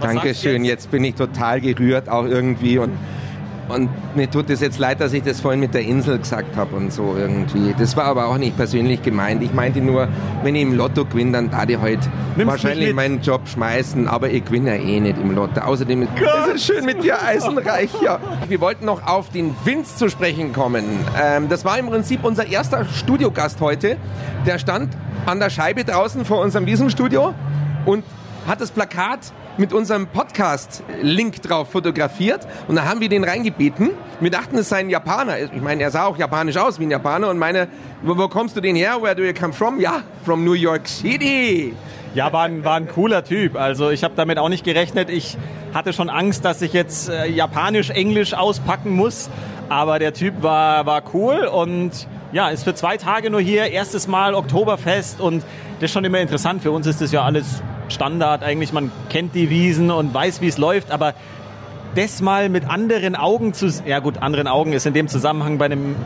Dankeschön, 0.00 0.64
jetzt? 0.64 0.84
jetzt 0.84 0.90
bin 0.90 1.04
ich 1.04 1.14
total 1.14 1.60
gerührt 1.60 2.08
auch 2.08 2.24
irgendwie 2.24 2.78
und 2.78 2.92
und 3.68 3.90
mir 4.16 4.30
tut 4.30 4.48
es 4.50 4.60
jetzt 4.60 4.78
leid, 4.78 5.00
dass 5.00 5.12
ich 5.12 5.22
das 5.22 5.40
vorhin 5.40 5.60
mit 5.60 5.74
der 5.74 5.82
Insel 5.82 6.18
gesagt 6.18 6.56
habe 6.56 6.74
und 6.74 6.92
so 6.92 7.14
irgendwie. 7.16 7.74
Das 7.78 7.96
war 7.96 8.04
aber 8.04 8.26
auch 8.26 8.38
nicht 8.38 8.56
persönlich 8.56 9.02
gemeint. 9.02 9.42
Ich 9.42 9.52
meinte 9.52 9.80
nur, 9.80 10.08
wenn 10.42 10.54
ich 10.54 10.62
im 10.62 10.74
Lotto 10.74 11.04
gewinne, 11.04 11.32
dann 11.32 11.50
da 11.50 11.64
ich 11.64 11.78
heute 11.78 12.08
wahrscheinlich 12.36 12.94
meinen 12.94 13.20
Job 13.20 13.46
schmeißen, 13.46 14.08
aber 14.08 14.30
ich 14.30 14.44
gewinne 14.44 14.76
ja 14.76 14.82
eh 14.82 15.00
nicht 15.00 15.18
im 15.18 15.34
Lotto. 15.34 15.60
Außerdem 15.60 16.02
ist 16.02 16.10
es 16.54 16.64
schön 16.64 16.84
mit 16.84 17.02
dir, 17.02 17.22
Eisenreich. 17.22 17.90
Ja. 18.02 18.18
Wir 18.48 18.60
wollten 18.60 18.86
noch 18.86 19.06
auf 19.06 19.28
den 19.30 19.54
Vince 19.64 19.96
zu 19.96 20.08
sprechen 20.08 20.52
kommen. 20.52 20.84
Ähm, 21.20 21.48
das 21.48 21.64
war 21.64 21.78
im 21.78 21.88
Prinzip 21.88 22.24
unser 22.24 22.46
erster 22.46 22.86
Studiogast 22.86 23.60
heute. 23.60 23.98
Der 24.46 24.58
stand 24.58 24.96
an 25.26 25.40
der 25.40 25.50
Scheibe 25.50 25.84
draußen 25.84 26.24
vor 26.24 26.40
unserem 26.40 26.64
Wiesenstudio 26.64 27.34
und 27.84 28.02
hat 28.46 28.62
das 28.62 28.70
Plakat 28.70 29.32
mit 29.58 29.72
unserem 29.72 30.06
Podcast-Link 30.06 31.42
drauf 31.42 31.70
fotografiert 31.70 32.46
und 32.68 32.76
da 32.76 32.84
haben 32.84 33.00
wir 33.00 33.08
den 33.08 33.24
reingebeten. 33.24 33.90
Wir 34.20 34.30
dachten, 34.30 34.56
es 34.56 34.68
sei 34.68 34.78
ein 34.78 34.90
Japaner. 34.90 35.38
Ich 35.38 35.60
meine, 35.60 35.82
er 35.82 35.90
sah 35.90 36.06
auch 36.06 36.16
japanisch 36.16 36.56
aus 36.56 36.78
wie 36.78 36.84
ein 36.84 36.90
Japaner 36.90 37.28
und 37.28 37.38
meine, 37.38 37.68
wo, 38.02 38.16
wo 38.16 38.28
kommst 38.28 38.56
du 38.56 38.60
denn 38.60 38.76
her? 38.76 39.02
Where 39.02 39.16
do 39.16 39.24
you 39.24 39.34
come 39.34 39.52
from? 39.52 39.80
Ja, 39.80 40.02
from 40.24 40.44
New 40.44 40.52
York 40.52 40.86
City. 40.86 41.74
Ja, 42.14 42.32
war 42.32 42.44
ein, 42.44 42.64
war 42.64 42.76
ein 42.76 42.88
cooler 42.88 43.24
Typ. 43.24 43.56
Also 43.56 43.90
ich 43.90 44.04
habe 44.04 44.14
damit 44.16 44.38
auch 44.38 44.48
nicht 44.48 44.64
gerechnet. 44.64 45.10
Ich 45.10 45.36
hatte 45.74 45.92
schon 45.92 46.08
Angst, 46.08 46.44
dass 46.44 46.62
ich 46.62 46.72
jetzt 46.72 47.08
äh, 47.08 47.26
Japanisch, 47.26 47.90
Englisch 47.90 48.34
auspacken 48.34 48.94
muss. 48.94 49.28
Aber 49.68 49.98
der 49.98 50.14
Typ 50.14 50.42
war, 50.42 50.86
war 50.86 51.02
cool 51.12 51.46
und 51.46 52.06
ja, 52.32 52.48
ist 52.48 52.64
für 52.64 52.74
zwei 52.74 52.96
Tage 52.96 53.30
nur 53.30 53.40
hier. 53.40 53.70
Erstes 53.70 54.06
Mal 54.06 54.34
Oktoberfest 54.34 55.20
und 55.20 55.42
das 55.80 55.86
ist 55.86 55.92
schon 55.92 56.04
immer 56.04 56.20
interessant. 56.20 56.62
Für 56.62 56.70
uns 56.70 56.86
ist 56.86 57.00
das 57.00 57.12
ja 57.12 57.22
alles 57.24 57.62
Standard 57.88 58.42
eigentlich, 58.42 58.72
man 58.72 58.90
kennt 59.08 59.34
die 59.34 59.50
Wiesen 59.50 59.90
und 59.90 60.12
weiß, 60.12 60.40
wie 60.40 60.48
es 60.48 60.58
läuft, 60.58 60.90
aber 60.90 61.14
das 61.94 62.20
mal 62.20 62.48
mit 62.48 62.68
anderen 62.68 63.16
Augen 63.16 63.54
zu, 63.54 63.66
ja 63.86 63.98
gut, 63.98 64.18
anderen 64.18 64.46
Augen 64.46 64.72
ist 64.72 64.86
in 64.86 64.94
dem 64.94 65.08
Zusammenhang 65.08 65.58
bei 65.58 65.66
einem 65.66 65.96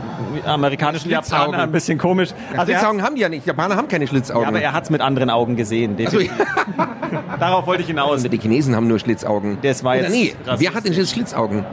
amerikanischen 0.45 1.09
Japaner 1.09 1.59
ein 1.63 1.71
bisschen 1.71 1.97
komisch. 1.97 2.29
Also 2.55 2.71
Schlitzaugen 2.71 3.03
haben 3.03 3.15
die 3.15 3.21
ja 3.21 3.29
nicht, 3.29 3.45
Japaner 3.45 3.75
haben 3.75 3.87
keine 3.87 4.07
Schlitzaugen. 4.07 4.43
Ja, 4.43 4.47
aber 4.49 4.61
er 4.61 4.73
hat 4.73 4.85
es 4.85 4.89
mit 4.89 5.01
anderen 5.01 5.29
Augen 5.29 5.55
gesehen. 5.55 5.95
Also, 5.99 6.19
Darauf 7.39 7.67
wollte 7.67 7.81
ich 7.81 7.87
hinaus. 7.87 8.23
Die 8.23 8.37
Chinesen 8.37 8.75
haben 8.75 8.87
nur 8.87 8.99
Schlitzaugen. 8.99 9.57
Das 9.61 9.83
war 9.83 9.97
jetzt. 9.97 10.11
Nee, 10.11 10.33
wer 10.57 10.73
hat 10.73 10.85
denn 10.85 10.93
jetzt 10.93 11.11
Schlitzaugen? 11.11 11.65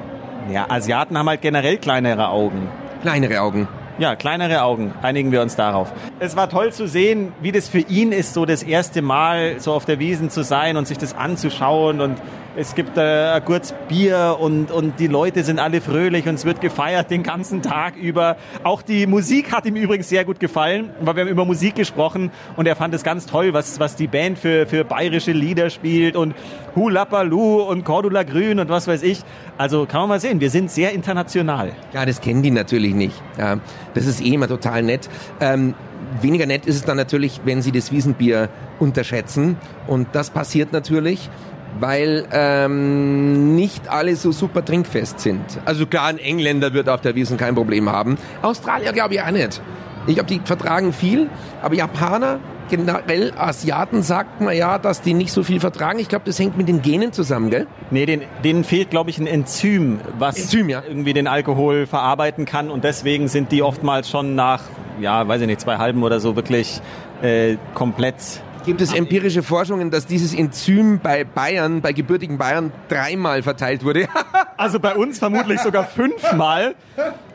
Ja, 0.53 0.67
Asiaten 0.69 1.17
haben 1.17 1.29
halt 1.29 1.41
generell 1.43 1.79
kleinere 1.79 2.29
Augen. 2.29 2.69
Kleinere 3.03 3.41
Augen. 3.41 3.69
Ja, 4.01 4.17
kleinere 4.17 4.63
Augen. 4.63 4.95
Einigen 5.03 5.31
wir 5.31 5.43
uns 5.43 5.57
darauf. 5.57 5.93
Es 6.21 6.35
war 6.35 6.49
toll 6.49 6.73
zu 6.73 6.89
sehen, 6.89 7.35
wie 7.43 7.53
das 7.53 7.69
für 7.69 7.81
ihn 7.81 8.13
ist, 8.13 8.33
so 8.33 8.47
das 8.47 8.63
erste 8.63 9.03
Mal 9.03 9.61
so 9.61 9.75
auf 9.75 9.85
der 9.85 9.99
Wiesen 9.99 10.31
zu 10.31 10.43
sein 10.43 10.79
und 10.79 10.89
sich 10.89 10.97
das 10.97 11.15
anzuschauen 11.15 12.01
und 12.01 12.17
es 12.57 12.75
gibt 12.75 12.99
äh, 12.99 13.41
kurz 13.45 13.73
Bier 13.89 14.37
und, 14.41 14.73
und 14.73 14.99
die 14.99 15.07
Leute 15.07 15.45
sind 15.45 15.61
alle 15.61 15.81
fröhlich 15.81 16.27
und 16.27 16.35
es 16.35 16.45
wird 16.45 16.61
gefeiert 16.61 17.11
den 17.11 17.23
ganzen 17.23 17.63
Tag 17.63 17.97
über. 17.97 18.37
Auch 18.65 18.83
die 18.83 19.07
Musik 19.07 19.53
hat 19.53 19.67
ihm 19.67 19.77
übrigens 19.77 20.09
sehr 20.09 20.25
gut 20.25 20.41
gefallen, 20.41 20.91
weil 21.01 21.15
wir 21.15 21.23
haben 21.23 21.31
über 21.31 21.45
Musik 21.45 21.77
gesprochen 21.77 22.31
und 22.57 22.67
er 22.67 22.75
fand 22.75 22.93
es 22.95 23.05
ganz 23.05 23.27
toll, 23.27 23.53
was, 23.53 23.79
was 23.79 23.95
die 23.95 24.09
Band 24.09 24.39
für, 24.39 24.67
für 24.67 24.85
bayerische 24.85 25.33
Lieder 25.33 25.71
spielt 25.71 26.17
und 26.17 26.35
Hula 26.75 27.05
Paloo 27.05 27.63
und 27.63 27.85
Cordula 27.85 28.25
Grün 28.25 28.59
und 28.59 28.69
was 28.69 28.89
weiß 28.89 29.03
ich. 29.05 29.23
Also 29.57 29.87
kann 29.87 30.01
man 30.01 30.09
mal 30.11 30.21
sehen, 30.21 30.41
wir 30.41 30.51
sind 30.51 30.71
sehr 30.71 30.93
international. 30.93 31.73
Ja, 31.93 32.05
das 32.05 32.21
kennen 32.21 32.43
die 32.43 32.51
natürlich 32.51 32.95
nicht. 32.95 33.23
Ja, 33.39 33.59
das 33.95 34.07
ist 34.07 34.21
eh 34.21 34.35
immer 34.35 34.49
total 34.49 34.83
nett. 34.83 35.09
Ähm, 35.41 35.75
weniger 36.21 36.47
nett 36.47 36.67
ist 36.67 36.77
es 36.77 36.85
dann 36.85 36.97
natürlich, 36.97 37.43
wenn 37.45 37.63
sie 37.63 37.71
das 37.71 37.93
Wiesenbier 37.93 38.49
unterschätzen. 38.81 39.57
Und 39.87 40.09
das 40.13 40.31
passiert 40.31 40.73
natürlich 40.73 41.31
weil 41.79 42.27
ähm, 42.33 43.55
nicht 43.55 43.89
alle 43.89 44.17
so 44.17 44.33
super 44.33 44.65
trinkfest 44.65 45.21
sind. 45.21 45.41
Also 45.65 45.87
klar, 45.87 46.07
ein 46.07 46.19
Engländer 46.19 46.73
wird 46.73 46.89
auf 46.89 47.01
der 47.01 47.15
Wiesen 47.15 47.37
kein 47.37 47.55
Problem 47.55 47.89
haben. 47.89 48.19
Australier 48.43 48.93
glaube 48.93 49.15
ich 49.15 49.23
auch 49.23 49.31
nicht. 49.31 49.61
Ich 50.07 50.15
glaube, 50.15 50.29
die 50.29 50.41
vertragen 50.43 50.93
viel, 50.93 51.29
aber 51.63 51.75
Japaner, 51.75 52.41
generell 52.71 53.33
Asiaten 53.37 54.03
sagt 54.03 54.41
man 54.41 54.57
ja, 54.57 54.79
dass 54.79 55.03
die 55.03 55.13
nicht 55.13 55.33
so 55.33 55.43
viel 55.43 55.61
vertragen. 55.61 55.99
Ich 55.99 56.09
glaube, 56.09 56.25
das 56.25 56.39
hängt 56.39 56.57
mit 56.57 56.69
den 56.69 56.81
Genen 56.83 57.13
zusammen, 57.13 57.51
gell? 57.51 57.67
Nee, 57.91 58.07
den, 58.07 58.23
denen 58.43 58.65
fehlt, 58.65 58.91
glaube 58.91 59.11
ich, 59.11 59.19
ein 59.19 59.27
Enzym, 59.27 60.01
was 60.19 60.39
Enzym, 60.39 60.69
ja. 60.69 60.83
irgendwie 60.87 61.13
den 61.13 61.27
Alkohol 61.27 61.87
verarbeiten 61.87 62.45
kann 62.47 62.71
und 62.71 62.85
deswegen 62.85 63.29
sind 63.29 63.53
die 63.53 63.63
oftmals 63.63 64.09
schon 64.09 64.35
nach, 64.35 64.63
ja, 65.01 65.27
weiß 65.29 65.43
ich 65.43 65.47
nicht, 65.47 65.61
zwei 65.61 65.77
halben 65.77 66.03
oder 66.03 66.21
so 66.21 66.37
wirklich 66.37 66.81
äh, 67.23 67.57
komplett 67.75 68.17
Gibt 68.65 68.81
es 68.81 68.93
empirische 68.93 69.43
Forschungen, 69.43 69.91
dass 69.91 70.07
dieses 70.07 70.35
Enzym 70.35 71.01
bei 71.03 71.25
Bayern, 71.25 71.81
bei 71.81 71.93
gebürtigen 71.93 72.39
Bayern, 72.39 72.73
dreimal 72.89 73.43
verteilt 73.43 73.85
wurde? 73.85 74.09
also 74.57 74.81
bei 74.81 74.95
uns 74.95 75.19
vermutlich 75.19 75.61
sogar 75.61 75.85
fünfmal. 75.85 76.75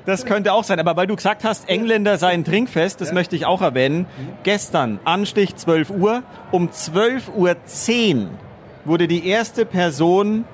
Das 0.05 0.25
könnte 0.25 0.53
auch 0.53 0.63
sein. 0.63 0.79
Aber 0.79 0.95
weil 0.95 1.07
du 1.07 1.15
gesagt 1.15 1.43
hast, 1.43 1.67
Engländer 1.67 2.17
seien 2.17 2.43
trinkfest, 2.43 3.01
das 3.01 3.09
ja. 3.09 3.13
möchte 3.13 3.35
ich 3.35 3.45
auch 3.45 3.61
erwähnen. 3.61 4.05
Gestern, 4.43 4.99
Anstich 5.03 5.55
12 5.55 5.89
Uhr, 5.89 6.23
um 6.51 6.69
12.10 6.69 8.17
Uhr 8.17 8.29
wurde 8.85 9.07
die 9.07 9.27
erste 9.27 9.65
Person 9.65 10.45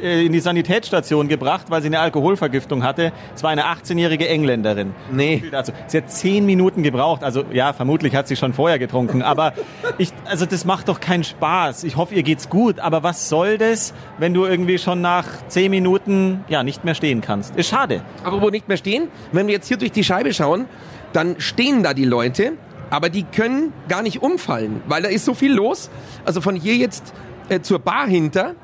in 0.00 0.32
die 0.32 0.40
Sanitätsstation 0.40 1.28
gebracht, 1.28 1.66
weil 1.68 1.82
sie 1.82 1.88
eine 1.88 2.00
Alkoholvergiftung 2.00 2.82
hatte. 2.82 3.12
Es 3.34 3.42
war 3.42 3.50
eine 3.50 3.64
18-jährige 3.66 4.28
Engländerin. 4.28 4.94
Nee. 5.12 5.44
Also, 5.52 5.72
sie 5.86 5.98
hat 5.98 6.10
zehn 6.10 6.46
Minuten 6.46 6.82
gebraucht. 6.82 7.22
Also 7.22 7.44
ja, 7.52 7.72
vermutlich 7.72 8.14
hat 8.14 8.28
sie 8.28 8.36
schon 8.36 8.52
vorher 8.52 8.78
getrunken. 8.78 9.22
Aber 9.22 9.52
ich, 9.98 10.12
also 10.24 10.46
das 10.46 10.64
macht 10.64 10.88
doch 10.88 11.00
keinen 11.00 11.24
Spaß. 11.24 11.84
Ich 11.84 11.96
hoffe, 11.96 12.14
ihr 12.14 12.22
geht's 12.22 12.48
gut. 12.48 12.80
Aber 12.80 13.02
was 13.02 13.28
soll 13.28 13.58
das, 13.58 13.94
wenn 14.18 14.34
du 14.34 14.44
irgendwie 14.44 14.78
schon 14.78 15.00
nach 15.00 15.26
zehn 15.48 15.70
Minuten 15.70 16.44
ja 16.48 16.62
nicht 16.62 16.84
mehr 16.84 16.94
stehen 16.94 17.20
kannst? 17.20 17.56
Ist 17.56 17.68
schade. 17.68 18.02
Aber 18.24 18.40
wo 18.40 18.50
nicht 18.50 18.68
mehr 18.68 18.76
stehen? 18.76 19.08
Wenn 19.32 19.46
wir 19.46 19.54
jetzt 19.54 19.68
hier 19.68 19.76
durch 19.76 19.92
die 19.92 20.04
Scheibe 20.04 20.32
schauen, 20.32 20.66
dann 21.12 21.36
stehen 21.38 21.82
da 21.82 21.94
die 21.94 22.04
Leute, 22.04 22.52
aber 22.90 23.08
die 23.08 23.24
können 23.24 23.72
gar 23.88 24.02
nicht 24.02 24.22
umfallen, 24.22 24.82
weil 24.86 25.02
da 25.02 25.08
ist 25.08 25.24
so 25.24 25.34
viel 25.34 25.52
los. 25.52 25.90
Also 26.24 26.40
von 26.40 26.56
hier 26.56 26.76
jetzt 26.76 27.12
äh, 27.48 27.60
zur 27.60 27.78
Bar 27.78 28.06
hinter 28.06 28.54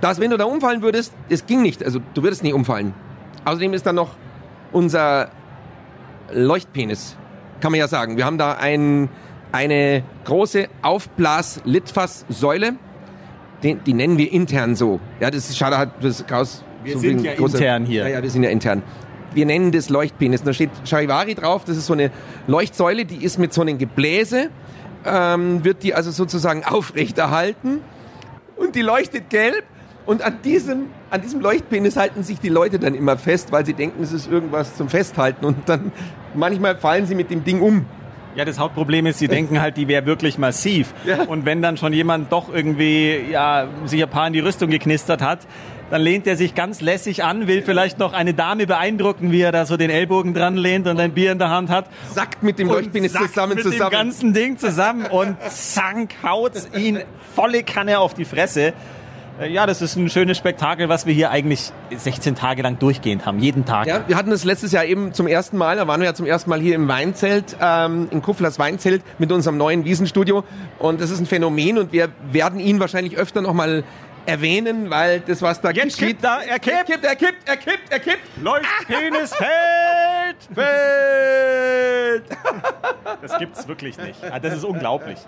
dass 0.00 0.20
wenn 0.20 0.30
du 0.30 0.36
da 0.36 0.44
umfallen 0.44 0.82
würdest, 0.82 1.12
es 1.28 1.46
ging 1.46 1.62
nicht, 1.62 1.84
also 1.84 2.00
du 2.14 2.22
würdest 2.22 2.42
nicht 2.42 2.54
umfallen. 2.54 2.94
Außerdem 3.44 3.74
ist 3.74 3.86
da 3.86 3.92
noch 3.92 4.10
unser 4.72 5.30
Leuchtpenis, 6.32 7.16
kann 7.60 7.72
man 7.72 7.80
ja 7.80 7.88
sagen. 7.88 8.16
Wir 8.16 8.24
haben 8.24 8.38
da 8.38 8.52
ein, 8.52 9.08
eine 9.52 10.02
große 10.24 10.68
Aufblas-Litfaß-Säule, 10.82 12.74
die, 13.62 13.74
die, 13.74 13.92
nennen 13.92 14.16
wir 14.16 14.32
intern 14.32 14.74
so. 14.74 15.00
Ja, 15.20 15.30
das 15.30 15.50
ist 15.50 15.58
schade, 15.58 15.76
hat 15.76 16.02
das 16.02 16.24
raus. 16.30 16.64
Wir 16.82 16.94
so 16.94 17.00
sind 17.00 17.22
ja 17.22 17.34
große, 17.34 17.58
intern 17.58 17.84
hier. 17.84 18.04
Ja, 18.04 18.08
ja, 18.16 18.22
wir 18.22 18.30
sind 18.30 18.42
ja 18.42 18.48
intern. 18.50 18.82
Wir 19.34 19.44
nennen 19.44 19.70
das 19.70 19.90
Leuchtpenis. 19.90 20.42
Da 20.42 20.54
steht 20.54 20.70
Charivari 20.84 21.34
drauf, 21.34 21.64
das 21.64 21.76
ist 21.76 21.86
so 21.86 21.92
eine 21.92 22.10
Leuchtsäule, 22.46 23.04
die 23.04 23.22
ist 23.22 23.38
mit 23.38 23.52
so 23.52 23.60
einem 23.60 23.76
Gebläse, 23.76 24.48
ähm, 25.04 25.62
wird 25.64 25.82
die 25.82 25.94
also 25.94 26.10
sozusagen 26.10 26.64
aufrechterhalten 26.66 27.80
und 28.56 28.74
die 28.74 28.82
leuchtet 28.82 29.28
gelb 29.28 29.64
und 30.06 30.22
an 30.22 30.38
diesem, 30.42 30.86
an 31.10 31.20
diesem 31.22 31.40
Leuchtpenis 31.40 31.96
halten 31.96 32.22
sich 32.22 32.40
die 32.40 32.48
Leute 32.48 32.78
dann 32.78 32.94
immer 32.94 33.16
fest, 33.16 33.52
weil 33.52 33.64
sie 33.66 33.74
denken, 33.74 34.02
es 34.02 34.12
ist 34.12 34.30
irgendwas 34.30 34.76
zum 34.76 34.88
Festhalten. 34.88 35.44
Und 35.44 35.68
dann 35.68 35.92
manchmal 36.34 36.76
fallen 36.76 37.06
sie 37.06 37.14
mit 37.14 37.30
dem 37.30 37.44
Ding 37.44 37.60
um. 37.60 37.86
Ja, 38.36 38.44
das 38.44 38.58
Hauptproblem 38.58 39.06
ist, 39.06 39.18
sie 39.18 39.28
denken 39.28 39.60
halt, 39.60 39.76
die 39.76 39.88
wäre 39.88 40.06
wirklich 40.06 40.38
massiv. 40.38 40.94
Ja. 41.04 41.22
Und 41.24 41.44
wenn 41.44 41.62
dann 41.62 41.76
schon 41.76 41.92
jemand 41.92 42.32
doch 42.32 42.52
irgendwie 42.52 43.20
ja, 43.30 43.68
sich 43.84 44.02
ein 44.02 44.10
paar 44.10 44.26
in 44.26 44.32
die 44.32 44.40
Rüstung 44.40 44.70
geknistert 44.70 45.22
hat, 45.22 45.40
dann 45.90 46.02
lehnt 46.02 46.26
er 46.26 46.36
sich 46.36 46.54
ganz 46.54 46.80
lässig 46.80 47.24
an, 47.24 47.48
will 47.48 47.62
vielleicht 47.62 47.98
noch 47.98 48.12
eine 48.12 48.32
Dame 48.32 48.66
beeindrucken, 48.66 49.32
wie 49.32 49.40
er 49.40 49.50
da 49.50 49.66
so 49.66 49.76
den 49.76 49.90
Ellbogen 49.90 50.34
dran 50.34 50.56
lehnt 50.56 50.86
und 50.86 51.00
ein 51.00 51.12
Bier 51.12 51.32
in 51.32 51.38
der 51.38 51.50
Hand 51.50 51.68
hat. 51.68 51.86
Sackt 52.14 52.44
mit 52.44 52.60
dem 52.60 52.68
Leuchtpenis 52.68 53.12
zusammen 53.12 53.56
mit 53.56 53.64
zusammen. 53.64 53.84
Mit 53.84 53.92
dem 53.92 53.98
ganzen 53.98 54.32
Ding 54.32 54.56
zusammen 54.56 55.06
und 55.06 55.36
zank 55.50 56.14
haut 56.22 56.52
ihn 56.76 57.00
volle 57.34 57.64
Kanne 57.64 57.98
auf 57.98 58.14
die 58.14 58.24
Fresse. 58.24 58.72
Äh, 59.40 59.48
ja, 59.48 59.66
das 59.66 59.80
ist 59.80 59.96
ein 59.96 60.10
schönes 60.10 60.36
Spektakel, 60.36 60.88
was 60.88 61.06
wir 61.06 61.14
hier 61.14 61.30
eigentlich 61.30 61.72
16 61.94 62.34
Tage 62.34 62.62
lang 62.62 62.78
durchgehend 62.78 63.24
haben, 63.24 63.38
jeden 63.38 63.64
Tag. 63.64 63.86
Ja, 63.86 64.04
wir 64.06 64.16
hatten 64.16 64.30
das 64.30 64.44
letztes 64.44 64.72
Jahr 64.72 64.84
eben 64.84 65.14
zum 65.14 65.26
ersten 65.26 65.56
Mal, 65.56 65.76
da 65.76 65.88
waren 65.88 66.00
wir 66.00 66.06
ja 66.06 66.14
zum 66.14 66.26
ersten 66.26 66.50
Mal 66.50 66.60
hier 66.60 66.74
im 66.74 66.88
Weinzelt, 66.88 67.56
ähm, 67.60 68.08
in 68.10 68.20
Kufflers 68.22 68.58
Weinzelt 68.58 69.02
mit 69.18 69.32
unserem 69.32 69.56
neuen 69.56 69.84
Wiesenstudio 69.84 70.44
und 70.78 71.00
das 71.00 71.10
ist 71.10 71.20
ein 71.20 71.26
Phänomen 71.26 71.78
und 71.78 71.92
wir 71.92 72.10
werden 72.30 72.60
ihn 72.60 72.80
wahrscheinlich 72.80 73.16
öfter 73.16 73.40
nochmal 73.40 73.84
erwähnen, 74.26 74.90
weil 74.90 75.20
das, 75.20 75.40
was 75.40 75.60
da 75.62 75.70
Jetzt 75.70 75.98
geschieht... 75.98 76.18
da, 76.20 76.40
er 76.42 76.58
kippt, 76.58 76.76
er 76.76 76.84
kippt, 76.84 77.04
er 77.04 77.16
kippt, 77.16 77.48
er 77.48 77.56
kippt, 77.56 77.90
er 77.90 77.98
kippt. 78.00 78.18
Leuchtpenis 78.42 79.34
fällt, 79.34 80.36
fällt. 80.54 82.24
Das 83.22 83.38
gibt's 83.38 83.66
wirklich 83.66 83.96
nicht. 83.96 84.18
Ah, 84.30 84.38
das 84.38 84.54
ist 84.54 84.64
unglaublich. 84.64 85.18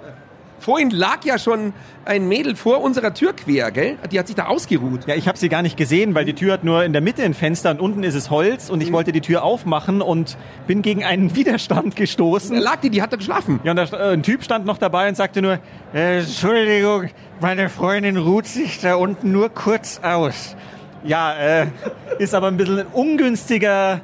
Vorhin 0.62 0.90
lag 0.90 1.24
ja 1.24 1.38
schon 1.40 1.72
ein 2.04 2.28
Mädel 2.28 2.54
vor 2.54 2.82
unserer 2.82 3.12
Tür 3.12 3.32
quer, 3.32 3.72
gell? 3.72 3.98
Die 4.12 4.18
hat 4.18 4.28
sich 4.28 4.36
da 4.36 4.46
ausgeruht. 4.46 5.08
Ja, 5.08 5.16
ich 5.16 5.26
habe 5.26 5.36
sie 5.36 5.48
gar 5.48 5.60
nicht 5.62 5.76
gesehen, 5.76 6.14
weil 6.14 6.24
die 6.24 6.34
Tür 6.34 6.52
hat 6.52 6.62
nur 6.62 6.84
in 6.84 6.92
der 6.92 7.02
Mitte 7.02 7.24
ein 7.24 7.34
Fenster 7.34 7.72
und 7.72 7.80
unten 7.80 8.04
ist 8.04 8.14
es 8.14 8.30
Holz 8.30 8.70
und 8.70 8.80
ich 8.80 8.90
mhm. 8.90 8.92
wollte 8.94 9.10
die 9.10 9.20
Tür 9.20 9.42
aufmachen 9.42 10.00
und 10.00 10.38
bin 10.68 10.82
gegen 10.82 11.02
einen 11.02 11.34
Widerstand 11.36 11.96
gestoßen. 11.96 12.54
Da 12.54 12.62
lag 12.62 12.80
die, 12.80 12.90
die 12.90 13.02
hat 13.02 13.12
da 13.12 13.16
geschlafen. 13.16 13.58
Ja, 13.64 13.72
und 13.72 13.76
da, 13.76 13.84
äh, 13.86 14.12
ein 14.12 14.22
Typ 14.22 14.44
stand 14.44 14.64
noch 14.64 14.78
dabei 14.78 15.08
und 15.08 15.16
sagte 15.16 15.42
nur, 15.42 15.58
äh, 15.92 16.20
Entschuldigung, 16.20 17.08
meine 17.40 17.68
Freundin 17.68 18.16
ruht 18.16 18.46
sich 18.46 18.78
da 18.78 18.94
unten 18.94 19.32
nur 19.32 19.48
kurz 19.48 19.98
aus. 20.00 20.54
Ja, 21.04 21.34
äh, 21.34 21.66
ist 22.18 22.34
aber 22.34 22.48
ein 22.48 22.56
bisschen 22.56 22.80
ein 22.80 22.86
ungünstiger 22.92 24.00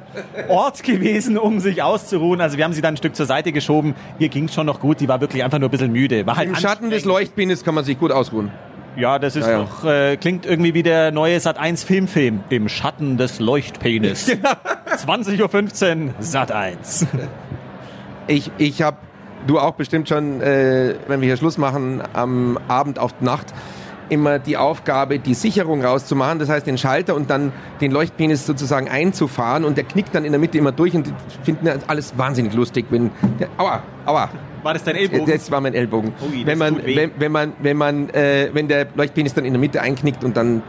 Ort 0.49 0.83
gewesen, 0.83 1.37
um 1.37 1.59
sich 1.59 1.81
auszuruhen. 1.81 2.41
Also 2.41 2.57
wir 2.57 2.65
haben 2.65 2.73
sie 2.73 2.81
dann 2.81 2.95
ein 2.95 2.97
Stück 2.97 3.15
zur 3.15 3.25
Seite 3.25 3.51
geschoben. 3.51 3.95
Ihr 4.19 4.29
ging 4.29 4.47
schon 4.49 4.65
noch 4.65 4.79
gut. 4.79 4.99
Die 4.99 5.07
war 5.07 5.21
wirklich 5.21 5.43
einfach 5.43 5.59
nur 5.59 5.69
ein 5.69 5.71
bisschen 5.71 5.91
müde. 5.91 6.25
War 6.25 6.37
halt 6.37 6.49
Im 6.49 6.55
Schatten 6.55 6.89
des 6.89 7.05
Leuchtbindes 7.05 7.63
kann 7.63 7.75
man 7.75 7.85
sich 7.85 7.97
gut 7.97 8.11
ausruhen. 8.11 8.51
Ja, 8.97 9.17
das 9.17 9.35
ist 9.35 9.45
ja, 9.45 9.51
ja. 9.51 9.59
Noch, 9.59 9.85
äh, 9.85 10.17
klingt 10.17 10.45
irgendwie 10.45 10.73
wie 10.73 10.83
der 10.83 11.11
neue 11.11 11.37
Sat1 11.37 11.85
Filmfilm. 11.85 12.43
Im 12.49 12.67
Schatten 12.67 13.17
des 13.17 13.39
Leuchtpenis. 13.39 14.27
20.15 14.27 16.07
Uhr 16.07 16.13
Sat1. 16.21 17.07
Ich, 18.27 18.51
ich 18.57 18.81
habe, 18.81 18.97
du 19.47 19.57
auch 19.57 19.75
bestimmt 19.75 20.09
schon, 20.09 20.41
äh, 20.41 20.95
wenn 21.07 21.21
wir 21.21 21.27
hier 21.27 21.37
Schluss 21.37 21.57
machen, 21.57 22.01
am 22.13 22.59
Abend 22.67 22.99
auf 22.99 23.21
Nacht, 23.21 23.53
immer 24.09 24.39
die 24.39 24.57
Aufgabe, 24.57 25.19
die 25.19 25.33
Sicherung 25.33 25.83
rauszumachen, 25.83 26.39
das 26.39 26.49
heißt 26.49 26.67
den 26.67 26.77
Schalter 26.77 27.15
und 27.15 27.29
dann 27.29 27.51
den 27.81 27.91
Leuchtpenis 27.91 28.45
sozusagen 28.45 28.89
einzufahren 28.89 29.65
und 29.65 29.77
der 29.77 29.83
knickt 29.83 30.13
dann 30.15 30.25
in 30.25 30.31
der 30.31 30.39
Mitte 30.39 30.57
immer 30.57 30.71
durch 30.71 30.95
und 30.95 31.07
die 31.07 31.13
finden 31.43 31.69
alles 31.87 32.17
wahnsinnig 32.17 32.53
lustig, 32.53 32.85
wenn 32.89 33.11
der, 33.39 33.49
aua, 33.57 33.83
aua. 34.05 34.29
War 34.63 34.73
das 34.73 34.83
dein 34.83 34.95
Ellbogen? 34.95 35.25
Das 35.25 35.49
war 35.51 35.61
mein 35.61 35.73
Ellbogen. 35.73 36.13
Ui, 36.21 36.45
wenn 36.45 36.57
man, 36.57 36.83
wenn, 36.83 37.11
wenn 37.17 37.31
man, 37.31 37.53
wenn 37.59 37.77
man, 37.77 38.09
äh, 38.09 38.49
wenn 38.51 38.67
der 38.67 38.87
Leuchtpenis 38.93 39.33
dann 39.33 39.45
in 39.45 39.53
der 39.53 39.59
Mitte 39.59 39.81
einknickt 39.81 40.23
und 40.23 40.35
dann 40.35 40.61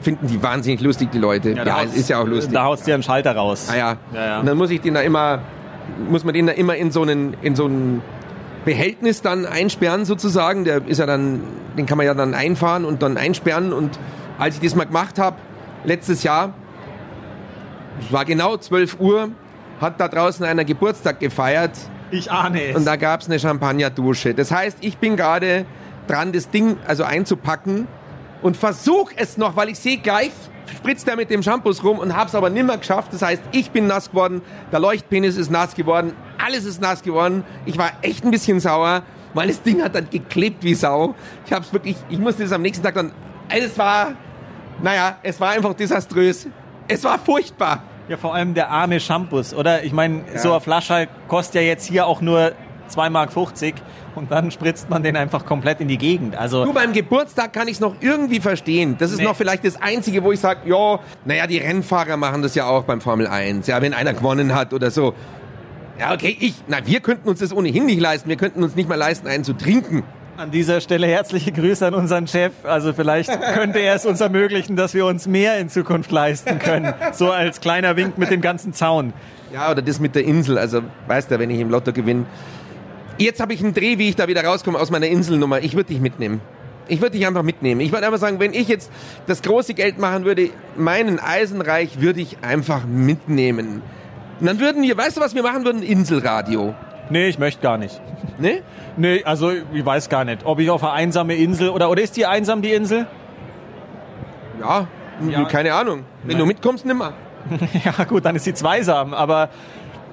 finden 0.00 0.26
die 0.26 0.42
wahnsinnig 0.42 0.80
lustig, 0.80 1.10
die 1.10 1.18
Leute. 1.18 1.50
Ja, 1.50 1.64
ja 1.64 1.80
ist 1.82 2.08
ja 2.08 2.20
auch 2.20 2.26
lustig. 2.26 2.54
Da 2.54 2.64
haust 2.64 2.86
du 2.86 2.90
ja 2.90 2.94
einen 2.94 3.02
Schalter 3.02 3.34
raus. 3.34 3.68
Ah, 3.70 3.76
ja. 3.76 3.96
ja, 4.14 4.26
ja. 4.26 4.40
Und 4.40 4.46
dann 4.46 4.56
muss 4.56 4.70
ich 4.70 4.80
den 4.80 4.94
da 4.94 5.00
immer, 5.00 5.40
muss 6.08 6.24
man 6.24 6.34
den 6.34 6.46
da 6.46 6.52
immer 6.52 6.76
in 6.76 6.90
so 6.90 7.02
einen, 7.02 7.36
in 7.42 7.56
so 7.56 7.66
einen 7.66 8.02
Behältnis 8.64 9.22
dann 9.22 9.46
einsperren 9.46 10.04
sozusagen. 10.04 10.64
Der 10.64 10.86
ist 10.86 10.98
ja 10.98 11.06
dann, 11.06 11.40
den 11.76 11.86
kann 11.86 11.96
man 11.96 12.06
ja 12.06 12.14
dann 12.14 12.34
einfahren 12.34 12.84
und 12.84 13.02
dann 13.02 13.16
einsperren. 13.16 13.72
Und 13.72 13.98
als 14.38 14.56
ich 14.56 14.60
das 14.60 14.74
mal 14.74 14.84
gemacht 14.84 15.18
habe, 15.18 15.36
letztes 15.84 16.22
Jahr, 16.22 16.54
es 18.00 18.12
war 18.12 18.24
genau 18.24 18.56
12 18.56 19.00
Uhr, 19.00 19.30
hat 19.80 20.00
da 20.00 20.08
draußen 20.08 20.44
einer 20.44 20.64
Geburtstag 20.64 21.20
gefeiert. 21.20 21.72
Ich 22.10 22.30
ahne 22.30 22.62
es. 22.62 22.76
Und 22.76 22.84
da 22.84 22.96
gab 22.96 23.20
es 23.20 23.28
eine 23.28 23.38
Champagnerdusche. 23.38 24.34
Das 24.34 24.50
heißt, 24.50 24.78
ich 24.80 24.98
bin 24.98 25.16
gerade 25.16 25.64
dran, 26.06 26.32
das 26.32 26.50
Ding 26.50 26.76
also 26.86 27.04
einzupacken 27.04 27.86
und 28.42 28.56
versuche 28.56 29.14
es 29.16 29.36
noch, 29.36 29.56
weil 29.56 29.68
ich 29.68 29.78
sehe 29.78 29.98
gleich, 29.98 30.32
spritzt 30.74 31.08
er 31.08 31.16
mit 31.16 31.30
dem 31.30 31.42
Shampoos 31.42 31.84
rum 31.84 31.98
und 31.98 32.16
hab's 32.16 32.34
aber 32.34 32.50
nimmer 32.50 32.78
geschafft. 32.78 33.12
Das 33.12 33.22
heißt, 33.22 33.42
ich 33.52 33.70
bin 33.70 33.86
nass 33.86 34.10
geworden, 34.10 34.42
der 34.72 34.80
Leuchtpenis 34.80 35.36
ist 35.36 35.50
nass 35.50 35.74
geworden, 35.74 36.12
alles 36.44 36.64
ist 36.64 36.80
nass 36.80 37.02
geworden. 37.02 37.44
Ich 37.66 37.78
war 37.78 37.90
echt 38.02 38.24
ein 38.24 38.30
bisschen 38.30 38.60
sauer, 38.60 39.02
weil 39.34 39.48
das 39.48 39.62
Ding 39.62 39.82
hat 39.82 39.94
dann 39.94 40.08
geklebt 40.10 40.64
wie 40.64 40.74
Sau. 40.74 41.14
Ich 41.46 41.52
hab's 41.52 41.72
wirklich, 41.72 41.96
ich 42.08 42.18
musste 42.18 42.42
das 42.42 42.52
am 42.52 42.62
nächsten 42.62 42.84
Tag 42.84 42.94
dann 42.94 43.12
Es 43.48 43.76
war, 43.78 44.12
naja, 44.82 45.16
es 45.22 45.40
war 45.40 45.50
einfach 45.50 45.74
desaströs. 45.74 46.46
Es 46.88 47.04
war 47.04 47.18
furchtbar. 47.18 47.82
Ja, 48.08 48.16
vor 48.16 48.34
allem 48.34 48.54
der 48.54 48.70
arme 48.70 48.98
Shampoos, 48.98 49.54
oder? 49.54 49.84
Ich 49.84 49.92
meine, 49.92 50.22
so 50.36 50.50
eine 50.50 50.60
Flasche 50.60 51.06
kostet 51.28 51.56
ja 51.56 51.60
jetzt 51.62 51.86
hier 51.86 52.06
auch 52.06 52.20
nur 52.20 52.52
2,50 52.92 53.10
Mark 53.10 53.30
und 54.16 54.32
dann 54.32 54.50
spritzt 54.50 54.90
man 54.90 55.04
den 55.04 55.16
einfach 55.16 55.46
komplett 55.46 55.80
in 55.80 55.86
die 55.86 55.98
Gegend. 55.98 56.34
Also 56.36 56.64
Du, 56.64 56.72
beim 56.72 56.92
Geburtstag 56.92 57.52
kann 57.52 57.68
ich 57.68 57.74
es 57.74 57.80
noch 57.80 57.94
irgendwie 58.00 58.40
verstehen. 58.40 58.96
Das 58.98 59.12
ist 59.12 59.18
Nee. 59.18 59.24
noch 59.24 59.36
vielleicht 59.36 59.64
das 59.64 59.80
Einzige, 59.80 60.24
wo 60.24 60.32
ich 60.32 60.40
sage, 60.40 60.68
ja, 60.68 60.98
naja, 61.24 61.46
die 61.46 61.58
Rennfahrer 61.58 62.16
machen 62.16 62.42
das 62.42 62.56
ja 62.56 62.66
auch 62.66 62.82
beim 62.82 63.00
Formel 63.00 63.28
1. 63.28 63.68
Ja, 63.68 63.80
wenn 63.80 63.94
einer 63.94 64.12
gewonnen 64.12 64.54
hat 64.54 64.72
oder 64.72 64.90
so. 64.90 65.14
Ja, 66.00 66.14
okay, 66.14 66.34
ich, 66.40 66.54
na, 66.66 66.78
wir 66.86 67.00
könnten 67.00 67.28
uns 67.28 67.40
das 67.40 67.52
ohnehin 67.52 67.84
nicht 67.84 68.00
leisten. 68.00 68.30
Wir 68.30 68.36
könnten 68.36 68.64
uns 68.64 68.74
nicht 68.74 68.88
mal 68.88 68.94
leisten, 68.94 69.28
einen 69.28 69.44
zu 69.44 69.52
trinken. 69.52 70.02
an 70.38 70.50
dieser 70.50 70.80
Stelle 70.80 71.06
herzliche 71.06 71.52
Grüße 71.52 71.86
an 71.86 71.92
unseren 71.92 72.26
Chef. 72.26 72.52
Also 72.62 72.94
vielleicht 72.94 73.28
könnte 73.54 73.80
er 73.80 73.96
es 73.96 74.06
uns 74.06 74.22
ermöglichen, 74.22 74.76
dass 74.76 74.94
wir 74.94 75.04
uns 75.04 75.28
mehr 75.28 75.58
in 75.58 75.68
Zukunft 75.68 76.10
leisten 76.10 76.58
können. 76.58 76.94
So 77.12 77.30
als 77.30 77.60
kleiner 77.60 77.96
Wink 77.96 78.16
mit 78.16 78.30
dem 78.30 78.40
ganzen 78.40 78.72
Zaun. 78.72 79.12
Ja, 79.52 79.70
oder 79.70 79.82
das 79.82 80.00
mit 80.00 80.14
der 80.14 80.24
Insel. 80.24 80.56
Also, 80.56 80.80
weißt 81.06 81.32
du, 81.32 81.38
wenn 81.38 81.50
ich 81.50 81.60
im 81.60 81.68
Lotto 81.68 81.92
gewinne. 81.92 82.24
Jetzt 83.18 83.38
habe 83.38 83.52
ich 83.52 83.62
einen 83.62 83.74
Dreh, 83.74 83.98
wie 83.98 84.08
ich 84.08 84.16
da 84.16 84.26
wieder 84.26 84.42
rauskomme 84.42 84.78
aus 84.78 84.90
meiner 84.90 85.08
Inselnummer. 85.08 85.60
Ich 85.60 85.74
würde 85.74 85.88
dich 85.88 86.00
mitnehmen. 86.00 86.40
Ich 86.88 87.02
würde 87.02 87.18
dich 87.18 87.26
einfach 87.26 87.42
mitnehmen. 87.42 87.82
Ich 87.82 87.92
würde 87.92 88.06
einfach 88.06 88.18
sagen, 88.18 88.40
wenn 88.40 88.54
ich 88.54 88.68
jetzt 88.68 88.90
das 89.26 89.42
große 89.42 89.74
Geld 89.74 89.98
machen 89.98 90.24
würde, 90.24 90.48
meinen 90.78 91.18
Eisenreich 91.18 92.00
würde 92.00 92.22
ich 92.22 92.38
einfach 92.40 92.86
mitnehmen. 92.86 93.82
Und 94.40 94.46
dann 94.46 94.58
würden 94.60 94.82
wir, 94.82 94.96
weißt 94.96 95.16
du, 95.16 95.20
was 95.20 95.34
wir 95.34 95.42
machen 95.42 95.64
würden? 95.64 95.82
Inselradio. 95.82 96.74
Nee, 97.10 97.28
ich 97.28 97.38
möchte 97.38 97.60
gar 97.60 97.76
nicht. 97.76 98.00
Ne? 98.38 98.62
Nee, 98.96 99.22
also 99.24 99.50
ich 99.50 99.84
weiß 99.84 100.08
gar 100.08 100.24
nicht, 100.24 100.44
ob 100.44 100.58
ich 100.60 100.70
auf 100.70 100.82
eine 100.82 100.92
einsame 100.92 101.34
Insel 101.34 101.70
oder 101.70 101.90
oder 101.90 102.02
ist 102.02 102.16
die 102.16 102.24
einsam 102.26 102.62
die 102.62 102.72
Insel? 102.72 103.06
Ja, 104.60 104.86
Ja. 105.28 105.44
keine 105.44 105.74
Ahnung. 105.74 106.04
Wenn 106.22 106.32
Nein. 106.32 106.38
du 106.38 106.46
mitkommst, 106.46 106.84
nimmer. 106.86 107.12
Ja 107.84 108.04
gut, 108.04 108.24
dann 108.24 108.36
ist 108.36 108.44
sie 108.44 108.54
zweisam, 108.54 109.14
aber 109.14 109.48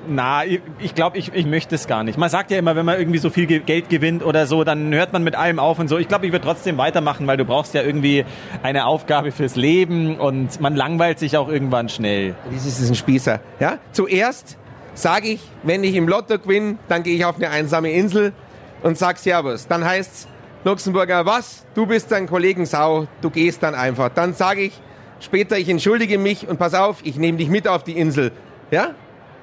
na, 0.10 0.46
ich 0.46 0.60
glaube, 0.60 0.72
ich, 0.80 0.96
glaub, 0.96 1.16
ich, 1.16 1.32
ich 1.34 1.46
möchte 1.46 1.76
es 1.76 1.88
gar 1.88 2.04
nicht. 2.04 2.18
Man 2.18 2.30
sagt 2.30 2.52
ja 2.52 2.58
immer, 2.58 2.76
wenn 2.76 2.86
man 2.86 2.98
irgendwie 3.00 3.20
so 3.20 3.30
viel 3.30 3.46
Ge- 3.46 3.60
Geld 3.60 3.90
gewinnt 3.90 4.24
oder 4.24 4.46
so, 4.48 4.64
dann 4.64 4.94
hört 4.94 5.14
man 5.14 5.24
mit 5.24 5.36
allem 5.36 5.60
auf 5.60 5.80
und 5.80 5.88
so. 5.88 5.98
Ich 5.98 6.08
glaube, 6.08 6.26
ich 6.26 6.32
würde 6.32 6.46
trotzdem 6.46 6.78
weitermachen, 6.78 7.28
weil 7.28 7.38
du 7.38 7.46
brauchst 7.46 7.74
ja 7.74 7.82
irgendwie 7.84 8.26
eine 8.64 8.86
Aufgabe 8.86 9.32
fürs 9.32 9.56
Leben 9.56 10.18
und 10.20 10.60
man 10.62 10.76
langweilt 10.76 11.20
sich 11.20 11.38
auch 11.38 11.50
irgendwann 11.50 11.90
schnell. 11.90 12.36
Das 12.54 12.66
ist 12.66 12.88
ein 12.90 12.96
Spießer. 12.96 13.40
Ja? 13.60 13.78
Zuerst 13.92 14.58
sage 14.94 15.28
ich, 15.30 15.42
wenn 15.64 15.84
ich 15.84 15.96
im 15.96 16.08
Lotto 16.08 16.40
gewinne, 16.40 16.78
dann 16.88 17.04
gehe 17.04 17.16
ich 17.16 17.26
auf 17.26 17.36
eine 17.38 17.50
einsame 17.50 17.92
Insel 17.92 18.34
und 18.84 18.98
sag 18.98 19.18
Servus. 19.20 19.68
Dann 19.68 19.86
heißt's 19.86 20.28
Luxemburger, 20.64 21.26
was? 21.26 21.66
Du 21.76 21.86
bist 21.86 22.12
dein 22.12 22.28
Kollegen 22.28 22.66
Sau, 22.66 23.08
du 23.22 23.30
gehst 23.30 23.64
dann 23.64 23.76
einfach. 23.76 24.10
Dann 24.10 24.34
sage 24.34 24.62
ich 24.62 24.74
später, 25.20 25.58
ich 25.58 25.70
entschuldige 25.70 26.18
mich 26.18 26.48
und 26.48 26.58
pass 26.60 26.74
auf, 26.74 26.98
ich 27.04 27.18
nehme 27.18 27.38
dich 27.38 27.50
mit 27.50 27.68
auf 27.68 27.84
die 27.84 27.94
Insel. 27.98 28.32
Ja? 28.72 28.90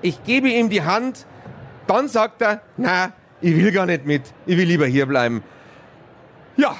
Ich 0.04 0.22
gebe 0.22 0.50
ihm 0.50 0.68
die 0.68 0.82
Hand, 0.82 1.24
dann 1.86 2.08
sagt 2.08 2.42
er, 2.42 2.60
na, 2.76 3.14
ich 3.40 3.56
will 3.56 3.72
gar 3.72 3.86
nicht 3.86 4.04
mit, 4.04 4.20
ich 4.44 4.58
will 4.58 4.66
lieber 4.66 4.84
hier 4.84 5.06
bleiben. 5.06 5.42
Ja, 6.58 6.76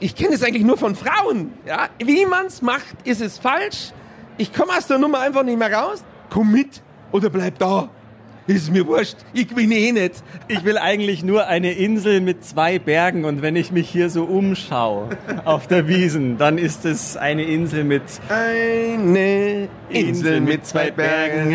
ich 0.00 0.16
kenne 0.16 0.34
es 0.34 0.42
eigentlich 0.42 0.64
nur 0.64 0.76
von 0.76 0.96
Frauen. 0.96 1.52
Ja, 1.64 1.88
wie 2.02 2.26
man's 2.26 2.62
macht, 2.62 2.96
ist 3.04 3.20
es 3.20 3.38
falsch. 3.38 3.92
Ich 4.36 4.52
komme 4.52 4.72
aus 4.76 4.88
der 4.88 4.98
Nummer 4.98 5.20
einfach 5.20 5.44
nicht 5.44 5.60
mehr 5.60 5.72
raus. 5.72 6.02
Komm 6.28 6.50
mit 6.50 6.82
oder 7.12 7.30
bleib 7.30 7.56
da. 7.60 7.88
Ist 8.48 8.70
mir 8.72 8.86
wurscht, 8.86 9.16
ich 9.32 9.48
gewinne 9.48 9.74
eh 9.74 9.90
nicht. 9.90 10.22
Ich 10.46 10.64
will 10.64 10.78
eigentlich 10.78 11.24
nur 11.24 11.48
eine 11.48 11.72
Insel 11.72 12.20
mit 12.20 12.44
zwei 12.44 12.78
Bergen 12.78 13.24
und 13.24 13.42
wenn 13.42 13.56
ich 13.56 13.72
mich 13.72 13.88
hier 13.88 14.08
so 14.08 14.22
umschaue 14.24 15.08
auf 15.44 15.66
der 15.66 15.88
Wiesen, 15.88 16.38
dann 16.38 16.56
ist 16.56 16.84
es 16.84 17.16
eine 17.16 17.42
Insel 17.42 17.82
mit 17.82 18.02
Eine 18.28 19.68
Insel 19.88 20.40
mit 20.40 20.64
zwei 20.64 20.92
Bergen. 20.92 21.50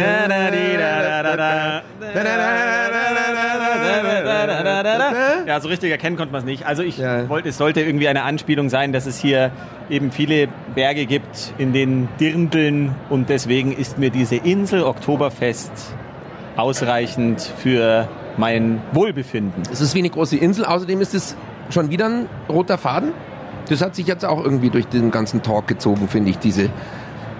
Ja, 5.48 5.60
so 5.60 5.68
richtig 5.70 5.92
erkennen 5.92 6.18
konnte 6.18 6.32
man 6.32 6.40
es 6.40 6.46
nicht. 6.46 6.66
Also 6.66 6.84
ich 6.84 6.98
Ja. 6.98 7.28
wollte, 7.30 7.50
es 7.50 7.58
sollte 7.58 7.82
irgendwie 7.82 8.08
eine 8.08 8.24
Anspielung 8.24 8.70
sein, 8.70 8.92
dass 8.92 9.06
es 9.06 9.18
hier 9.20 9.52
eben 9.90 10.12
viele 10.12 10.48
Berge 10.76 11.06
gibt 11.06 11.54
in 11.58 11.74
den 11.74 12.08
Dirndln 12.20 12.96
und 13.10 13.30
deswegen 13.30 13.72
ist 13.72 13.98
mir 13.98 14.10
diese 14.10 14.36
Insel 14.36 14.84
Oktoberfest 14.84 15.72
ausreichend 16.56 17.42
für 17.42 18.08
mein 18.38 18.82
Wohlbefinden. 18.94 19.64
Es 19.72 19.82
ist 19.82 19.96
wie 19.96 20.00
eine 20.00 20.10
große 20.10 20.38
Insel, 20.38 20.66
außerdem 20.66 21.02
ist 21.02 21.14
es 21.14 21.36
schon 21.70 21.90
wieder 21.90 22.06
ein 22.08 22.30
roter 22.50 22.78
Faden. 22.78 23.14
Das 23.70 23.82
hat 23.82 23.96
sich 23.96 24.08
jetzt 24.08 24.26
auch 24.26 24.44
irgendwie 24.44 24.70
durch 24.70 24.88
den 24.88 25.12
ganzen 25.12 25.44
Talk 25.44 25.68
gezogen, 25.68 26.08
finde 26.08 26.32
ich, 26.32 26.40
diese, 26.40 26.70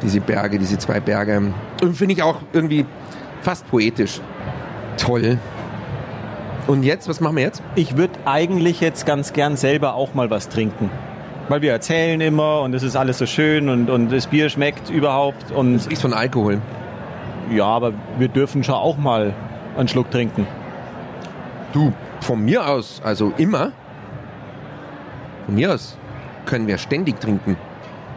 diese 0.02 0.22
Berge, 0.22 0.60
diese 0.60 0.78
zwei 0.78 1.00
Berge. 1.00 1.54
Und 1.82 1.96
finde 1.96 2.14
ich 2.14 2.24
auch 2.24 2.38
irgendwie 2.54 2.86
fast 3.42 3.68
poetisch. 3.70 4.22
Toll. 4.98 5.38
Und 6.68 6.84
jetzt, 6.84 7.10
was 7.10 7.20
machen 7.20 7.38
wir 7.38 7.44
jetzt? 7.44 7.62
Ich 7.76 7.98
würde 7.98 8.14
eigentlich 8.26 8.82
jetzt 8.82 9.06
ganz 9.06 9.34
gern 9.34 9.58
selber 9.58 9.96
auch 9.96 10.14
mal 10.14 10.30
was 10.30 10.48
trinken. 10.48 10.90
Weil 11.50 11.62
wir 11.62 11.72
erzählen 11.72 12.22
immer 12.22 12.62
und 12.62 12.74
es 12.74 12.84
ist 12.84 12.96
alles 12.96 13.18
so 13.18 13.26
schön 13.26 13.68
und, 13.68 13.90
und 13.90 14.12
das 14.12 14.28
Bier 14.28 14.48
schmeckt 14.50 14.90
überhaupt 14.90 15.52
und 15.52 15.90
Riecht 15.90 16.02
von 16.02 16.14
Alkohol. 16.14 16.62
Ja, 17.52 17.66
aber 17.66 17.94
wir 18.18 18.28
dürfen 18.28 18.64
schon 18.64 18.76
auch 18.76 18.98
mal 18.98 19.34
einen 19.78 19.88
Schluck 19.88 20.10
trinken. 20.12 20.48
Du, 21.74 21.94
von 22.20 22.44
mir 22.44 22.68
aus, 22.68 23.02
also 23.04 23.34
immer. 23.38 23.72
Von 25.46 25.56
mir 25.56 25.74
aus 25.74 25.98
können 26.46 26.68
wir 26.68 26.78
ständig 26.78 27.20
trinken. 27.20 27.58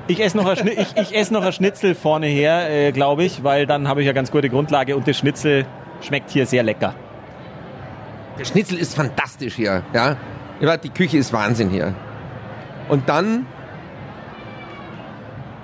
Ich 0.06 0.22
esse 0.22 0.36
noch 0.36 0.46
ein, 0.46 0.66
ich, 0.68 0.96
ich 0.96 1.16
ess 1.16 1.30
noch 1.30 1.42
ein 1.42 1.52
Schnitzel 1.52 1.94
vorne 1.94 2.26
her, 2.26 2.70
äh, 2.70 2.92
glaube 2.92 3.24
ich, 3.24 3.42
weil 3.42 3.66
dann 3.66 3.88
habe 3.88 4.00
ich 4.00 4.06
ja 4.06 4.12
ganz 4.12 4.30
gute 4.30 4.50
Grundlage 4.50 4.96
und 4.96 5.08
das 5.08 5.16
Schnitzel 5.16 5.66
schmeckt 6.02 6.30
hier 6.30 6.46
sehr 6.46 6.62
lecker. 6.62 6.94
Der 8.38 8.44
Schnitzel 8.44 8.78
ist 8.78 8.94
fantastisch 8.94 9.54
hier, 9.54 9.82
ja. 9.94 10.16
Ja, 10.60 10.76
Die 10.76 10.90
Küche 10.90 11.18
ist 11.18 11.32
Wahnsinn 11.32 11.70
hier. 11.70 11.94
Und 12.88 13.08
dann 13.08 13.46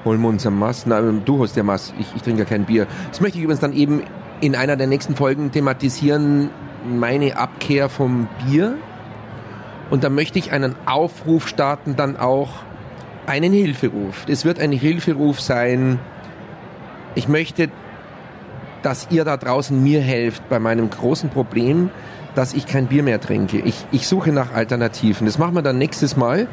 holen 0.05 0.21
wir 0.21 0.29
uns 0.29 0.47
ein 0.47 0.59
Mass. 0.59 0.87
Na, 0.87 1.01
du 1.01 1.43
hast 1.43 1.57
ja 1.57 1.63
Mass. 1.63 1.93
Ich, 1.99 2.07
ich 2.17 2.23
trinke 2.23 2.41
ja 2.41 2.45
kein 2.45 2.65
Bier. 2.65 2.87
Das 3.09 3.21
möchte 3.21 3.39
ich 3.39 3.45
übrigens 3.45 3.61
dann 3.61 3.73
eben 3.73 4.03
in 4.41 4.57
einer 4.57 4.77
der 4.77 4.87
nächsten 4.87 5.15
Folgen 5.15 5.53
thematisieren. 5.53 6.51
Meine 6.89 7.37
Abkehr 7.37 7.89
vom 7.89 8.29
Bier. 8.45 8.77
Und 9.91 10.05
da 10.05 10.09
möchte 10.09 10.39
ich 10.39 10.53
einen 10.53 10.77
Aufruf 10.87 11.49
starten, 11.49 11.97
dann 11.97 12.17
auch 12.17 12.63
einen 13.27 13.53
Hilferuf. 13.53 14.25
Es 14.29 14.45
wird 14.45 14.59
ein 14.61 14.73
Hilferuf 14.73 15.41
sein. 15.41 15.99
Ich 17.15 17.29
möchte, 17.29 17.71
dass 18.83 19.09
ihr 19.11 19.25
da 19.25 19.37
draußen 19.37 19.83
mir 19.83 20.01
helft 20.01 20.49
bei 20.49 20.59
meinem 20.59 20.89
großen 20.91 21.29
Problem, 21.29 21.91
dass 22.35 22.55
ich 22.55 22.67
kein 22.67 22.87
Bier 22.87 23.03
mehr 23.03 23.21
trinke. 23.21 23.59
Ich, 23.59 23.85
ich 23.91 24.07
suche 24.07 24.33
nach 24.33 24.53
Alternativen. 24.55 25.27
Das 25.27 25.39
machen 25.39 25.55
wir 25.55 25.63
dann 25.63 25.79
nächstes 25.79 26.17
Mal. 26.17 26.47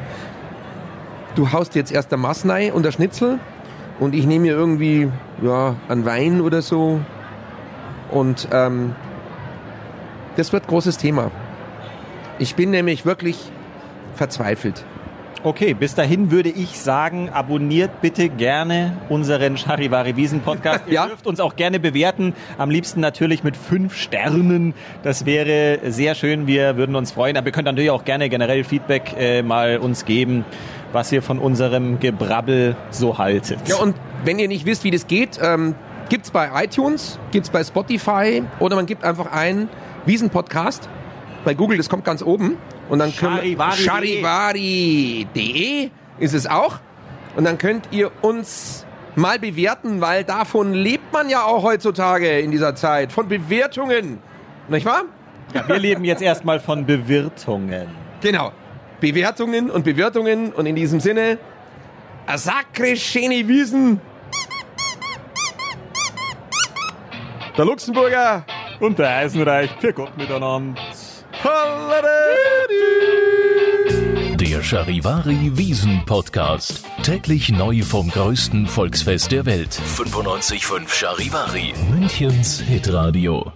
Du 1.34 1.52
haust 1.52 1.74
jetzt 1.74 1.92
erst 1.92 2.10
der 2.10 2.18
Massnei 2.18 2.72
und 2.72 2.84
der 2.84 2.92
Schnitzel 2.92 3.38
und 4.00 4.14
ich 4.14 4.26
nehme 4.26 4.46
mir 4.46 4.52
irgendwie 4.54 5.08
ja, 5.42 5.76
einen 5.88 6.04
Wein 6.04 6.40
oder 6.40 6.62
so. 6.62 7.00
Und 8.10 8.48
ähm, 8.52 8.94
das 10.36 10.52
wird 10.52 10.66
großes 10.66 10.96
Thema. 10.98 11.30
Ich 12.38 12.54
bin 12.54 12.70
nämlich 12.70 13.04
wirklich 13.04 13.38
verzweifelt. 14.14 14.84
Okay, 15.44 15.72
bis 15.72 15.94
dahin 15.94 16.32
würde 16.32 16.48
ich 16.48 16.80
sagen, 16.80 17.28
abonniert 17.32 18.00
bitte 18.00 18.28
gerne 18.28 18.96
unseren 19.08 19.56
Charivari 19.56 20.16
Wiesen 20.16 20.40
Podcast. 20.40 20.82
Ihr 20.88 20.94
Ja. 20.94 21.06
dürft 21.06 21.28
uns 21.28 21.38
auch 21.38 21.54
gerne 21.54 21.78
bewerten, 21.78 22.34
am 22.58 22.70
liebsten 22.70 22.98
natürlich 22.98 23.44
mit 23.44 23.56
fünf 23.56 23.94
Sternen. 23.96 24.74
Das 25.04 25.26
wäre 25.26 25.78
sehr 25.92 26.16
schön, 26.16 26.48
wir 26.48 26.76
würden 26.76 26.96
uns 26.96 27.12
freuen. 27.12 27.36
Aber 27.36 27.46
ihr 27.46 27.52
könnt 27.52 27.66
natürlich 27.66 27.90
auch 27.90 28.04
gerne 28.04 28.28
generell 28.28 28.64
Feedback 28.64 29.14
äh, 29.16 29.42
mal 29.42 29.78
uns 29.78 30.04
geben, 30.04 30.44
was 30.92 31.12
ihr 31.12 31.22
von 31.22 31.38
unserem 31.38 32.00
Gebrabbel 32.00 32.76
so 32.90 33.18
haltet. 33.18 33.60
Ja, 33.66 33.76
und 33.76 33.96
wenn 34.24 34.38
ihr 34.38 34.48
nicht 34.48 34.66
wisst, 34.66 34.84
wie 34.84 34.90
das 34.90 35.06
geht, 35.06 35.38
ähm, 35.42 35.74
gibt's 36.08 36.30
bei 36.30 36.50
iTunes, 36.64 37.18
gibt's 37.30 37.50
bei 37.50 37.62
Spotify 37.62 38.42
oder 38.58 38.76
man 38.76 38.86
gibt 38.86 39.04
einfach 39.04 39.30
ein 39.32 39.68
Wiesen-Podcast 40.06 40.88
bei 41.44 41.54
Google, 41.54 41.78
das 41.78 41.88
kommt 41.88 42.04
ganz 42.04 42.22
oben. 42.22 42.58
Und 42.88 43.00
dann. 43.00 43.12
Charivari.de 43.12 45.90
ist 46.18 46.34
es 46.34 46.46
auch. 46.46 46.78
Und 47.36 47.44
dann 47.44 47.58
könnt 47.58 47.88
ihr 47.90 48.10
uns 48.22 48.86
mal 49.14 49.38
bewerten, 49.38 50.00
weil 50.00 50.24
davon 50.24 50.72
lebt 50.72 51.12
man 51.12 51.28
ja 51.28 51.44
auch 51.44 51.62
heutzutage 51.62 52.40
in 52.40 52.50
dieser 52.50 52.74
Zeit. 52.74 53.12
Von 53.12 53.28
Bewertungen. 53.28 54.18
Nicht 54.68 54.86
wahr? 54.86 55.02
Ja, 55.54 55.68
wir 55.68 55.78
leben 55.78 56.04
jetzt 56.04 56.22
erstmal 56.22 56.60
von 56.60 56.84
Bewirtungen. 56.84 57.86
Genau. 58.20 58.52
Bewertungen 59.00 59.70
und 59.70 59.84
Bewertungen. 59.84 60.52
Und 60.52 60.66
in 60.66 60.76
diesem 60.76 61.00
Sinne, 61.00 61.38
a 62.26 62.38
sacre 62.38 62.96
schöne 62.96 63.46
Wiesen. 63.48 64.00
Der 67.56 67.64
Luxemburger. 67.64 68.44
Und 68.80 68.98
der 68.98 69.10
Eisenreich, 69.16 69.70
für 69.80 69.92
Gott 69.92 70.16
miteinander. 70.16 70.80
Der 74.36 74.62
Charivari 74.62 75.50
Wiesen 75.54 76.02
Podcast. 76.06 76.84
Täglich 77.02 77.50
neu 77.50 77.82
vom 77.82 78.08
größten 78.08 78.66
Volksfest 78.66 79.32
der 79.32 79.46
Welt. 79.46 79.70
95.5 79.72 80.88
Charivari. 80.88 81.74
Münchens 81.90 82.60
Hitradio. 82.60 83.52